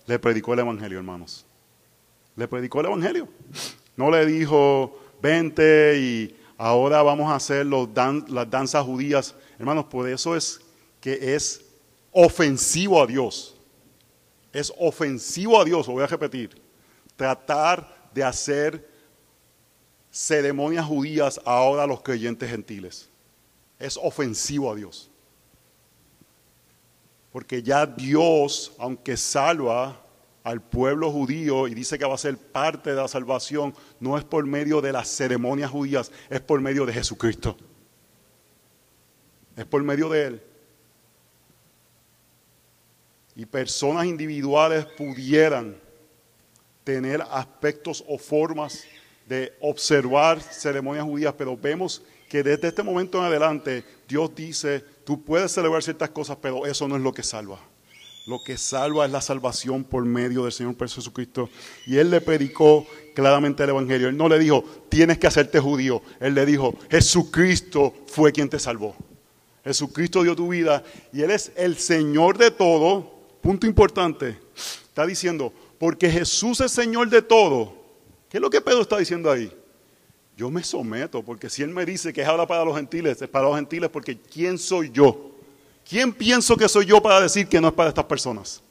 Le 0.06 0.18
predicó 0.18 0.54
el 0.54 0.60
Evangelio, 0.60 0.98
hermanos. 0.98 1.46
Le 2.38 2.48
predicó 2.48 2.80
el 2.80 2.86
Evangelio. 2.86 3.28
No 3.98 4.10
le 4.12 4.26
dijo, 4.26 4.98
vente 5.22 6.00
y 6.00 6.47
ahora 6.58 7.04
vamos 7.04 7.32
a 7.32 7.36
hacer 7.36 7.66
las 7.66 8.50
danzas 8.50 8.84
judías. 8.84 9.36
Hermanos, 9.60 9.86
por 9.86 10.10
eso 10.10 10.36
es 10.36 10.60
que 11.00 11.36
es 11.36 11.62
ofensivo 12.12 13.02
a 13.02 13.08
Dios. 13.08 13.56
Es 14.52 14.74
ofensivo 14.80 15.62
a 15.62 15.66
Dios, 15.66 15.88
lo 15.88 15.94
voy 15.94 16.04
a 16.04 16.08
repetir. 16.08 16.62
Tratar 17.16 18.10
de 18.14 18.24
hacer 18.24 18.90
ceremonias 20.12 20.86
judías 20.86 21.40
ahora 21.46 21.84
a 21.84 21.88
los 21.88 22.02
creyentes 22.02 22.50
gentiles. 22.50 23.10
Es 23.78 23.98
ofensivo 23.98 24.72
a 24.72 24.76
Dios. 24.76 25.12
Porque 27.32 27.62
ya 27.62 27.86
Dios, 27.86 28.72
aunque 28.80 29.16
salva 29.16 30.02
al 30.48 30.62
pueblo 30.62 31.12
judío 31.12 31.68
y 31.68 31.76
dice 31.76 32.00
que 32.00 32.06
va 32.06 32.16
a 32.16 32.18
ser 32.18 32.38
parte 32.38 32.92
de 32.92 32.96
la 32.96 33.10
salvación, 33.10 33.76
no 34.00 34.18
es 34.18 34.24
por 34.24 34.46
medio 34.46 34.80
de 34.80 34.94
las 34.94 35.10
ceremonias 35.10 35.70
judías, 35.70 36.10
es 36.30 36.40
por 36.40 36.62
medio 36.62 36.86
de 36.86 36.94
Jesucristo. 36.94 37.58
Es 39.58 39.66
por 39.66 39.84
medio 39.84 40.08
de 40.08 40.26
Él. 40.26 40.44
Y 43.36 43.46
personas 43.46 44.06
individuales 44.06 44.86
pudieran 44.86 45.76
tener 46.86 47.22
aspectos 47.30 48.06
o 48.08 48.18
formas 48.18 48.86
de 49.28 49.54
observar 49.60 50.40
ceremonias 50.40 51.04
judías, 51.04 51.34
pero 51.38 51.58
vemos 51.58 52.02
que 52.30 52.42
desde 52.42 52.70
este 52.70 52.84
momento 52.84 53.18
en 53.18 53.26
adelante 53.26 53.84
Dios 54.08 54.34
dice, 54.34 54.80
tú 55.04 55.22
puedes 55.26 55.52
celebrar 55.52 55.84
ciertas 55.84 56.12
cosas, 56.12 56.38
pero 56.42 56.66
eso 56.66 56.88
no 56.88 56.96
es 56.96 57.02
lo 57.02 57.14
que 57.14 57.24
salva. 57.24 57.60
Lo 58.28 58.44
que 58.44 58.58
salva 58.58 59.06
es 59.06 59.12
la 59.12 59.22
salvación 59.22 59.86
por 59.86 60.04
medio 60.04 60.44
del 60.44 60.52
Señor 60.52 60.76
Jesucristo. 60.78 61.50
Y 61.86 61.96
Él 61.96 62.12
le 62.12 62.20
predicó 62.20 62.86
claramente 63.16 63.64
el 63.64 63.70
Evangelio. 63.70 64.10
Él 64.10 64.18
no 64.18 64.28
le 64.28 64.38
dijo, 64.38 64.66
tienes 64.90 65.18
que 65.18 65.28
hacerte 65.28 65.62
judío. 65.62 66.02
Él 66.20 66.36
le 66.36 66.46
dijo, 66.46 66.76
Jesucristo 66.92 67.94
fue 68.08 68.34
quien 68.34 68.50
te 68.50 68.60
salvó. 68.60 68.98
Jesucristo 69.64 70.24
dio 70.24 70.36
tu 70.36 70.50
vida 70.50 70.84
y 71.14 71.22
Él 71.22 71.32
es 71.32 71.54
el 71.56 71.78
Señor 71.78 72.38
de 72.38 72.52
todo. 72.52 73.10
Punto 73.40 73.66
importante. 73.66 74.38
Está 74.84 75.06
diciendo, 75.06 75.54
porque 75.80 76.10
Jesús 76.10 76.60
es 76.60 76.74
Señor 76.74 77.10
de 77.10 77.22
todo. 77.22 77.74
¿Qué 78.30 78.40
es 78.40 78.42
lo 78.42 78.50
que 78.50 78.60
Pedro 78.60 78.82
está 78.82 78.98
diciendo 78.98 79.32
ahí? 79.32 79.50
Yo 80.36 80.52
me 80.52 80.66
someto, 80.66 81.24
porque 81.24 81.50
si 81.50 81.64
Él 81.64 81.70
me 81.70 81.86
dice 81.86 82.12
que 82.12 82.24
es 82.24 82.28
ahora 82.28 82.46
para 82.46 82.66
los 82.66 82.76
gentiles, 82.76 83.22
es 83.22 83.30
para 83.30 83.46
los 83.48 83.56
gentiles 83.56 83.90
porque 83.90 84.20
¿quién 84.20 84.58
soy 84.58 84.92
yo? 84.92 85.37
¿Quién 85.88 86.12
pienso 86.12 86.58
que 86.58 86.68
soy 86.68 86.86
yo 86.86 87.02
para 87.02 87.22
decir 87.22 87.48
que 87.48 87.62
no 87.62 87.70
es 87.70 87.74
para 87.74 87.90
estas 87.90 88.06
personas? 88.06 88.62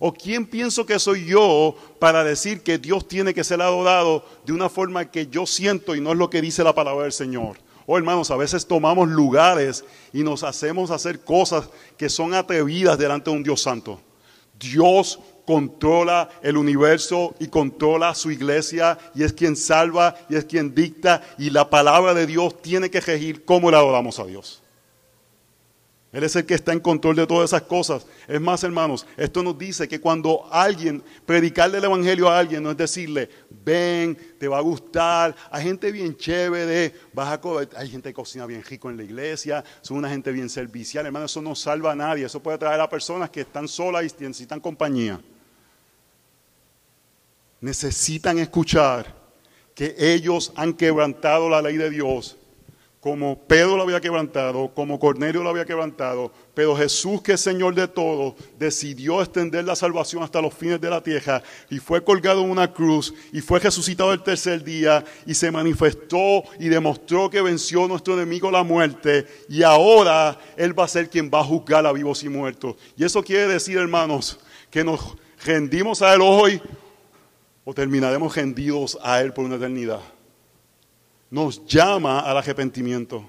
¿O 0.00 0.12
quién 0.12 0.46
pienso 0.46 0.86
que 0.86 0.98
soy 0.98 1.26
yo 1.26 1.76
para 1.98 2.24
decir 2.24 2.62
que 2.62 2.78
Dios 2.78 3.06
tiene 3.06 3.34
que 3.34 3.44
ser 3.44 3.60
adorado 3.60 4.24
de 4.46 4.52
una 4.54 4.70
forma 4.70 5.10
que 5.10 5.26
yo 5.26 5.44
siento 5.44 5.94
y 5.94 6.00
no 6.00 6.12
es 6.12 6.18
lo 6.18 6.30
que 6.30 6.40
dice 6.40 6.64
la 6.64 6.74
palabra 6.74 7.02
del 7.02 7.12
Señor? 7.12 7.58
Oh 7.86 7.98
hermanos, 7.98 8.30
a 8.30 8.36
veces 8.36 8.66
tomamos 8.66 9.10
lugares 9.10 9.84
y 10.14 10.22
nos 10.22 10.42
hacemos 10.42 10.90
hacer 10.90 11.20
cosas 11.20 11.68
que 11.98 12.08
son 12.08 12.32
atrevidas 12.32 12.96
delante 12.96 13.30
de 13.30 13.36
un 13.36 13.42
Dios 13.42 13.60
santo. 13.60 14.00
Dios 14.58 15.20
controla 15.46 16.30
el 16.42 16.56
universo 16.56 17.34
y 17.38 17.48
controla 17.48 18.14
su 18.14 18.30
iglesia 18.30 18.98
y 19.14 19.22
es 19.22 19.34
quien 19.34 19.56
salva 19.56 20.14
y 20.30 20.36
es 20.36 20.46
quien 20.46 20.74
dicta 20.74 21.20
y 21.36 21.50
la 21.50 21.68
palabra 21.68 22.14
de 22.14 22.26
Dios 22.26 22.62
tiene 22.62 22.90
que 22.90 23.02
regir 23.02 23.44
cómo 23.44 23.70
le 23.70 23.76
adoramos 23.76 24.18
a 24.18 24.24
Dios. 24.24 24.63
Él 26.14 26.22
es 26.22 26.36
el 26.36 26.46
que 26.46 26.54
está 26.54 26.72
en 26.72 26.78
control 26.78 27.16
de 27.16 27.26
todas 27.26 27.50
esas 27.50 27.62
cosas. 27.62 28.06
Es 28.28 28.40
más, 28.40 28.62
hermanos, 28.62 29.04
esto 29.16 29.42
nos 29.42 29.58
dice 29.58 29.88
que 29.88 30.00
cuando 30.00 30.46
alguien, 30.48 31.02
predicarle 31.26 31.78
el 31.78 31.84
Evangelio 31.84 32.28
a 32.28 32.38
alguien, 32.38 32.62
no 32.62 32.70
es 32.70 32.76
decirle, 32.76 33.28
ven, 33.50 34.16
te 34.38 34.46
va 34.46 34.58
a 34.58 34.60
gustar. 34.60 35.34
Hay 35.50 35.64
gente 35.64 35.90
bien 35.90 36.16
chévere, 36.16 36.94
vas 37.12 37.36
a 37.36 37.40
hay 37.76 37.90
gente 37.90 38.10
que 38.10 38.14
cocina 38.14 38.46
bien 38.46 38.62
rico 38.62 38.88
en 38.88 38.96
la 38.96 39.02
iglesia, 39.02 39.64
son 39.80 39.96
una 39.96 40.08
gente 40.08 40.30
bien 40.30 40.48
servicial. 40.48 41.04
Hermano, 41.04 41.26
eso 41.26 41.42
no 41.42 41.56
salva 41.56 41.90
a 41.90 41.96
nadie. 41.96 42.26
Eso 42.26 42.40
puede 42.40 42.58
traer 42.58 42.80
a 42.80 42.88
personas 42.88 43.28
que 43.28 43.40
están 43.40 43.66
solas 43.66 44.04
y 44.04 44.22
necesitan 44.22 44.60
compañía. 44.60 45.20
Necesitan 47.60 48.38
escuchar 48.38 49.12
que 49.74 49.96
ellos 49.98 50.52
han 50.54 50.74
quebrantado 50.74 51.50
la 51.50 51.60
ley 51.60 51.76
de 51.76 51.90
Dios 51.90 52.36
como 53.04 53.38
Pedro 53.38 53.76
lo 53.76 53.82
había 53.82 54.00
quebrantado, 54.00 54.72
como 54.72 54.98
Cornelio 54.98 55.42
lo 55.42 55.50
había 55.50 55.66
quebrantado, 55.66 56.32
pero 56.54 56.74
Jesús, 56.74 57.20
que 57.20 57.32
es 57.32 57.40
Señor 57.42 57.74
de 57.74 57.86
todo, 57.86 58.34
decidió 58.58 59.20
extender 59.20 59.66
la 59.66 59.76
salvación 59.76 60.22
hasta 60.22 60.40
los 60.40 60.54
fines 60.54 60.80
de 60.80 60.88
la 60.88 61.02
tierra 61.02 61.42
y 61.68 61.80
fue 61.80 62.02
colgado 62.02 62.42
en 62.42 62.48
una 62.50 62.72
cruz 62.72 63.12
y 63.30 63.42
fue 63.42 63.60
resucitado 63.60 64.10
el 64.14 64.22
tercer 64.22 64.64
día 64.64 65.04
y 65.26 65.34
se 65.34 65.50
manifestó 65.50 66.44
y 66.58 66.70
demostró 66.70 67.28
que 67.28 67.42
venció 67.42 67.84
a 67.84 67.88
nuestro 67.88 68.14
enemigo 68.14 68.50
la 68.50 68.62
muerte 68.62 69.26
y 69.50 69.62
ahora 69.62 70.38
Él 70.56 70.72
va 70.78 70.84
a 70.84 70.88
ser 70.88 71.10
quien 71.10 71.30
va 71.30 71.40
a 71.40 71.44
juzgar 71.44 71.84
a 71.84 71.92
vivos 71.92 72.24
y 72.24 72.30
muertos. 72.30 72.76
Y 72.96 73.04
eso 73.04 73.22
quiere 73.22 73.48
decir, 73.48 73.76
hermanos, 73.76 74.40
que 74.70 74.82
nos 74.82 75.14
rendimos 75.44 76.00
a 76.00 76.14
Él 76.14 76.22
hoy 76.22 76.58
o 77.66 77.74
terminaremos 77.74 78.34
rendidos 78.34 78.98
a 79.02 79.20
Él 79.20 79.34
por 79.34 79.44
una 79.44 79.56
eternidad 79.56 80.13
nos 81.34 81.66
llama 81.66 82.20
al 82.20 82.36
arrepentimiento. 82.36 83.28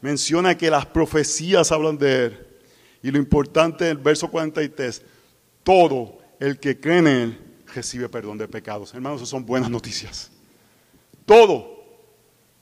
Menciona 0.00 0.56
que 0.56 0.70
las 0.70 0.86
profecías 0.86 1.72
hablan 1.72 1.98
de 1.98 2.26
Él. 2.26 2.46
Y 3.02 3.10
lo 3.10 3.18
importante 3.18 3.86
del 3.86 3.96
verso 3.96 4.30
43, 4.30 5.02
todo 5.64 6.18
el 6.38 6.60
que 6.60 6.78
cree 6.78 6.98
en 6.98 7.06
Él 7.08 7.40
recibe 7.74 8.08
perdón 8.08 8.38
de 8.38 8.46
pecados. 8.46 8.94
Hermanos, 8.94 9.20
eso 9.20 9.26
son 9.26 9.44
buenas 9.44 9.68
noticias. 9.68 10.30
Todo. 11.24 11.84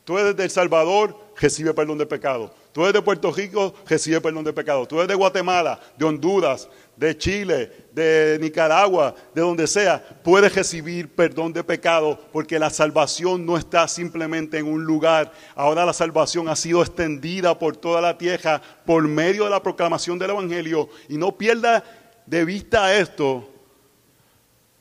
Tú 0.05 0.17
eres 0.17 0.35
del 0.35 0.49
Salvador, 0.49 1.15
recibe 1.37 1.75
perdón 1.75 1.99
de 1.99 2.07
pecados. 2.07 2.51
Tú 2.75 2.83
eres 2.83 2.95
de 2.95 3.03
Puerto 3.03 3.31
Rico, 3.31 3.73
recibe 3.87 4.21
perdón 4.21 4.43
de 4.43 4.53
pecados. 4.53 4.89
Tú 4.89 4.97
eres 4.97 5.07
de 5.07 5.15
Guatemala, 5.15 5.79
de 5.97 6.05
Honduras, 6.05 6.69
de 6.97 7.17
Chile, 7.17 7.71
de 7.93 8.37
Nicaragua, 8.41 9.15
de 9.33 9.43
donde 9.43 9.69
sea, 9.69 10.05
puedes 10.25 10.53
recibir 10.53 11.09
perdón 11.15 11.53
de 11.53 11.63
pecado 11.63 12.19
porque 12.33 12.59
la 12.59 12.71
salvación 12.71 13.47
no 13.47 13.57
está 13.57 13.87
simplemente 13.87 14.59
en 14.59 14.67
un 14.67 14.83
lugar. 14.83 15.31
Ahora 15.55 15.87
la 15.87 15.93
salvación 15.93 16.49
ha 16.49 16.57
sido 16.57 16.83
extendida 16.83 17.57
por 17.57 17.77
toda 17.77 18.01
la 18.01 18.19
tierra 18.19 18.61
por 18.85 19.07
medio 19.07 19.45
de 19.45 19.51
la 19.51 19.63
proclamación 19.63 20.19
del 20.19 20.31
Evangelio. 20.31 20.89
Y 21.09 21.17
no 21.17 21.31
pierda 21.31 21.85
de 22.27 22.45
vista 22.45 22.93
esto, 22.93 23.49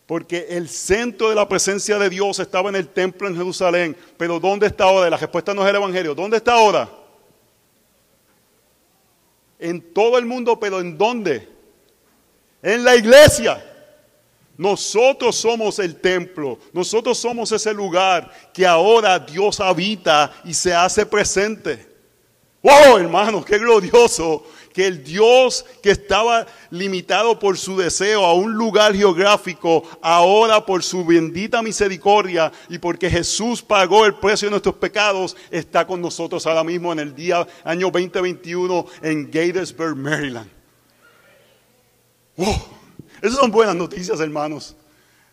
porque 0.08 0.48
el 0.50 0.68
centro 0.68 1.30
de 1.30 1.36
la 1.36 1.48
presencia 1.48 2.00
de 2.00 2.10
Dios 2.10 2.39
estaba 2.39 2.70
en 2.70 2.76
el 2.76 2.88
templo 2.88 3.28
en 3.28 3.38
Jerusalén. 3.38 3.96
Pero 4.18 4.39
¿dónde 4.39 4.66
está 4.66 4.86
ahora? 4.86 5.12
La 5.12 5.18
respuesta 5.18 5.54
no 5.54 5.62
es 5.62 5.70
el 5.70 5.76
Evangelio. 5.76 6.16
¿Dónde 6.16 6.38
está 6.38 6.54
ahora? 6.54 7.03
En 9.64 9.93
todo 9.93 10.18
el 10.18 10.26
mundo, 10.26 10.59
pero 10.59 10.80
¿en 10.80 10.97
dónde? 10.97 11.53
en 12.64 12.84
la 12.84 12.95
iglesia. 12.95 13.64
Nosotros 14.55 15.36
somos 15.36 15.80
el 15.80 15.95
templo, 15.95 16.59
nosotros 16.72 17.18
somos 17.18 17.51
ese 17.51 17.74
lugar 17.74 18.32
que 18.53 18.66
ahora 18.66 19.20
Dios 19.20 19.59
habita 19.59 20.32
y 20.45 20.53
se 20.53 20.74
hace 20.74 21.05
presente. 21.05 21.91
¡Wow, 22.61 22.97
hermanos! 22.97 23.45
¡Qué 23.45 23.57
glorioso! 23.57 24.45
Que 24.74 24.88
el 24.88 25.03
Dios 25.03 25.65
que 25.82 25.91
estaba 25.91 26.47
limitado 26.71 27.38
por 27.38 27.57
su 27.57 27.78
deseo 27.78 28.26
a 28.26 28.34
un 28.34 28.53
lugar 28.53 28.95
geográfico, 28.95 29.84
ahora 30.01 30.65
por 30.65 30.84
su 30.84 31.05
bendita 31.05 31.61
misericordia 31.61 32.51
y 32.69 32.80
porque 32.80 33.09
Jesús 33.09 33.61
pagó 33.61 34.05
el 34.05 34.15
precio 34.15 34.47
de 34.47 34.51
nuestros 34.51 34.76
pecados, 34.76 35.38
está 35.51 35.86
con 35.86 36.01
nosotros 36.01 36.45
ahora 36.47 36.63
mismo 36.63 36.91
en 36.91 36.99
el 36.99 37.15
día 37.15 37.47
año 37.63 37.91
2021 37.91 38.86
en 39.03 39.30
Gatesburg, 39.32 39.95
Maryland. 39.95 40.49
¡Wow! 42.36 42.55
Esas 43.21 43.38
son 43.39 43.51
buenas 43.51 43.76
noticias, 43.76 44.19
hermanos. 44.19 44.76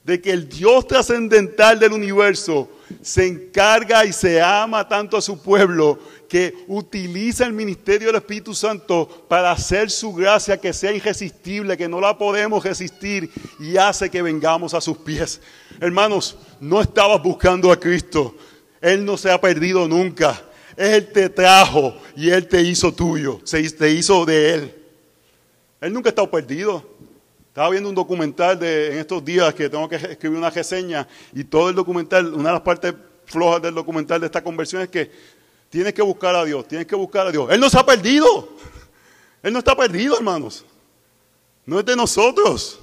De 0.04 0.20
que 0.20 0.30
el 0.30 0.48
Dios 0.48 0.86
trascendental 0.86 1.78
del 1.78 1.92
universo 1.92 2.70
se 3.02 3.26
encarga 3.26 4.04
y 4.04 4.12
se 4.12 4.40
ama 4.40 4.86
tanto 4.88 5.16
a 5.16 5.22
su 5.22 5.42
pueblo 5.42 5.98
que 6.30 6.64
utiliza 6.68 7.44
el 7.44 7.52
ministerio 7.52 8.06
del 8.06 8.16
Espíritu 8.16 8.54
Santo 8.54 9.26
para 9.26 9.50
hacer 9.50 9.90
su 9.90 10.14
gracia 10.14 10.56
que 10.56 10.72
sea 10.72 10.92
irresistible, 10.92 11.76
que 11.76 11.88
no 11.88 12.00
la 12.00 12.16
podemos 12.16 12.64
resistir 12.64 13.28
y 13.58 13.76
hace 13.76 14.08
que 14.08 14.22
vengamos 14.22 14.72
a 14.72 14.80
sus 14.80 14.96
pies. 14.96 15.40
Hermanos, 15.80 16.38
no 16.60 16.80
estabas 16.80 17.20
buscando 17.20 17.72
a 17.72 17.80
Cristo. 17.80 18.36
Él 18.80 19.04
no 19.04 19.16
se 19.16 19.28
ha 19.28 19.40
perdido 19.40 19.88
nunca. 19.88 20.40
Él 20.76 21.10
te 21.12 21.28
trajo 21.28 21.96
y 22.14 22.30
Él 22.30 22.46
te 22.46 22.62
hizo 22.62 22.94
tuyo, 22.94 23.40
se 23.42 23.68
te 23.68 23.90
hizo 23.90 24.24
de 24.24 24.54
Él. 24.54 24.74
Él 25.80 25.92
nunca 25.92 26.10
ha 26.10 26.12
estado 26.12 26.30
perdido. 26.30 26.88
Estaba 27.48 27.70
viendo 27.70 27.88
un 27.88 27.96
documental 27.96 28.56
de, 28.56 28.92
en 28.92 28.98
estos 28.98 29.24
días 29.24 29.52
que 29.52 29.68
tengo 29.68 29.88
que 29.88 29.96
escribir 29.96 30.38
una 30.38 30.50
reseña 30.50 31.08
y 31.34 31.42
todo 31.42 31.70
el 31.70 31.74
documental, 31.74 32.32
una 32.32 32.50
de 32.50 32.54
las 32.54 32.62
partes 32.62 32.94
flojas 33.24 33.62
del 33.62 33.74
documental 33.74 34.20
de 34.20 34.26
esta 34.26 34.44
conversión 34.44 34.82
es 34.82 34.88
que 34.88 35.10
tienes 35.70 35.94
que 35.94 36.02
buscar 36.02 36.34
a 36.34 36.44
Dios, 36.44 36.68
tienes 36.68 36.86
que 36.86 36.96
buscar 36.96 37.28
a 37.28 37.32
Dios. 37.32 37.50
Él 37.50 37.60
no 37.60 37.70
se 37.70 37.78
ha 37.78 37.86
perdido. 37.86 38.48
Él 39.42 39.52
no 39.52 39.60
está 39.60 39.74
perdido, 39.74 40.16
hermanos. 40.16 40.66
No 41.64 41.78
es 41.78 41.86
de 41.86 41.96
nosotros. 41.96 42.80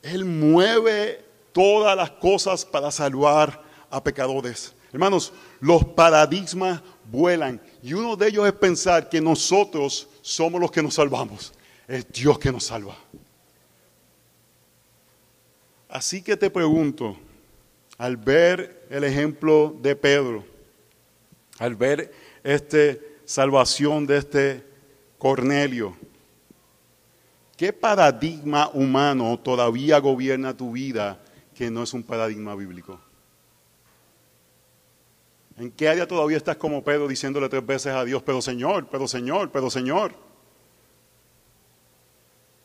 Él 0.00 0.24
mueve 0.24 1.24
todas 1.52 1.96
las 1.96 2.10
cosas 2.12 2.64
para 2.64 2.90
salvar 2.90 3.62
a 3.90 4.02
pecadores. 4.02 4.72
Hermanos, 4.92 5.32
los 5.60 5.84
paradigmas 5.84 6.80
vuelan 7.10 7.60
y 7.82 7.92
uno 7.92 8.16
de 8.16 8.28
ellos 8.28 8.46
es 8.46 8.52
pensar 8.52 9.08
que 9.08 9.20
nosotros 9.20 10.08
somos 10.22 10.60
los 10.60 10.70
que 10.70 10.82
nos 10.82 10.94
salvamos. 10.94 11.52
Es 11.88 12.10
Dios 12.10 12.38
que 12.38 12.50
nos 12.50 12.64
salva. 12.64 12.96
Así 15.88 16.22
que 16.22 16.36
te 16.36 16.50
pregunto, 16.50 17.16
al 17.98 18.16
ver 18.16 18.86
el 18.90 19.04
ejemplo 19.04 19.74
de 19.80 19.96
Pedro, 19.96 20.44
al 21.58 21.74
ver 21.74 22.12
esta 22.42 22.96
salvación 23.24 24.06
de 24.06 24.18
este 24.18 24.64
Cornelio, 25.18 25.96
¿qué 27.56 27.72
paradigma 27.72 28.68
humano 28.72 29.38
todavía 29.38 29.98
gobierna 29.98 30.56
tu 30.56 30.72
vida 30.72 31.20
que 31.54 31.70
no 31.70 31.82
es 31.82 31.94
un 31.94 32.02
paradigma 32.02 32.54
bíblico? 32.54 33.00
¿En 35.56 35.70
qué 35.70 35.88
área 35.88 36.06
todavía 36.06 36.36
estás 36.36 36.56
como 36.56 36.84
Pedro 36.84 37.08
diciéndole 37.08 37.48
tres 37.48 37.64
veces 37.64 37.94
a 37.94 38.04
Dios, 38.04 38.22
pero 38.22 38.42
Señor, 38.42 38.88
pero 38.90 39.08
Señor, 39.08 39.50
pero 39.50 39.70
Señor? 39.70 40.14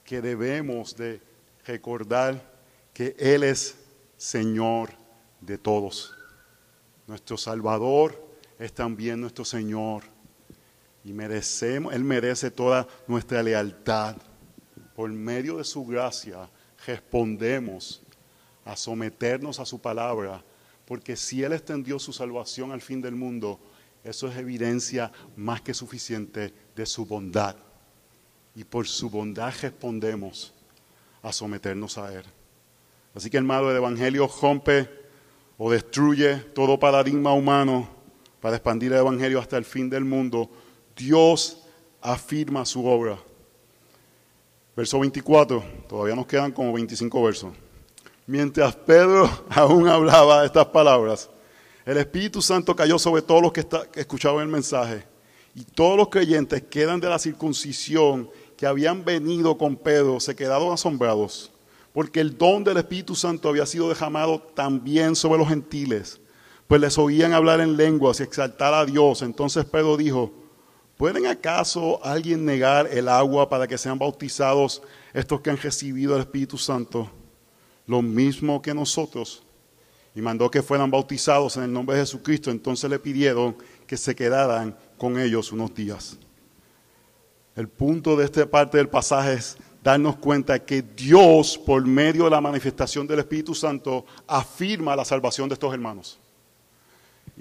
Que 0.03 0.21
debemos 0.21 0.97
de 0.97 1.21
recordar 1.65 2.51
que 2.93 3.15
Él 3.17 3.43
es 3.43 3.77
Señor 4.17 4.89
de 5.39 5.57
todos. 5.57 6.13
Nuestro 7.07 7.37
Salvador 7.37 8.30
es 8.62 8.72
también 8.74 9.20
nuestro 9.20 9.43
Señor. 9.43 10.03
Y 11.03 11.14
merecemos, 11.14 11.93
Él 11.95 12.03
merece 12.03 12.51
toda 12.51 12.88
nuestra 13.07 13.41
lealtad. 13.41 14.16
Por 14.95 15.09
medio 15.09 15.57
de 15.57 15.64
su 15.64 15.84
gracia 15.84 16.47
respondemos 16.86 18.03
a 18.64 18.76
someternos 18.76 19.59
a 19.59 19.66
su 19.66 19.82
palabra 19.82 20.43
porque 20.86 21.16
si 21.16 21.41
Él 21.41 21.53
extendió 21.53 21.97
su 21.97 22.14
salvación 22.14 22.72
al 22.72 22.82
fin 22.82 23.01
del 23.01 23.16
mundo, 23.16 23.59
eso 24.03 24.28
es 24.28 24.38
evidencia 24.38 25.12
más 25.36 25.62
que 25.62 25.74
suficiente 25.74 26.53
de 26.76 26.86
su 26.86 27.05
bondad. 27.05 27.55
Y 28.53 28.64
por 28.64 28.88
su 28.88 29.09
bondad 29.09 29.53
respondemos 29.59 30.53
a 31.24 31.34
someternos 31.34 31.97
a 31.97 32.14
Él. 32.14 32.26
Así 33.16 33.30
que 33.32 33.38
hermano, 33.38 33.72
el 33.72 33.78
Evangelio 33.78 34.30
rompe 34.39 34.88
o 35.57 35.72
destruye 35.72 36.36
todo 36.53 36.80
paradigma 36.80 37.34
humano 37.34 38.01
para 38.41 38.55
expandir 38.55 38.91
el 38.91 38.99
Evangelio 38.99 39.39
hasta 39.39 39.57
el 39.57 39.63
fin 39.63 39.89
del 39.89 40.03
mundo. 40.03 40.49
Dios 40.97 41.61
afirma 42.01 42.65
su 42.65 42.85
obra. 42.85 43.17
Verso 44.75 44.99
24, 44.99 45.63
todavía 45.87 46.15
nos 46.15 46.25
quedan 46.25 46.51
como 46.51 46.73
25 46.73 47.23
versos. 47.23 47.53
Mientras 48.25 48.75
Pedro 48.75 49.29
aún 49.49 49.87
hablaba 49.87 50.45
estas 50.45 50.65
palabras, 50.67 51.29
el 51.85 51.97
Espíritu 51.97 52.41
Santo 52.41 52.75
cayó 52.75 52.97
sobre 52.97 53.21
todos 53.21 53.41
los 53.41 53.51
que, 53.51 53.65
escuchaban 53.95 54.43
el 54.43 54.47
mensaje. 54.47 55.03
Y 55.53 55.65
todos 55.65 55.97
los 55.97 56.07
creyentes 56.07 56.63
que 56.63 56.81
eran 56.81 57.01
de 57.01 57.09
la 57.09 57.19
circuncisión, 57.19 58.29
que 58.55 58.65
habían 58.65 59.03
venido 59.03 59.57
con 59.57 59.75
Pedro, 59.75 60.19
se 60.19 60.35
quedaron 60.35 60.71
asombrados, 60.71 61.51
porque 61.91 62.21
el 62.21 62.37
don 62.37 62.63
del 62.63 62.77
Espíritu 62.77 63.15
Santo 63.15 63.49
había 63.49 63.65
sido 63.65 63.89
derramado 63.89 64.39
también 64.39 65.15
sobre 65.15 65.39
los 65.39 65.49
gentiles, 65.49 66.20
pues 66.72 66.80
les 66.80 66.97
oían 66.97 67.34
hablar 67.34 67.59
en 67.59 67.76
lenguas 67.76 68.22
y 68.22 68.24
exaltar 68.24 68.74
a 68.74 68.86
Dios. 68.86 69.24
Entonces 69.24 69.65
Pedro 69.65 69.97
dijo, 69.97 70.32
¿pueden 70.95 71.28
acaso 71.28 71.99
alguien 72.01 72.45
negar 72.45 72.88
el 72.89 73.09
agua 73.09 73.49
para 73.49 73.67
que 73.67 73.78
sean 73.78 73.99
bautizados 73.99 74.82
estos 75.13 75.41
que 75.41 75.49
han 75.49 75.57
recibido 75.57 76.15
el 76.15 76.22
Espíritu 76.22 76.57
Santo? 76.57 77.11
Lo 77.88 78.01
mismo 78.01 78.61
que 78.61 78.74
nosotros. 78.74 79.43
Y 80.15 80.22
mandó 80.22 80.49
que 80.49 80.61
fueran 80.61 80.89
bautizados 80.89 81.57
en 81.57 81.63
el 81.63 81.74
nombre 81.74 81.97
de 81.97 82.03
Jesucristo. 82.03 82.49
Entonces 82.49 82.89
le 82.89 82.99
pidieron 82.99 83.57
que 83.86 83.97
se 83.97 84.15
quedaran 84.15 84.74
con 84.97 85.19
ellos 85.19 85.51
unos 85.51 85.76
días. 85.76 86.17
El 87.53 87.67
punto 87.67 88.15
de 88.15 88.24
esta 88.24 88.49
parte 88.49 88.78
del 88.78 88.88
pasaje 88.88 89.34
es 89.34 89.57
darnos 89.84 90.15
cuenta 90.15 90.57
que 90.57 90.82
Dios, 90.82 91.57
por 91.57 91.86
medio 91.86 92.24
de 92.24 92.30
la 92.30 92.39
manifestación 92.39 93.05
del 93.07 93.19
Espíritu 93.19 93.53
Santo, 93.53 94.05
afirma 94.26 94.95
la 94.95 95.03
salvación 95.03 95.49
de 95.49 95.55
estos 95.55 95.74
hermanos. 95.74 96.17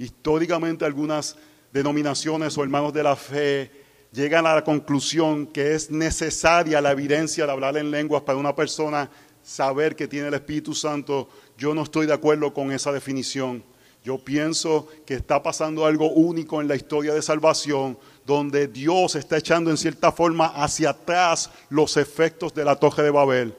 Históricamente 0.00 0.86
algunas 0.86 1.36
denominaciones 1.74 2.56
o 2.56 2.62
hermanos 2.62 2.90
de 2.94 3.02
la 3.02 3.16
fe 3.16 3.70
llegan 4.12 4.46
a 4.46 4.54
la 4.54 4.64
conclusión 4.64 5.46
que 5.46 5.74
es 5.74 5.90
necesaria 5.90 6.80
la 6.80 6.92
evidencia 6.92 7.44
de 7.44 7.52
hablar 7.52 7.76
en 7.76 7.90
lenguas 7.90 8.22
para 8.22 8.38
una 8.38 8.56
persona 8.56 9.10
saber 9.42 9.94
que 9.94 10.08
tiene 10.08 10.28
el 10.28 10.32
Espíritu 10.32 10.72
Santo. 10.72 11.28
Yo 11.58 11.74
no 11.74 11.82
estoy 11.82 12.06
de 12.06 12.14
acuerdo 12.14 12.54
con 12.54 12.72
esa 12.72 12.92
definición. 12.92 13.62
Yo 14.02 14.16
pienso 14.16 14.88
que 15.04 15.12
está 15.12 15.42
pasando 15.42 15.84
algo 15.84 16.10
único 16.12 16.62
en 16.62 16.68
la 16.68 16.76
historia 16.76 17.12
de 17.12 17.20
salvación, 17.20 17.98
donde 18.24 18.68
Dios 18.68 19.16
está 19.16 19.36
echando 19.36 19.70
en 19.70 19.76
cierta 19.76 20.12
forma 20.12 20.46
hacia 20.46 20.90
atrás 20.90 21.50
los 21.68 21.98
efectos 21.98 22.54
de 22.54 22.64
la 22.64 22.76
Torre 22.76 23.02
de 23.02 23.10
Babel. 23.10 23.54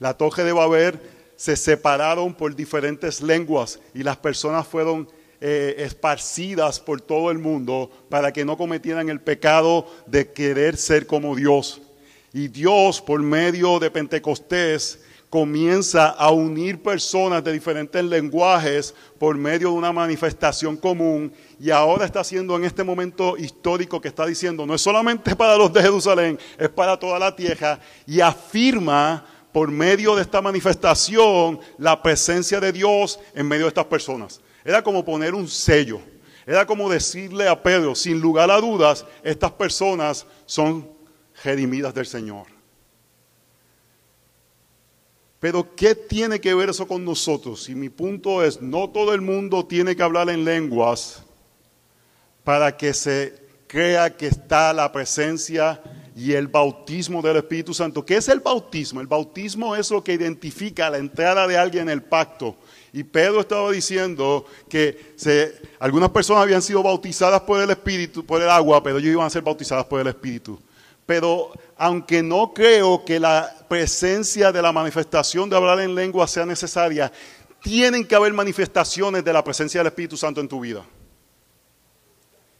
La 0.00 0.12
Torre 0.12 0.44
de 0.44 0.52
Babel 0.52 1.00
se 1.34 1.56
separaron 1.56 2.34
por 2.34 2.54
diferentes 2.54 3.22
lenguas 3.22 3.80
y 3.94 4.02
las 4.02 4.18
personas 4.18 4.66
fueron 4.66 5.08
eh, 5.40 5.76
esparcidas 5.78 6.80
por 6.80 7.00
todo 7.00 7.30
el 7.30 7.38
mundo 7.38 7.90
para 8.08 8.32
que 8.32 8.44
no 8.44 8.56
cometieran 8.56 9.08
el 9.08 9.20
pecado 9.20 9.86
de 10.06 10.32
querer 10.32 10.76
ser 10.76 11.06
como 11.06 11.36
Dios. 11.36 11.80
Y 12.32 12.48
Dios, 12.48 13.00
por 13.00 13.22
medio 13.22 13.78
de 13.78 13.90
Pentecostés, 13.90 15.00
comienza 15.30 16.08
a 16.08 16.30
unir 16.30 16.82
personas 16.82 17.44
de 17.44 17.52
diferentes 17.52 18.02
lenguajes 18.02 18.94
por 19.18 19.36
medio 19.36 19.68
de 19.68 19.74
una 19.74 19.92
manifestación 19.92 20.76
común 20.76 21.32
y 21.60 21.70
ahora 21.70 22.06
está 22.06 22.20
haciendo 22.20 22.56
en 22.56 22.64
este 22.64 22.82
momento 22.82 23.36
histórico 23.36 24.00
que 24.00 24.08
está 24.08 24.24
diciendo, 24.24 24.64
no 24.64 24.74
es 24.74 24.80
solamente 24.80 25.36
para 25.36 25.56
los 25.56 25.72
de 25.72 25.82
Jerusalén, 25.82 26.38
es 26.58 26.68
para 26.68 26.98
toda 26.98 27.18
la 27.18 27.34
tierra 27.34 27.78
y 28.06 28.20
afirma 28.20 29.24
por 29.52 29.70
medio 29.70 30.16
de 30.16 30.22
esta 30.22 30.40
manifestación 30.40 31.60
la 31.78 32.02
presencia 32.02 32.60
de 32.60 32.72
Dios 32.72 33.18
en 33.34 33.46
medio 33.46 33.64
de 33.64 33.68
estas 33.68 33.86
personas. 33.86 34.40
Era 34.68 34.82
como 34.82 35.02
poner 35.02 35.34
un 35.34 35.48
sello, 35.48 35.98
era 36.46 36.66
como 36.66 36.90
decirle 36.90 37.48
a 37.48 37.62
Pedro, 37.62 37.94
sin 37.94 38.20
lugar 38.20 38.50
a 38.50 38.60
dudas, 38.60 39.06
estas 39.22 39.50
personas 39.52 40.26
son 40.44 40.86
redimidas 41.42 41.94
del 41.94 42.04
Señor. 42.04 42.44
Pero 45.40 45.74
¿qué 45.74 45.94
tiene 45.94 46.38
que 46.38 46.52
ver 46.52 46.68
eso 46.68 46.86
con 46.86 47.02
nosotros? 47.02 47.66
Y 47.70 47.74
mi 47.74 47.88
punto 47.88 48.44
es, 48.44 48.60
no 48.60 48.90
todo 48.90 49.14
el 49.14 49.22
mundo 49.22 49.64
tiene 49.64 49.96
que 49.96 50.02
hablar 50.02 50.28
en 50.28 50.44
lenguas 50.44 51.22
para 52.44 52.76
que 52.76 52.92
se 52.92 53.40
crea 53.66 54.14
que 54.14 54.26
está 54.26 54.74
la 54.74 54.92
presencia 54.92 55.82
y 56.14 56.34
el 56.34 56.46
bautismo 56.46 57.22
del 57.22 57.38
Espíritu 57.38 57.72
Santo. 57.72 58.04
¿Qué 58.04 58.18
es 58.18 58.28
el 58.28 58.40
bautismo? 58.40 59.00
El 59.00 59.06
bautismo 59.06 59.74
es 59.74 59.90
lo 59.90 60.04
que 60.04 60.12
identifica 60.12 60.90
la 60.90 60.98
entrada 60.98 61.46
de 61.46 61.56
alguien 61.56 61.84
en 61.84 61.90
el 61.90 62.02
pacto. 62.02 62.54
Y 62.92 63.04
Pedro 63.04 63.40
estaba 63.40 63.70
diciendo 63.70 64.46
que 64.68 65.14
algunas 65.78 66.10
personas 66.10 66.42
habían 66.42 66.62
sido 66.62 66.82
bautizadas 66.82 67.40
por 67.42 67.60
el 67.60 67.70
Espíritu, 67.70 68.24
por 68.24 68.42
el 68.42 68.48
agua, 68.48 68.82
pero 68.82 68.98
ellos 68.98 69.12
iban 69.12 69.26
a 69.26 69.30
ser 69.30 69.42
bautizadas 69.42 69.84
por 69.84 70.00
el 70.00 70.06
Espíritu. 70.06 70.58
Pero 71.04 71.52
aunque 71.76 72.22
no 72.22 72.52
creo 72.52 73.04
que 73.04 73.20
la 73.20 73.54
presencia 73.68 74.52
de 74.52 74.60
la 74.60 74.72
manifestación 74.72 75.48
de 75.48 75.56
hablar 75.56 75.80
en 75.80 75.94
lengua 75.94 76.26
sea 76.26 76.44
necesaria, 76.44 77.12
tienen 77.62 78.06
que 78.06 78.14
haber 78.14 78.32
manifestaciones 78.32 79.24
de 79.24 79.32
la 79.32 79.42
presencia 79.42 79.80
del 79.80 79.88
Espíritu 79.88 80.16
Santo 80.16 80.40
en 80.40 80.48
tu 80.48 80.60
vida. 80.60 80.84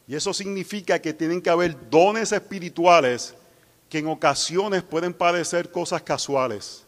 Y 0.07 0.15
eso 0.15 0.33
significa 0.33 0.99
que 0.99 1.13
tienen 1.13 1.41
que 1.41 1.51
haber 1.51 1.89
dones 1.89 2.31
espirituales 2.31 3.35
que 3.87 3.99
en 3.99 4.07
ocasiones 4.07 4.83
pueden 4.83 5.13
parecer 5.13 5.71
cosas 5.71 6.01
casuales, 6.01 6.85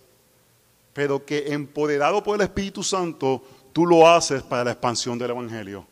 pero 0.94 1.26
que 1.26 1.54
empoderado 1.54 2.22
por 2.24 2.36
el 2.36 2.42
Espíritu 2.42 2.84
Santo, 2.84 3.44
tú 3.72 3.86
lo 3.86 4.08
haces 4.10 4.44
para 4.44 4.66
la 4.66 4.72
expansión 4.72 5.18
del 5.18 5.32
Evangelio. 5.32 5.88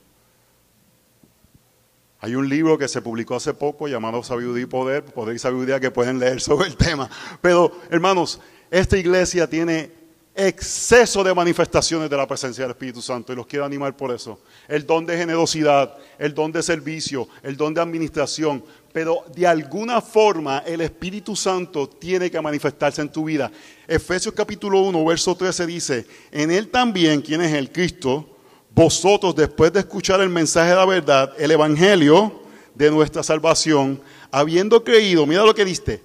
Hay 2.22 2.36
un 2.36 2.50
libro 2.50 2.78
que 2.78 2.88
se 2.88 3.02
publicó 3.02 3.36
hace 3.36 3.54
poco 3.54 3.88
llamado 3.88 4.22
Sabiduría 4.24 4.64
y 4.64 4.68
Poder, 4.68 5.06
Poder 5.06 5.36
y 5.36 5.40
Sabiduría, 5.40 5.80
que 5.80 5.90
pueden 5.90 6.20
leer 6.20 6.42
sobre 6.42 6.68
el 6.68 6.76
tema. 6.76 7.10
Pero, 7.42 7.72
hermanos, 7.90 8.42
esta 8.70 8.98
iglesia 8.98 9.50
tiene 9.50 10.00
exceso 10.36 11.24
de 11.24 11.34
manifestaciones 11.34 12.10
de 12.10 12.18
la 12.18 12.28
presencia 12.28 12.64
del 12.64 12.72
Espíritu 12.72 13.02
Santo 13.02 13.34
y 13.34 13.36
los 13.36 13.48
quiero 13.48 13.66
animar 13.66 13.96
por 13.96 14.12
eso. 14.12 14.40
El 14.68 14.86
don 14.86 15.06
de 15.06 15.18
generosidad, 15.18 15.98
el 16.18 16.34
don 16.34 16.52
de 16.52 16.62
servicio, 16.62 17.28
el 17.42 17.58
don 17.58 17.74
de 17.74 17.82
administración, 17.82 18.64
pero 19.00 19.24
de 19.34 19.48
alguna 19.48 20.02
forma 20.02 20.62
el 20.66 20.82
Espíritu 20.82 21.34
Santo 21.34 21.88
tiene 21.88 22.30
que 22.30 22.42
manifestarse 22.42 23.02
en 23.02 23.10
tu 23.10 23.24
vida. 23.24 23.50
Efesios 23.88 24.36
capítulo 24.36 24.82
1, 24.82 25.06
verso 25.06 25.34
13 25.36 25.66
dice, 25.66 26.06
en 26.34 26.52
él 26.52 26.68
también, 26.68 27.22
quien 27.22 27.40
es 27.40 27.54
el 27.54 27.72
Cristo, 27.72 28.28
vosotros 28.76 29.34
después 29.38 29.72
de 29.72 29.80
escuchar 29.80 30.20
el 30.20 30.28
mensaje 30.28 30.72
de 30.72 30.76
la 30.76 30.86
verdad, 30.86 31.32
el 31.38 31.50
Evangelio 31.50 32.42
de 32.76 32.92
nuestra 32.92 33.24
salvación, 33.24 34.02
habiendo 34.32 34.84
creído, 34.84 35.26
mira 35.26 35.46
lo 35.46 35.56
que 35.56 35.64
diste, 35.64 36.04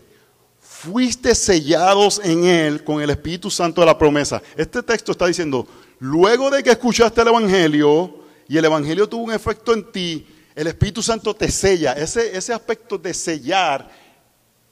fuiste 0.61 1.35
sellados 1.35 2.21
en 2.23 2.45
Él 2.45 2.85
con 2.85 3.03
el 3.03 3.11
Espíritu 3.11 3.51
Santo 3.51 3.81
de 3.81 3.89
la 3.89 3.99
promesa. 3.99 4.41
Este 4.57 4.85
texto 4.85 5.11
está 5.11 5.27
diciendo, 5.27 5.67
luego 5.99 6.49
de 6.49 6.63
que 6.63 6.71
escuchaste 6.71 7.23
el 7.23 7.27
Evangelio 7.27 8.21
y 8.47 8.57
el 8.57 8.65
Evangelio 8.65 9.09
tuvo 9.09 9.25
un 9.25 9.33
efecto 9.33 9.75
en 9.75 9.91
ti, 9.91 10.29
el 10.55 10.67
Espíritu 10.69 11.03
Santo 11.03 11.35
te 11.35 11.51
sella. 11.51 11.93
Ese, 11.95 12.37
ese 12.37 12.53
aspecto 12.53 12.97
de 12.97 13.13
sellar, 13.13 13.91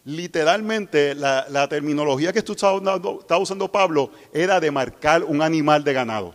literalmente 0.04 1.14
la, 1.14 1.68
terminología 1.68 2.32
que 2.32 2.38
estaba 2.38 3.38
usando 3.38 3.72
Pablo 3.72 4.10
era 4.32 4.60
de 4.60 4.70
marcar 4.70 5.24
un 5.24 5.42
animal 5.42 5.82
de 5.82 5.92
ganado. 5.92 6.34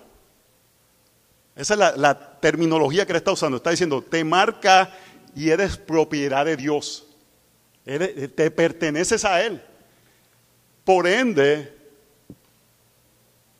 Esa 1.56 1.74
es 1.74 1.98
la, 1.98 2.40
terminología 2.40 3.06
que 3.06 3.14
él 3.14 3.18
está 3.18 3.32
usando. 3.32 3.58
Está 3.58 3.72
diciendo, 3.72 4.02
te 4.02 4.24
marca 4.24 4.94
y 5.36 5.50
eres 5.50 5.78
propiedad 5.78 6.46
de 6.46 6.56
Dios. 6.56 7.08
te 7.84 8.52
perteneces 8.52 9.26
a 9.26 9.42
Él. 9.42 9.62
Por 10.84 11.08
ende, 11.08 11.76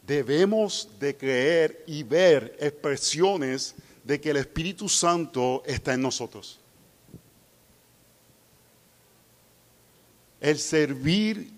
debemos 0.06 0.90
de 1.00 1.18
creer 1.18 1.84
y 1.88 2.04
ver 2.04 2.56
expresiones 2.60 3.76
de 4.08 4.22
que 4.22 4.30
el 4.30 4.38
Espíritu 4.38 4.88
Santo 4.88 5.62
está 5.66 5.94
en 5.94 6.02
nosotros. 6.02 6.62
El 10.40 10.58
servir 10.58 11.52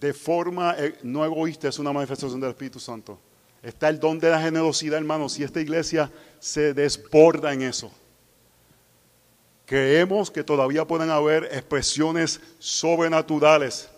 de 0.00 0.14
forma 0.14 0.76
eh, 0.78 0.96
no 1.02 1.24
egoísta 1.24 1.66
es 1.66 1.80
una 1.80 1.92
manifestación 1.92 2.40
del 2.40 2.50
Espíritu 2.50 2.78
Santo. 2.78 3.18
Está 3.64 3.88
el 3.88 3.98
don 3.98 4.20
de 4.20 4.30
la 4.30 4.40
generosidad, 4.40 4.98
hermanos, 4.98 5.36
y 5.40 5.42
esta 5.42 5.60
iglesia 5.60 6.12
se 6.38 6.72
desborda 6.72 7.52
en 7.52 7.62
eso. 7.62 7.90
Creemos 9.66 10.30
que 10.30 10.44
todavía 10.44 10.86
pueden 10.86 11.10
haber 11.10 11.46
expresiones 11.46 12.40
sobrenaturales, 12.60 13.88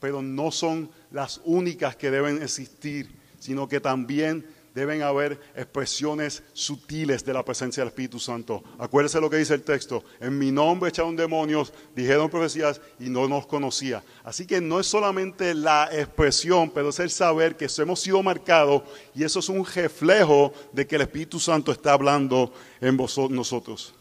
pero 0.00 0.22
no 0.22 0.50
son 0.52 0.90
las 1.10 1.42
únicas 1.44 1.96
que 1.96 2.10
deben 2.10 2.42
existir, 2.42 3.10
sino 3.38 3.68
que 3.68 3.78
también 3.78 4.46
deben 4.78 5.02
haber 5.02 5.40
expresiones 5.56 6.42
sutiles 6.52 7.24
de 7.24 7.32
la 7.32 7.44
presencia 7.44 7.82
del 7.82 7.88
Espíritu 7.88 8.18
Santo. 8.20 8.62
Acuérdese 8.78 9.20
lo 9.20 9.28
que 9.28 9.36
dice 9.36 9.54
el 9.54 9.62
texto. 9.62 10.04
En 10.20 10.38
mi 10.38 10.52
nombre 10.52 10.90
echaron 10.90 11.16
demonios, 11.16 11.72
dijeron 11.94 12.30
profecías 12.30 12.80
y 13.00 13.10
no 13.10 13.26
nos 13.28 13.46
conocía. 13.46 14.02
Así 14.22 14.46
que 14.46 14.60
no 14.60 14.78
es 14.78 14.86
solamente 14.86 15.54
la 15.54 15.88
expresión, 15.92 16.70
pero 16.70 16.90
es 16.90 16.98
el 17.00 17.10
saber 17.10 17.56
que 17.56 17.68
hemos 17.78 18.00
sido 18.00 18.22
marcados 18.22 18.82
y 19.14 19.24
eso 19.24 19.40
es 19.40 19.48
un 19.48 19.66
reflejo 19.66 20.52
de 20.72 20.86
que 20.86 20.96
el 20.96 21.02
Espíritu 21.02 21.40
Santo 21.40 21.72
está 21.72 21.92
hablando 21.92 22.52
en 22.80 22.96
vosotros, 22.96 23.30
nosotros. 23.30 23.94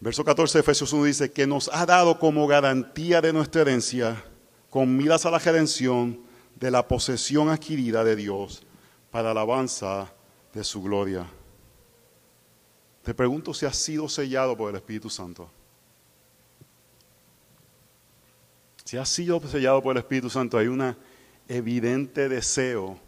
Verso 0.00 0.24
14 0.24 0.58
de 0.58 0.60
Efesios 0.60 0.92
1 0.92 1.04
dice 1.04 1.32
que 1.32 1.46
nos 1.46 1.70
ha 1.72 1.86
dado 1.86 2.18
como 2.18 2.46
garantía 2.46 3.20
de 3.20 3.32
nuestra 3.32 3.62
herencia, 3.62 4.22
con 4.68 4.96
miras 4.96 5.24
a 5.24 5.30
la 5.30 5.38
redención, 5.38 6.25
de 6.56 6.70
la 6.70 6.86
posesión 6.88 7.48
adquirida 7.48 8.02
de 8.02 8.16
Dios 8.16 8.62
para 9.10 9.30
alabanza 9.30 10.12
de 10.52 10.64
su 10.64 10.82
gloria. 10.82 11.26
Te 13.02 13.14
pregunto 13.14 13.54
si 13.54 13.66
has 13.66 13.76
sido 13.76 14.08
sellado 14.08 14.56
por 14.56 14.70
el 14.70 14.76
Espíritu 14.76 15.08
Santo. 15.08 15.48
Si 18.84 18.96
has 18.96 19.08
sido 19.08 19.40
sellado 19.40 19.82
por 19.82 19.96
el 19.96 20.00
Espíritu 20.00 20.30
Santo, 20.30 20.58
hay 20.58 20.68
un 20.68 20.96
evidente 21.48 22.28
deseo 22.28 22.98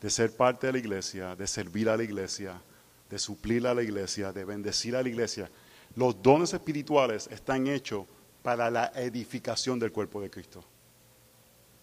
de 0.00 0.10
ser 0.10 0.34
parte 0.34 0.68
de 0.68 0.74
la 0.74 0.78
iglesia, 0.78 1.34
de 1.34 1.46
servir 1.46 1.88
a 1.88 1.96
la 1.96 2.04
iglesia, 2.04 2.60
de 3.10 3.18
suplir 3.18 3.66
a 3.66 3.74
la 3.74 3.82
iglesia, 3.82 4.32
de 4.32 4.44
bendecir 4.44 4.94
a 4.94 5.02
la 5.02 5.08
iglesia. 5.08 5.50
Los 5.96 6.22
dones 6.22 6.52
espirituales 6.52 7.28
están 7.32 7.66
hechos 7.66 8.06
para 8.42 8.70
la 8.70 8.92
edificación 8.94 9.78
del 9.78 9.90
cuerpo 9.90 10.20
de 10.20 10.30
Cristo. 10.30 10.62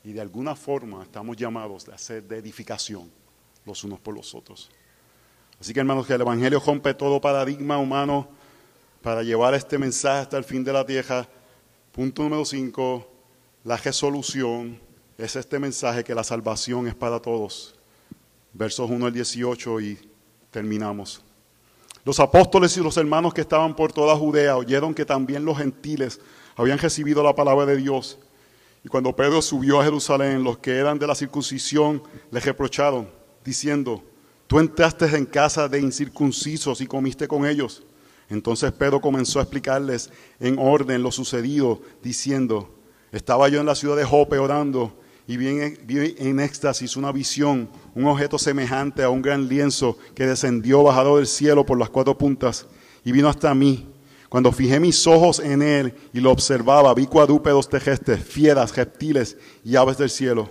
Y 0.03 0.11
de 0.11 0.21
alguna 0.21 0.55
forma 0.55 1.03
estamos 1.03 1.37
llamados 1.37 1.87
a 1.87 1.95
hacer 1.95 2.23
de 2.23 2.37
edificación 2.37 3.09
los 3.65 3.83
unos 3.83 3.99
por 3.99 4.13
los 4.13 4.35
otros. 4.35 4.69
Así 5.59 5.73
que 5.73 5.79
hermanos, 5.79 6.05
que 6.05 6.13
el 6.13 6.21
Evangelio 6.21 6.59
rompe 6.59 6.93
todo 6.93 7.21
paradigma 7.21 7.77
humano 7.77 8.27
para 9.01 9.23
llevar 9.23 9.53
este 9.53 9.77
mensaje 9.77 10.21
hasta 10.21 10.37
el 10.37 10.43
fin 10.43 10.63
de 10.63 10.73
la 10.73 10.85
tierra. 10.85 11.27
Punto 11.91 12.23
número 12.23 12.43
5, 12.43 13.07
la 13.63 13.77
resolución 13.77 14.79
es 15.17 15.35
este 15.35 15.59
mensaje 15.59 16.03
que 16.03 16.15
la 16.15 16.23
salvación 16.23 16.87
es 16.87 16.95
para 16.95 17.21
todos. 17.21 17.75
Versos 18.51 18.89
1 18.89 19.05
al 19.05 19.13
18 19.13 19.81
y 19.81 19.99
terminamos. 20.51 21.21
Los 22.03 22.19
apóstoles 22.19 22.75
y 22.75 22.81
los 22.81 22.97
hermanos 22.97 23.33
que 23.33 23.41
estaban 23.41 23.75
por 23.75 23.93
toda 23.93 24.17
Judea 24.17 24.57
oyeron 24.57 24.93
que 24.93 25.05
también 25.05 25.45
los 25.45 25.57
gentiles 25.57 26.19
habían 26.55 26.77
recibido 26.77 27.23
la 27.23 27.33
palabra 27.33 27.65
de 27.65 27.77
Dios. 27.77 28.19
Y 28.83 28.89
cuando 28.89 29.15
Pedro 29.15 29.41
subió 29.41 29.79
a 29.79 29.83
Jerusalén, 29.83 30.43
los 30.43 30.57
que 30.57 30.75
eran 30.75 30.99
de 30.99 31.07
la 31.07 31.15
circuncisión 31.15 32.03
le 32.31 32.39
reprocharon, 32.39 33.07
diciendo, 33.43 34.03
tú 34.47 34.59
entraste 34.59 35.05
en 35.05 35.25
casa 35.25 35.69
de 35.69 35.79
incircuncisos 35.79 36.81
y 36.81 36.87
comiste 36.87 37.27
con 37.27 37.45
ellos. 37.45 37.83
Entonces 38.29 38.71
Pedro 38.71 38.99
comenzó 38.99 39.39
a 39.39 39.43
explicarles 39.43 40.09
en 40.39 40.57
orden 40.59 41.01
lo 41.01 41.11
sucedido, 41.11 41.81
diciendo, 42.01 42.73
estaba 43.11 43.47
yo 43.47 43.59
en 43.59 43.65
la 43.65 43.75
ciudad 43.75 43.95
de 43.95 44.05
Jope 44.05 44.37
orando 44.37 44.99
y 45.27 45.37
vi 45.37 45.47
en, 45.47 46.39
éxtasis 46.39 46.97
una 46.97 47.11
visión, 47.11 47.69
un 47.95 48.05
objeto 48.05 48.37
semejante 48.37 49.03
a 49.03 49.09
un 49.09 49.21
gran 49.21 49.47
lienzo 49.47 49.97
que 50.15 50.25
descendió 50.25 50.83
bajado 50.83 51.17
del 51.17 51.27
cielo 51.27 51.65
por 51.65 51.79
las 51.79 51.89
cuatro 51.89 52.17
puntas 52.17 52.65
y 53.05 53.11
vino 53.11 53.29
hasta 53.29 53.53
mí. 53.53 53.92
Cuando 54.33 54.51
fijé 54.51 54.79
mis 54.79 55.05
ojos 55.05 55.37
en 55.37 55.61
él 55.61 55.93
y 56.11 56.19
lo 56.19 56.31
observaba, 56.31 56.95
vi 56.95 57.05
cuadrúpedos 57.05 57.69
terrestres, 57.69 58.25
fieras, 58.25 58.75
reptiles 58.75 59.37
y 59.63 59.75
aves 59.75 59.99
del 59.99 60.09
cielo. 60.09 60.49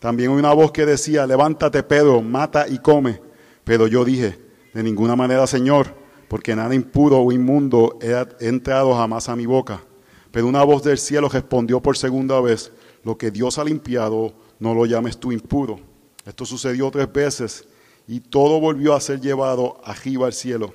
También 0.00 0.28
una 0.28 0.52
voz 0.52 0.70
que 0.70 0.84
decía, 0.84 1.26
levántate 1.26 1.82
Pedro, 1.82 2.20
mata 2.20 2.68
y 2.68 2.76
come. 2.76 3.22
Pero 3.64 3.86
yo 3.86 4.04
dije, 4.04 4.38
de 4.74 4.82
ninguna 4.82 5.16
manera, 5.16 5.46
Señor, 5.46 5.94
porque 6.28 6.54
nada 6.54 6.74
impuro 6.74 7.20
o 7.20 7.32
inmundo 7.32 7.98
he 8.02 8.46
entrado 8.46 8.94
jamás 8.94 9.30
a 9.30 9.34
mi 9.34 9.46
boca. 9.46 9.82
Pero 10.30 10.46
una 10.46 10.62
voz 10.62 10.82
del 10.82 10.98
cielo 10.98 11.30
respondió 11.30 11.80
por 11.80 11.96
segunda 11.96 12.38
vez, 12.38 12.70
lo 13.02 13.16
que 13.16 13.30
Dios 13.30 13.56
ha 13.56 13.64
limpiado, 13.64 14.34
no 14.58 14.74
lo 14.74 14.84
llames 14.84 15.16
tú 15.16 15.32
impuro. 15.32 15.80
Esto 16.26 16.44
sucedió 16.44 16.90
tres 16.90 17.10
veces 17.10 17.64
y 18.06 18.20
todo 18.20 18.60
volvió 18.60 18.92
a 18.92 19.00
ser 19.00 19.22
llevado 19.22 19.80
arriba 19.84 20.26
al 20.26 20.34
cielo. 20.34 20.74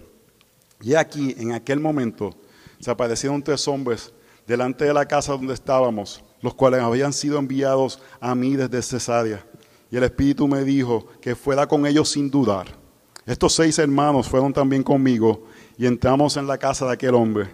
Y 0.82 0.96
aquí, 0.96 1.36
en 1.38 1.52
aquel 1.52 1.80
momento, 1.80 2.36
se 2.80 2.92
aparecieron 2.92 3.42
tres 3.42 3.68
hombres 3.68 4.14
delante 4.46 4.86
de 4.86 4.94
la 4.94 5.06
casa 5.06 5.34
donde 5.34 5.54
estábamos, 5.54 6.24
los 6.42 6.54
cuales 6.54 6.82
habían 6.82 7.14
sido 7.14 7.38
enviados 7.38 8.00
a 8.20 8.34
mí 8.34 8.56
desde 8.56 8.82
Cesarea. 8.82 9.46
Y 9.92 9.98
el 9.98 10.04
Espíritu 10.04 10.48
me 10.48 10.64
dijo 10.64 11.08
que 11.22 11.36
fuera 11.36 11.68
con 11.68 11.86
ellos 11.86 12.10
sin 12.10 12.30
dudar. 12.30 12.68
Estos 13.26 13.54
seis 13.54 13.78
hermanos 13.78 14.28
fueron 14.28 14.54
también 14.54 14.84
conmigo 14.84 15.46
y 15.78 15.86
entramos 15.86 16.38
en 16.38 16.48
la 16.48 16.58
casa 16.58 16.86
de 16.86 16.94
aquel 16.94 17.16
hombre. 17.16 17.50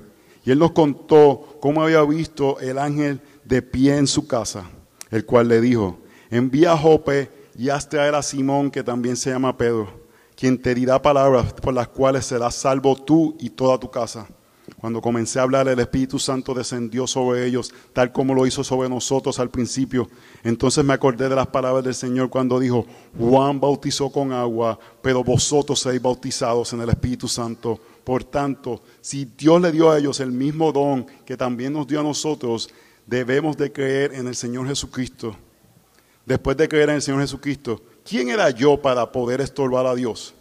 Y 0.45 0.51
él 0.51 0.59
nos 0.59 0.71
contó 0.71 1.57
cómo 1.59 1.81
había 1.81 2.03
visto 2.03 2.59
el 2.59 2.77
ángel 2.77 3.21
de 3.43 3.61
pie 3.61 3.97
en 3.97 4.07
su 4.07 4.27
casa, 4.27 4.69
el 5.09 5.25
cual 5.25 5.47
le 5.47 5.61
dijo, 5.61 5.97
envía 6.29 6.73
a 6.73 6.77
Jope 6.77 7.29
y 7.57 7.69
haz 7.69 7.87
traer 7.87 8.13
a 8.15 8.21
Simón, 8.21 8.69
que 8.69 8.83
también 8.83 9.15
se 9.15 9.29
llama 9.29 9.57
Pedro, 9.57 10.01
quien 10.35 10.61
te 10.61 10.75
dirá 10.75 11.01
palabras 11.01 11.53
por 11.53 11.73
las 11.73 11.87
cuales 11.87 12.25
serás 12.25 12.55
salvo 12.55 12.95
tú 12.95 13.35
y 13.39 13.49
toda 13.49 13.79
tu 13.79 13.89
casa. 13.89 14.27
Cuando 14.83 14.99
comencé 14.99 15.39
a 15.39 15.43
hablar, 15.43 15.65
el 15.69 15.79
Espíritu 15.79 16.19
Santo 16.19 16.53
descendió 16.53 17.07
sobre 17.07 17.45
ellos, 17.45 17.73
tal 17.93 18.11
como 18.11 18.33
lo 18.33 18.45
hizo 18.45 18.65
sobre 18.65 18.89
nosotros 18.89 19.39
al 19.39 19.49
principio. 19.49 20.09
Entonces 20.43 20.83
me 20.83 20.91
acordé 20.91 21.29
de 21.29 21.35
las 21.37 21.47
palabras 21.47 21.85
del 21.85 21.95
Señor 21.95 22.29
cuando 22.29 22.59
dijo, 22.59 22.85
Juan 23.17 23.61
bautizó 23.61 24.11
con 24.11 24.33
agua, 24.33 24.77
pero 25.01 25.23
vosotros 25.23 25.79
seréis 25.79 26.01
bautizados 26.01 26.73
en 26.73 26.81
el 26.81 26.89
Espíritu 26.89 27.29
Santo. 27.29 27.79
Por 28.03 28.25
tanto, 28.25 28.81
si 28.99 29.23
Dios 29.23 29.61
le 29.61 29.71
dio 29.71 29.89
a 29.89 29.97
ellos 29.97 30.19
el 30.19 30.33
mismo 30.33 30.73
don 30.73 31.05
que 31.25 31.37
también 31.37 31.71
nos 31.71 31.87
dio 31.87 32.01
a 32.01 32.03
nosotros, 32.03 32.69
debemos 33.07 33.55
de 33.55 33.71
creer 33.71 34.13
en 34.13 34.27
el 34.27 34.35
Señor 34.35 34.67
Jesucristo. 34.67 35.33
Después 36.25 36.57
de 36.57 36.67
creer 36.67 36.89
en 36.89 36.95
el 36.95 37.01
Señor 37.01 37.21
Jesucristo, 37.21 37.81
¿quién 38.03 38.27
era 38.27 38.49
yo 38.49 38.81
para 38.81 39.09
poder 39.13 39.39
estorbar 39.39 39.85
a 39.85 39.95
Dios? 39.95 40.33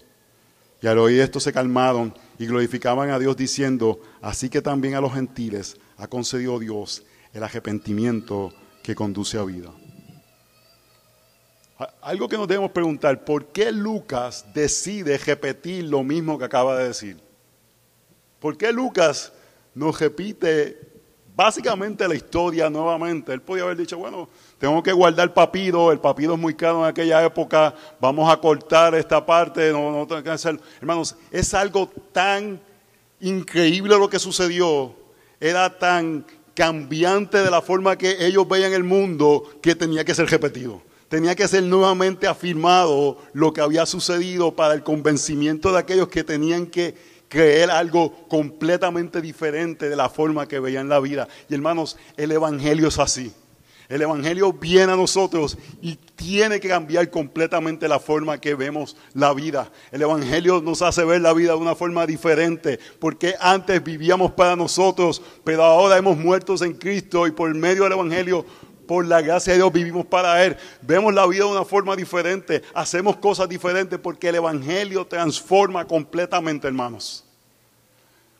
Y 0.82 0.88
al 0.88 0.99
oír 0.99 1.20
esto 1.20 1.38
se 1.38 1.53
calmaron 1.53 2.12
y 2.40 2.47
glorificaban 2.47 3.11
a 3.11 3.20
Dios 3.20 3.36
diciendo, 3.36 4.01
así 4.23 4.49
que 4.49 4.62
también 4.62 4.95
a 4.95 5.01
los 5.01 5.12
gentiles 5.12 5.77
ha 5.99 6.07
concedido 6.07 6.59
Dios 6.59 7.05
el 7.33 7.43
arrepentimiento 7.43 8.53
que 8.83 8.95
conduce 8.95 9.39
a 9.39 9.45
vida. 9.45 9.70
Algo 12.01 12.29
que 12.29 12.37
nos 12.37 12.49
debemos 12.49 12.70
preguntar, 12.70 13.25
¿por 13.25 13.47
qué 13.47 13.73
Lucas 13.73 14.47
decide 14.55 15.18
repetir 15.18 15.85
lo 15.85 16.03
mismo 16.05 16.39
que 16.39 16.45
acaba 16.45 16.79
de 16.79 16.89
decir? 16.89 17.20
¿Por 18.39 18.57
qué 18.57 18.73
Lucas 18.73 19.33
nos 19.75 19.99
repite 19.99 20.93
básicamente 21.35 22.07
la 22.07 22.14
historia 22.14 22.68
nuevamente. 22.68 23.33
Él 23.33 23.41
podía 23.41 23.64
haber 23.64 23.77
dicho, 23.77 23.99
bueno, 23.99 24.29
tengo 24.59 24.83
que 24.83 24.93
guardar 24.93 25.33
papido, 25.33 25.93
el 25.93 25.99
papido 25.99 26.35
es 26.35 26.41
muy 26.41 26.55
caro 26.55 26.81
en 26.81 26.91
aquella 26.91 27.25
época, 27.25 27.75
vamos 28.01 28.31
a 28.31 28.37
cortar 28.37 28.95
esta 28.95 29.25
parte, 29.25 29.73
no, 29.73 29.91
no 29.91 30.07
tengo 30.07 30.23
que 30.23 30.31
hacerlo. 30.31 30.61
Hermanos, 30.81 31.16
es 31.31 31.55
algo 31.55 31.91
tan 32.12 32.61
increíble 33.23 33.97
lo 33.99 34.11
que 34.11 34.18
sucedió, 34.18 34.95
era 35.41 35.79
tan 35.79 36.27
cambiante 36.55 37.39
de 37.39 37.51
la 37.51 37.62
forma 37.62 37.97
que 37.97 38.27
ellos 38.27 38.47
veían 38.47 38.73
el 38.75 38.85
mundo 38.85 39.45
que 39.62 39.75
tenía 39.75 40.05
que 40.05 40.14
ser 40.14 40.29
repetido. 40.29 40.83
Tenía 41.09 41.35
que 41.35 41.49
ser 41.49 41.62
nuevamente 41.62 42.27
afirmado 42.27 43.18
lo 43.33 43.53
que 43.53 43.61
había 43.61 43.87
sucedido 43.87 44.55
para 44.55 44.75
el 44.75 44.83
convencimiento 44.83 45.73
de 45.73 45.79
aquellos 45.79 46.09
que 46.09 46.25
tenían 46.25 46.66
que 46.66 46.95
creer 47.29 47.70
algo 47.70 48.27
completamente 48.29 49.20
diferente 49.20 49.89
de 49.89 49.97
la 49.97 50.11
forma 50.11 50.49
que 50.49 50.61
veían 50.61 50.89
la 50.89 51.01
vida. 51.01 51.29
Y 51.49 51.55
hermanos, 51.55 51.97
el 52.16 52.33
Evangelio 52.33 52.89
es 52.89 52.99
así. 52.99 53.33
El 53.93 54.01
Evangelio 54.01 54.55
viene 54.55 54.90
a 54.90 54.97
nosotros 54.97 55.59
y 55.82 55.97
tiene 55.97 56.61
que 56.61 56.68
cambiar 56.68 57.11
completamente 57.11 57.86
la 57.86 58.01
forma 58.01 58.40
que 58.40 58.55
vemos 58.55 58.97
la 59.12 59.34
vida. 59.34 59.70
El 59.90 60.01
Evangelio 60.01 60.62
nos 60.62 60.80
hace 60.80 61.05
ver 61.05 61.20
la 61.20 61.34
vida 61.34 61.53
de 61.53 61.59
una 61.59 61.74
forma 61.74 62.07
diferente, 62.07 62.80
porque 62.99 63.34
antes 63.38 63.84
vivíamos 63.84 64.32
para 64.32 64.57
nosotros, 64.57 65.20
pero 65.45 65.62
ahora 65.62 65.99
hemos 65.99 66.16
muerto 66.16 66.55
en 66.64 66.72
Cristo 66.72 67.26
y 67.26 67.32
por 67.32 67.55
medio 67.55 67.82
del 67.82 67.93
Evangelio 67.93 68.47
por 68.86 69.05
la 69.05 69.20
gracia 69.20 69.53
de 69.53 69.59
Dios 69.59 69.70
vivimos 69.70 70.07
para 70.07 70.43
Él. 70.43 70.57
Vemos 70.80 71.12
la 71.12 71.26
vida 71.26 71.45
de 71.45 71.51
una 71.51 71.66
forma 71.66 71.95
diferente, 71.95 72.62
hacemos 72.72 73.18
cosas 73.18 73.47
diferentes 73.47 73.99
porque 73.99 74.30
el 74.30 74.36
Evangelio 74.36 75.07
transforma 75.07 75.86
completamente, 75.86 76.66
hermanos. 76.66 77.26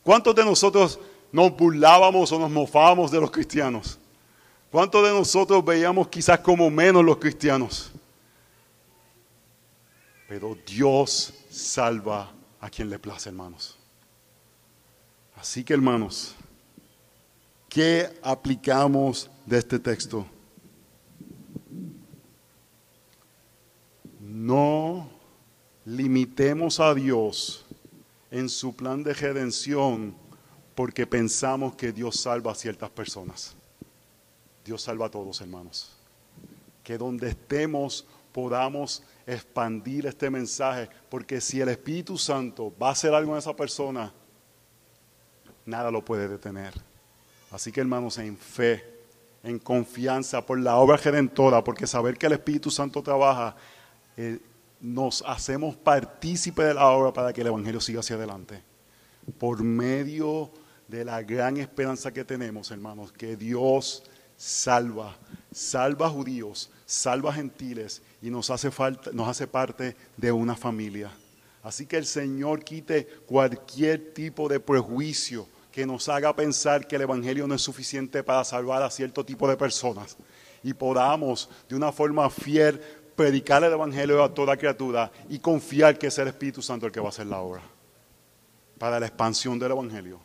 ¿Cuántos 0.01 0.33
de 0.33 0.45
nosotros 0.45 0.99
nos 1.31 1.55
burlábamos 1.55 2.31
o 2.31 2.39
nos 2.39 2.49
mofábamos 2.49 3.11
de 3.11 3.21
los 3.21 3.29
cristianos? 3.29 3.99
¿Cuántos 4.73 5.03
de 5.03 5.11
nosotros 5.11 5.63
veíamos 5.63 6.07
quizás 6.07 6.39
como 6.39 6.67
menos 6.67 7.05
los 7.05 7.17
cristianos? 7.17 7.91
Pero 10.27 10.57
Dios 10.65 11.31
salva 11.51 12.33
a 12.59 12.71
quien 12.71 12.89
le 12.89 12.97
place, 12.97 13.29
hermanos. 13.29 13.77
Así 15.35 15.63
que, 15.63 15.75
hermanos, 15.75 16.33
¿qué 17.69 18.19
aplicamos 18.23 19.29
de 19.45 19.59
este 19.59 19.77
texto? 19.77 20.25
No 24.19 25.07
limitemos 25.85 26.79
a 26.79 26.95
Dios 26.95 27.63
en 28.31 28.49
su 28.49 28.75
plan 28.75 29.03
de 29.03 29.13
redención 29.13 30.15
porque 30.73 31.05
pensamos 31.05 31.75
que 31.75 31.91
Dios 31.91 32.19
salva 32.19 32.53
a 32.53 32.55
ciertas 32.55 32.89
personas. 32.89 33.55
Dios 34.63 34.81
salva 34.81 35.07
a 35.07 35.11
todos, 35.11 35.41
hermanos. 35.41 35.91
Que 36.83 36.97
donde 36.97 37.29
estemos 37.29 38.05
podamos 38.31 39.03
expandir 39.25 40.07
este 40.07 40.29
mensaje, 40.29 40.89
porque 41.09 41.39
si 41.39 41.61
el 41.61 41.69
Espíritu 41.69 42.17
Santo 42.17 42.73
va 42.81 42.89
a 42.89 42.91
hacer 42.91 43.13
algo 43.13 43.33
en 43.33 43.37
esa 43.37 43.55
persona, 43.55 44.11
nada 45.65 45.91
lo 45.91 46.03
puede 46.03 46.27
detener. 46.27 46.73
Así 47.51 47.71
que, 47.71 47.81
hermanos, 47.81 48.17
en 48.17 48.35
fe, 48.35 48.83
en 49.43 49.59
confianza 49.59 50.45
por 50.45 50.59
la 50.59 50.77
obra 50.77 50.97
redentora, 50.97 51.63
porque 51.63 51.85
saber 51.85 52.17
que 52.17 52.25
el 52.25 52.33
Espíritu 52.33 52.71
Santo 52.71 53.03
trabaja, 53.03 53.55
eh, 54.17 54.39
nos 54.81 55.23
hacemos 55.25 55.75
partícipe 55.75 56.63
de 56.63 56.73
la 56.73 56.87
obra 56.89 57.13
para 57.13 57.31
que 57.31 57.41
el 57.41 57.47
Evangelio 57.47 57.79
siga 57.79 57.99
hacia 57.99 58.15
adelante. 58.15 58.61
Por 59.37 59.63
medio 59.63 60.51
de 60.87 61.05
la 61.05 61.21
gran 61.21 61.57
esperanza 61.57 62.11
que 62.11 62.25
tenemos, 62.25 62.71
hermanos, 62.71 63.11
que 63.11 63.37
Dios 63.37 64.03
salva, 64.43 65.15
salva 65.53 66.09
judíos, 66.09 66.69
salva 66.85 67.31
gentiles 67.31 68.01
y 68.21 68.29
nos 68.29 68.49
hace, 68.49 68.71
falta, 68.71 69.09
nos 69.13 69.29
hace 69.29 69.47
parte 69.47 69.95
de 70.17 70.33
una 70.33 70.57
familia. 70.57 71.09
Así 71.63 71.85
que 71.85 71.95
el 71.95 72.05
Señor 72.05 72.61
quite 72.61 73.07
cualquier 73.25 74.13
tipo 74.13 74.49
de 74.49 74.59
prejuicio 74.59 75.47
que 75.71 75.85
nos 75.85 76.09
haga 76.09 76.35
pensar 76.35 76.85
que 76.85 76.97
el 76.97 77.03
Evangelio 77.03 77.47
no 77.47 77.55
es 77.55 77.61
suficiente 77.61 78.21
para 78.21 78.43
salvar 78.43 78.83
a 78.83 78.91
cierto 78.91 79.23
tipo 79.23 79.47
de 79.47 79.55
personas 79.55 80.17
y 80.61 80.73
podamos 80.73 81.49
de 81.69 81.77
una 81.77 81.93
forma 81.93 82.29
fiel 82.29 82.81
predicar 83.15 83.63
el 83.63 83.71
Evangelio 83.71 84.21
a 84.21 84.33
toda 84.33 84.57
criatura 84.57 85.09
y 85.29 85.39
confiar 85.39 85.97
que 85.97 86.07
es 86.07 86.17
el 86.17 86.27
Espíritu 86.27 86.61
Santo 86.61 86.85
el 86.85 86.91
que 86.91 86.99
va 86.99 87.05
a 87.05 87.09
hacer 87.09 87.27
la 87.27 87.39
obra 87.39 87.61
para 88.77 88.99
la 88.99 89.07
expansión 89.07 89.57
del 89.57 89.71
Evangelio 89.71 90.19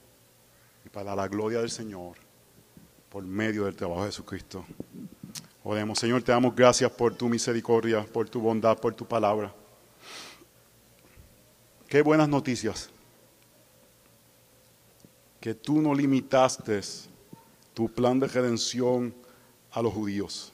y 0.85 0.89
para 0.89 1.15
la 1.15 1.29
gloria 1.29 1.61
del 1.61 1.71
Señor 1.71 2.28
por 3.09 3.25
medio 3.25 3.65
del 3.65 3.75
trabajo 3.75 4.03
de 4.03 4.11
Jesucristo. 4.11 4.65
Oremos, 5.65 5.99
Señor, 5.99 6.23
te 6.23 6.33
damos 6.33 6.55
gracias 6.55 6.91
por 6.91 7.15
tu 7.15 7.29
misericordia, 7.29 8.05
por 8.05 8.29
tu 8.29 8.41
bondad, 8.41 8.79
por 8.79 8.95
tu 8.95 9.07
palabra. 9.07 9.55
Qué 11.89 12.03
buenas 12.03 12.29
noticias. 12.29 12.91
Que 15.41 15.55
tú 15.55 15.81
no 15.81 15.95
limitaste 15.95 16.81
tu 17.73 17.89
plan 17.89 18.19
de 18.19 18.27
redención 18.27 19.15
a 19.71 19.81
los 19.81 19.93
judíos, 19.93 20.53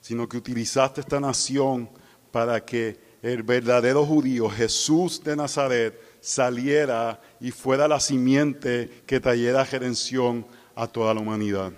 sino 0.00 0.28
que 0.28 0.36
utilizaste 0.36 1.00
esta 1.00 1.20
nación 1.20 1.88
para 2.30 2.64
que 2.64 2.98
el 3.22 3.42
verdadero 3.42 4.06
judío, 4.06 4.48
Jesús 4.48 5.22
de 5.22 5.36
Nazaret, 5.36 6.00
saliera 6.20 7.20
y 7.40 7.50
fuera 7.50 7.88
la 7.88 8.00
simiente 8.00 9.02
que 9.06 9.20
trayera 9.20 9.64
redención 9.64 10.46
a 10.74 10.86
toda 10.86 11.14
la 11.14 11.20
humanidad. 11.20 11.72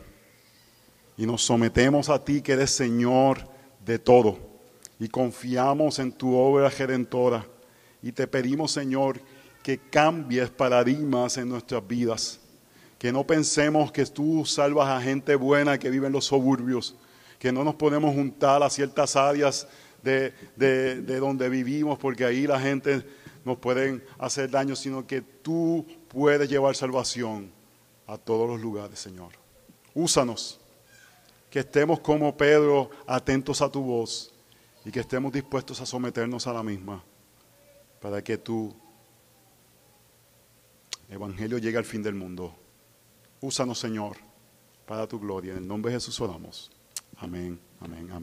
Y 1.16 1.26
nos 1.26 1.42
sometemos 1.42 2.08
a 2.08 2.22
ti 2.24 2.42
que 2.42 2.52
eres 2.52 2.70
Señor 2.70 3.48
de 3.84 3.98
todo 3.98 4.38
y 4.98 5.08
confiamos 5.08 5.98
en 5.98 6.12
tu 6.12 6.34
obra 6.34 6.68
redentora 6.68 7.46
y 8.02 8.12
te 8.12 8.26
pedimos 8.26 8.72
Señor 8.72 9.20
que 9.62 9.78
cambies 9.78 10.50
paradigmas 10.50 11.36
en 11.38 11.48
nuestras 11.48 11.86
vidas, 11.86 12.40
que 12.98 13.12
no 13.12 13.26
pensemos 13.26 13.92
que 13.92 14.04
tú 14.06 14.44
salvas 14.44 14.88
a 14.88 15.00
gente 15.00 15.34
buena 15.36 15.78
que 15.78 15.90
vive 15.90 16.06
en 16.06 16.12
los 16.12 16.26
suburbios, 16.26 16.96
que 17.38 17.52
no 17.52 17.64
nos 17.64 17.74
podemos 17.76 18.14
juntar 18.14 18.62
a 18.62 18.70
ciertas 18.70 19.16
áreas 19.16 19.66
de, 20.02 20.32
de 20.56 21.18
donde 21.18 21.48
vivimos 21.48 21.98
porque 21.98 22.24
ahí 22.24 22.46
la 22.46 22.60
gente 22.60 23.04
nos 23.44 23.58
pueden 23.58 24.02
hacer 24.18 24.50
daño, 24.50 24.76
sino 24.76 25.06
que 25.06 25.20
tú 25.20 25.86
puedes 26.08 26.48
llevar 26.48 26.74
salvación 26.74 27.53
a 28.06 28.18
todos 28.18 28.48
los 28.48 28.60
lugares, 28.60 28.98
Señor. 28.98 29.32
Úsanos, 29.94 30.60
que 31.50 31.60
estemos 31.60 32.00
como 32.00 32.36
Pedro 32.36 32.90
atentos 33.06 33.62
a 33.62 33.70
tu 33.70 33.80
voz 33.80 34.32
y 34.84 34.90
que 34.90 35.00
estemos 35.00 35.32
dispuestos 35.32 35.80
a 35.80 35.86
someternos 35.86 36.46
a 36.46 36.52
la 36.52 36.62
misma 36.62 37.02
para 38.00 38.22
que 38.22 38.36
tu 38.36 38.74
evangelio 41.08 41.58
llegue 41.58 41.78
al 41.78 41.84
fin 41.84 42.02
del 42.02 42.14
mundo. 42.14 42.54
Úsanos, 43.40 43.78
Señor, 43.78 44.16
para 44.86 45.06
tu 45.06 45.18
gloria. 45.18 45.52
En 45.52 45.58
el 45.58 45.68
nombre 45.68 45.92
de 45.92 45.98
Jesús 45.98 46.20
oramos. 46.20 46.70
Amén, 47.16 47.60
amén, 47.80 48.10
amén. 48.10 48.22